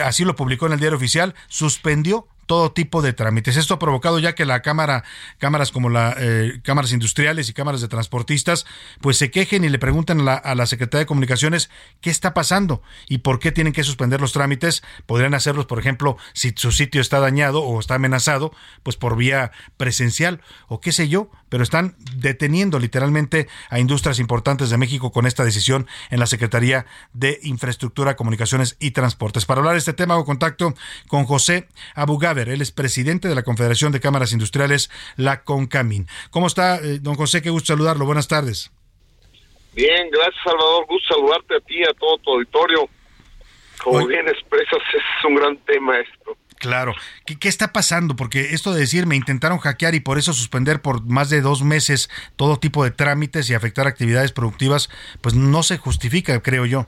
[0.03, 3.57] así lo publicó en el diario oficial, suspendió todo tipo de trámites.
[3.57, 5.03] Esto ha provocado ya que la cámara,
[5.37, 8.65] cámaras como la eh, cámaras industriales y cámaras de transportistas,
[9.01, 11.69] pues se quejen y le preguntan a la, a la Secretaría de Comunicaciones
[12.01, 14.81] qué está pasando y por qué tienen que suspender los trámites.
[15.05, 18.51] Podrían hacerlos, por ejemplo, si su sitio está dañado o está amenazado,
[18.81, 24.69] pues por vía presencial o qué sé yo, pero están deteniendo literalmente a industrias importantes
[24.69, 29.45] de México con esta decisión en la Secretaría de Infraestructura, Comunicaciones y Transportes.
[29.45, 30.73] Para hablar de este tema hago contacto
[31.07, 36.07] con José Abugaber, él es presidente de la Confederación de Cámaras Industriales, la CONCAMIN.
[36.31, 37.41] ¿Cómo está, eh, don José?
[37.41, 38.05] Qué gusto saludarlo.
[38.05, 38.71] Buenas tardes.
[39.73, 42.89] Bien, gracias Salvador, gusto saludarte a ti, a todo tu auditorio.
[43.83, 46.35] Como bien expresas, es un gran tema esto.
[46.59, 46.93] Claro.
[47.25, 48.15] ¿Qué, ¿Qué, está pasando?
[48.15, 51.61] Porque esto de decir me intentaron hackear y por eso suspender por más de dos
[51.61, 54.89] meses todo tipo de trámites y afectar actividades productivas,
[55.21, 56.87] pues no se justifica, creo yo.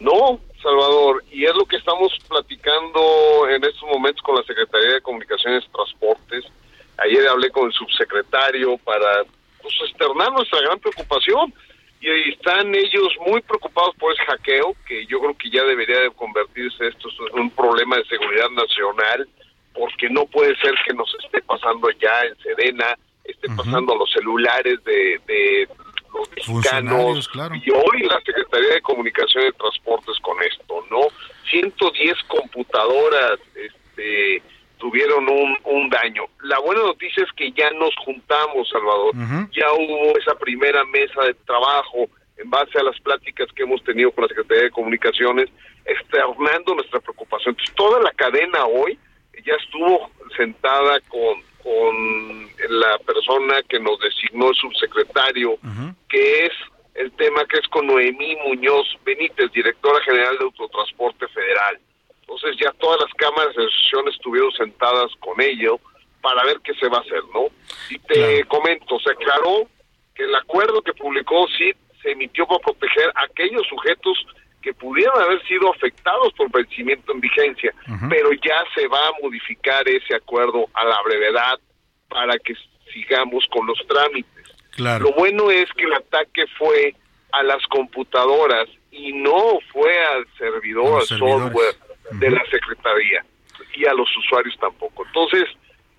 [0.00, 5.00] No, Salvador, y es lo que estamos platicando en estos momentos con la Secretaría de
[5.00, 6.44] Comunicaciones y Transportes.
[6.98, 9.24] Ayer hablé con el subsecretario para
[9.62, 11.54] pues, externar nuestra gran preocupación
[12.00, 16.10] y están ellos muy preocupados por ese hackeo, que yo creo que ya debería de
[16.10, 19.28] convertirse esto en un problema de seguridad nacional,
[19.72, 24.10] porque no puede ser que nos esté pasando ya en Sedena, esté pasando a los
[24.12, 25.68] celulares de, de
[26.12, 27.54] los mexicanos, claro.
[27.56, 31.08] y hoy la Secretaría de Comunicación y Transportes con esto, ¿no?
[31.50, 34.42] 110 computadoras, este
[34.78, 36.24] tuvieron un, un daño.
[36.42, 39.14] La buena noticia es que ya nos juntamos, Salvador.
[39.52, 44.10] Ya hubo esa primera mesa de trabajo en base a las pláticas que hemos tenido
[44.12, 45.48] con la Secretaría de Comunicaciones,
[45.84, 47.52] externando nuestra preocupación.
[47.52, 48.98] Entonces, toda la cadena hoy
[49.44, 55.58] ya estuvo sentada con, con la persona que nos designó el subsecretario,
[56.08, 56.52] que es
[56.94, 61.78] el tema que es con Noemí Muñoz Benítez, directora general de Autotransporte Federal.
[62.28, 65.78] Entonces ya todas las cámaras de asociación estuvieron sentadas con ello
[66.20, 67.46] para ver qué se va a hacer, ¿no?
[67.88, 69.68] Y te comento, se aclaró
[70.14, 74.26] que el acuerdo que publicó CID se emitió para proteger a aquellos sujetos
[74.60, 77.72] que pudieran haber sido afectados por vencimiento en vigencia,
[78.10, 81.60] pero ya se va a modificar ese acuerdo a la brevedad
[82.08, 82.54] para que
[82.92, 84.52] sigamos con los trámites.
[84.72, 85.04] Claro.
[85.04, 86.96] Lo bueno es que el ataque fue
[87.30, 91.76] a las computadoras y no fue al servidor, al software
[92.12, 93.24] de la Secretaría
[93.74, 95.04] y a los usuarios tampoco.
[95.06, 95.44] Entonces,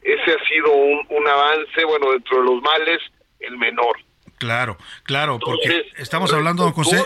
[0.02, 3.00] ese ha sido un, un avance, bueno, dentro de los males,
[3.40, 3.98] el menor.
[4.38, 7.04] Claro, claro, porque estamos hablando, don José,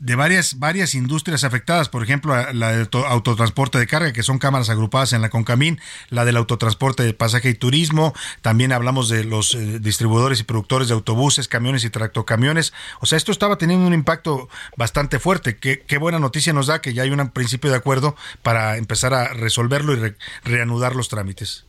[0.00, 4.68] de varias, varias industrias afectadas, por ejemplo, la del autotransporte de carga, que son cámaras
[4.68, 5.80] agrupadas en la Concamín,
[6.10, 10.88] la del autotransporte de pasaje y turismo, también hablamos de los eh, distribuidores y productores
[10.88, 12.72] de autobuses, camiones y tractocamiones.
[13.00, 15.58] O sea, esto estaba teniendo un impacto bastante fuerte.
[15.58, 19.14] Qué, qué buena noticia nos da que ya hay un principio de acuerdo para empezar
[19.14, 21.65] a resolverlo y reanudar los trámites.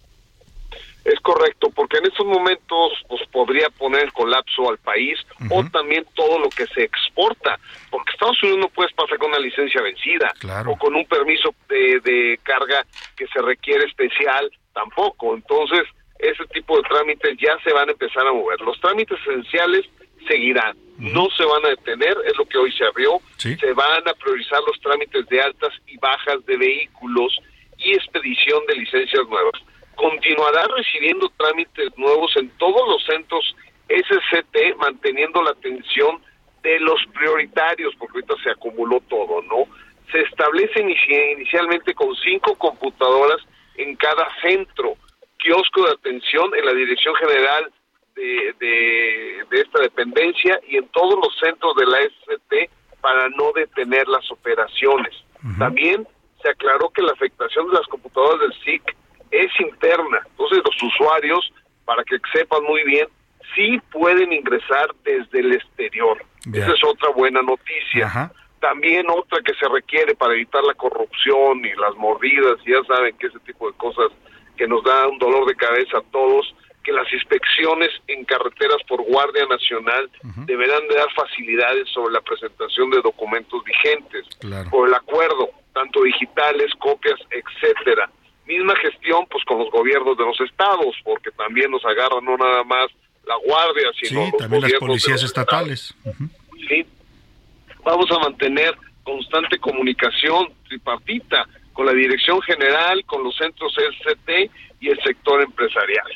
[1.07, 5.17] Es correcto, porque en estos momentos pues, podría poner el colapso al país
[5.49, 7.57] o también todo lo que se exporta,
[7.89, 10.33] porque Estados Unidos no puede pasar con una licencia vencida
[10.65, 12.85] o con un permiso de, de carga
[13.15, 15.33] que se requiere especial, tampoco.
[15.33, 15.83] Entonces,
[16.19, 18.59] ese tipo de trámites ya se van a empezar a mover.
[18.59, 19.85] Los trámites esenciales
[20.27, 24.13] seguirán, no se van a detener, es lo que hoy se abrió, se van a
[24.13, 27.39] priorizar los trámites de altas y bajas de vehículos
[27.77, 29.61] y expedición de licencias nuevas
[29.97, 33.55] continuará recibiendo trámites nuevos en todos los centros
[33.89, 36.21] SCT, manteniendo la atención
[36.63, 39.65] de los prioritarios, porque ahorita se acumuló todo, ¿no?
[40.11, 43.41] Se establece inicialmente con cinco computadoras
[43.75, 44.95] en cada centro,
[45.37, 47.71] kiosco de atención en la Dirección General
[48.15, 52.71] de, de, esta dependencia y en todos los centros de la SCT
[53.01, 55.13] para no detener las operaciones.
[55.59, 56.07] También
[56.41, 58.95] se aclaró que la afectación de las computadoras del SIC
[59.31, 60.19] es interna.
[60.29, 61.51] Entonces los usuarios,
[61.85, 63.07] para que sepan muy bien,
[63.55, 66.23] sí pueden ingresar desde el exterior.
[66.53, 68.31] Esa es otra buena noticia.
[68.59, 73.15] También otra que se requiere para evitar la corrupción y las mordidas, y ya saben
[73.17, 74.11] que ese tipo de cosas
[74.55, 79.03] que nos da un dolor de cabeza a todos, que las inspecciones en carreteras por
[79.03, 80.09] Guardia Nacional
[80.45, 84.25] deberán de dar facilidades sobre la presentación de documentos vigentes,
[84.71, 88.09] por el acuerdo, tanto digitales, copias, etcétera
[88.47, 92.63] misma gestión pues con los gobiernos de los estados, porque también nos agarran no nada
[92.63, 92.87] más
[93.25, 95.93] la guardia, sino sí, también las policías estatales.
[96.67, 96.85] Sí,
[97.83, 104.89] vamos a mantener constante comunicación tripartita con la dirección general, con los centros SCT y
[104.89, 106.07] el sector empresarial.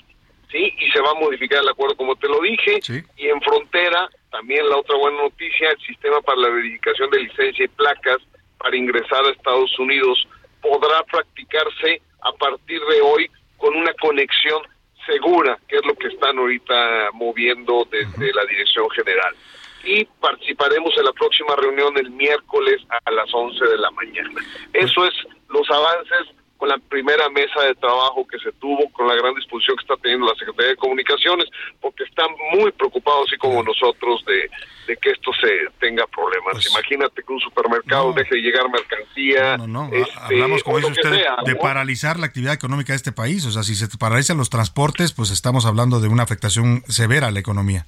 [0.52, 2.80] Sí, y se va a modificar el acuerdo como te lo dije.
[3.16, 7.66] Y en frontera, también la otra buena noticia, el sistema para la verificación de licencia
[7.66, 8.18] y placas
[8.58, 10.28] para ingresar a Estados Unidos
[10.62, 14.62] podrá practicarse a partir de hoy con una conexión
[15.06, 19.36] segura, que es lo que están ahorita moviendo desde la Dirección General.
[19.84, 24.42] Y participaremos en la próxima reunión el miércoles a las 11 de la mañana.
[24.74, 25.14] Eso es
[25.50, 26.28] los avances
[26.62, 29.96] con la primera mesa de trabajo que se tuvo, con la gran disposición que está
[29.98, 31.48] teniendo la Secretaría de Comunicaciones,
[31.80, 36.52] porque están muy preocupados, así como nosotros, de, que esto se tenga problemas.
[36.52, 39.58] Pues Imagínate que un supermercado deje de llegar mercancía.
[39.58, 39.96] No, no, no.
[39.96, 43.44] Este, Hablamos, como dice usted, de paralizar la actividad económica de este país.
[43.48, 47.32] O sea, si se paralizan los transportes, pues estamos hablando de una afectación severa a
[47.32, 47.88] la economía.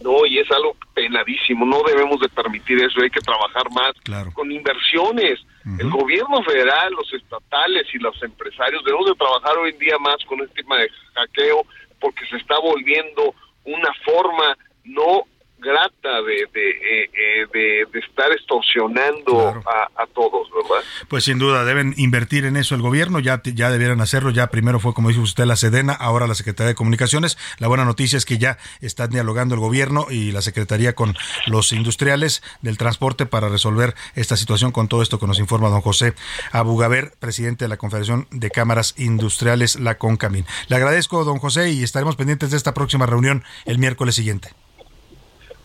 [0.00, 1.66] No, y es algo penadísimo.
[1.66, 3.02] No debemos de permitir eso.
[3.02, 3.92] Hay que trabajar más
[4.32, 5.38] con inversiones
[5.78, 10.16] el gobierno federal, los estatales y los empresarios debemos de trabajar hoy en día más
[10.26, 11.66] con este tema de hackeo
[12.00, 13.34] porque se está volviendo
[13.64, 15.24] una forma no
[15.58, 19.62] grata de, de, eh, eh, de, estar extorsionando
[19.96, 20.84] a, todos, ¿verdad?
[21.08, 24.80] Pues sin duda, deben invertir en eso el gobierno, ya, ya debieran hacerlo, ya primero
[24.80, 27.38] fue, como dijo usted, la Sedena, ahora la Secretaría de Comunicaciones.
[27.58, 31.16] La buena noticia es que ya están dialogando el gobierno y la Secretaría con
[31.46, 35.80] los industriales del transporte para resolver esta situación con todo esto que nos informa don
[35.80, 36.14] José
[36.52, 40.46] Abugaber, presidente de la Confederación de Cámaras Industriales, la CONCAMIN.
[40.68, 44.50] Le agradezco, don José, y estaremos pendientes de esta próxima reunión el miércoles siguiente.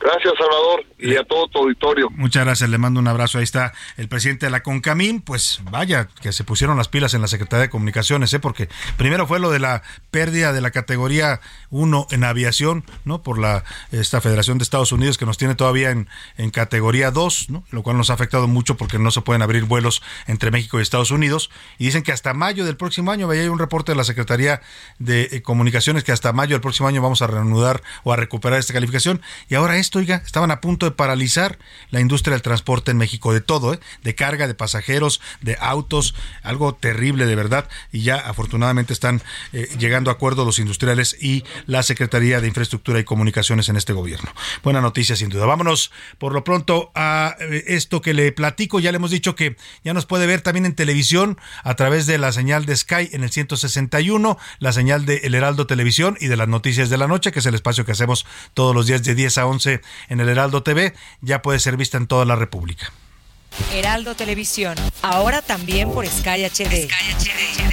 [0.03, 2.09] Gracias, Salvador, y a todo tu auditorio.
[2.09, 3.37] Muchas gracias, le mando un abrazo.
[3.37, 5.21] Ahí está el presidente de la CONCAMIN.
[5.21, 8.39] Pues vaya, que se pusieron las pilas en la Secretaría de Comunicaciones, ¿eh?
[8.39, 8.67] porque
[8.97, 9.81] primero fue lo de la
[10.11, 11.39] pérdida de la categoría
[11.69, 13.23] 1 en aviación, ¿no?
[13.23, 13.63] Por la
[13.93, 17.63] esta Federación de Estados Unidos que nos tiene todavía en, en categoría 2, ¿no?
[17.71, 20.81] Lo cual nos ha afectado mucho porque no se pueden abrir vuelos entre México y
[20.81, 21.49] Estados Unidos.
[21.77, 24.61] Y dicen que hasta mayo del próximo año, veía un reporte de la Secretaría
[24.99, 28.59] de eh, Comunicaciones que hasta mayo del próximo año vamos a reanudar o a recuperar
[28.59, 29.21] esta calificación.
[29.47, 31.57] Y ahora esto estaban a punto de paralizar
[31.89, 33.79] la industria del transporte en México, de todo, ¿eh?
[34.03, 39.21] de carga, de pasajeros, de autos, algo terrible de verdad, y ya afortunadamente están
[39.51, 43.93] eh, llegando a acuerdos los industriales y la Secretaría de Infraestructura y Comunicaciones en este
[43.93, 44.31] gobierno.
[44.63, 45.45] Buena noticia, sin duda.
[45.45, 48.79] Vámonos por lo pronto a eh, esto que le platico.
[48.79, 52.17] Ya le hemos dicho que ya nos puede ver también en televisión a través de
[52.17, 56.37] la señal de Sky en el 161, la señal de El Heraldo Televisión y de
[56.37, 59.15] las noticias de la noche, que es el espacio que hacemos todos los días de
[59.15, 59.72] 10 a 11
[60.09, 62.91] en el Heraldo TV, ya puede ser vista en toda la República.
[63.71, 66.89] Heraldo Televisión, ahora también por Sky HD.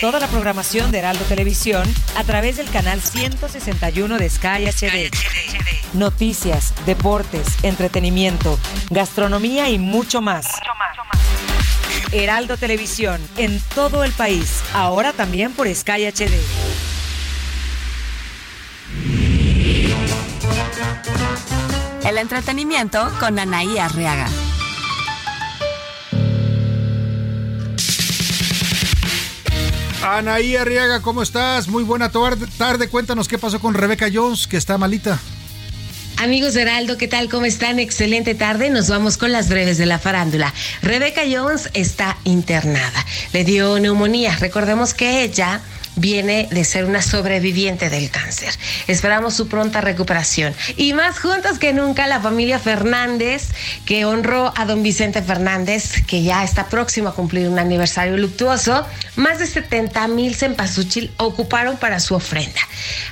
[0.01, 1.83] Toda la programación de Heraldo Televisión
[2.17, 5.11] a través del canal 161 de Sky HD.
[5.95, 8.59] noticias, deportes, entretenimiento,
[8.91, 10.47] gastronomía y mucho más.
[12.13, 16.41] Heraldo Televisión, en todo el país, ahora también por Sky HD.
[22.11, 24.27] El entretenimiento con Anaí Arriaga.
[30.03, 31.69] Anaí Arriaga, ¿cómo estás?
[31.69, 32.89] Muy buena tarde.
[32.89, 35.21] Cuéntanos qué pasó con Rebeca Jones, que está malita.
[36.17, 37.29] Amigos de Heraldo, ¿qué tal?
[37.29, 37.79] ¿Cómo están?
[37.79, 38.71] Excelente tarde.
[38.71, 40.53] Nos vamos con las breves de la farándula.
[40.83, 43.07] Rebeca Jones está internada.
[43.33, 44.37] Le dio neumonía.
[44.41, 45.61] Recordemos que ella
[45.97, 48.55] viene de ser una sobreviviente del cáncer.
[48.87, 50.55] Esperamos su pronta recuperación.
[50.77, 53.49] Y más juntos que nunca, la familia Fernández,
[53.85, 58.87] que honró a don Vicente Fernández, que ya está próximo a cumplir un aniversario luctuoso,
[59.17, 62.61] más de 70 mil cempasúchil ocuparon para su ofrenda.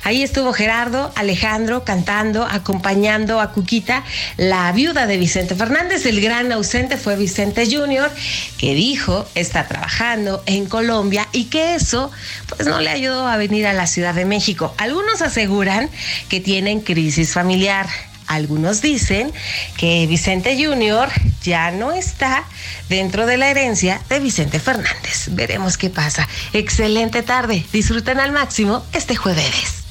[0.03, 4.03] Ahí estuvo Gerardo, Alejandro, cantando, acompañando a Cuquita,
[4.37, 6.05] la viuda de Vicente Fernández.
[6.05, 8.11] El gran ausente fue Vicente Junior,
[8.57, 12.11] que dijo está trabajando en Colombia y que eso,
[12.47, 14.73] pues no le ayudó a venir a la Ciudad de México.
[14.77, 15.89] Algunos aseguran
[16.29, 17.87] que tienen crisis familiar.
[18.27, 19.33] Algunos dicen
[19.75, 21.09] que Vicente Junior
[21.41, 22.43] ya no está
[22.87, 25.29] dentro de la herencia de Vicente Fernández.
[25.31, 26.27] Veremos qué pasa.
[26.53, 27.65] Excelente tarde.
[27.73, 29.83] Disfruten al máximo este jueves.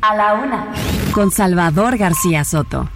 [0.00, 0.66] A la una.
[1.12, 2.90] Con Salvador García Soto.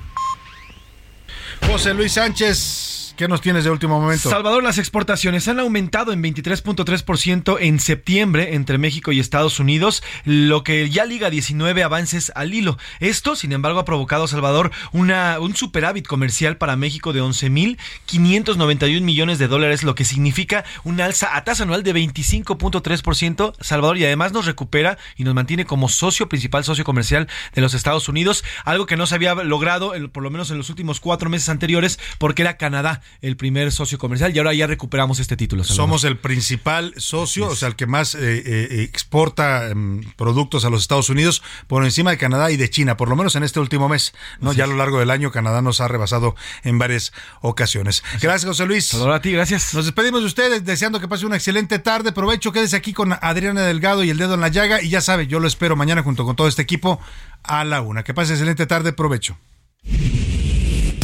[1.69, 4.29] José Luis Sánchez ¿Qué nos tienes de último momento?
[4.29, 10.63] Salvador, las exportaciones han aumentado en 23.3% en septiembre entre México y Estados Unidos, lo
[10.63, 12.77] que ya liga 19 avances al hilo.
[13.01, 19.39] Esto, sin embargo, ha provocado, Salvador, una, un superávit comercial para México de 11.591 millones
[19.39, 24.33] de dólares, lo que significa un alza a tasa anual de 25.3%, Salvador, y además
[24.33, 28.85] nos recupera y nos mantiene como socio principal, socio comercial de los Estados Unidos, algo
[28.85, 32.43] que no se había logrado, por lo menos en los últimos cuatro meses anteriores, porque
[32.43, 35.65] era Canadá el primer socio comercial y ahora ya recuperamos este título.
[35.65, 40.71] Somos el principal socio, o sea, el que más eh, eh, exporta em, productos a
[40.71, 43.61] los Estados Unidos por encima de Canadá y de China, por lo menos en este
[43.61, 44.15] último mes.
[44.41, 48.03] no Ya a lo largo del año Canadá nos ha rebasado en varias ocasiones.
[48.21, 48.87] Gracias, José Luis.
[48.87, 49.75] Saludos a ti, gracias.
[49.75, 52.13] Nos despedimos de ustedes deseando que pase una excelente tarde.
[52.13, 55.27] Provecho, quédese aquí con Adriana Delgado y el dedo en la llaga y ya sabe,
[55.27, 57.01] yo lo espero mañana junto con todo este equipo
[57.43, 58.05] a la una.
[58.05, 59.37] Que pase excelente tarde, provecho.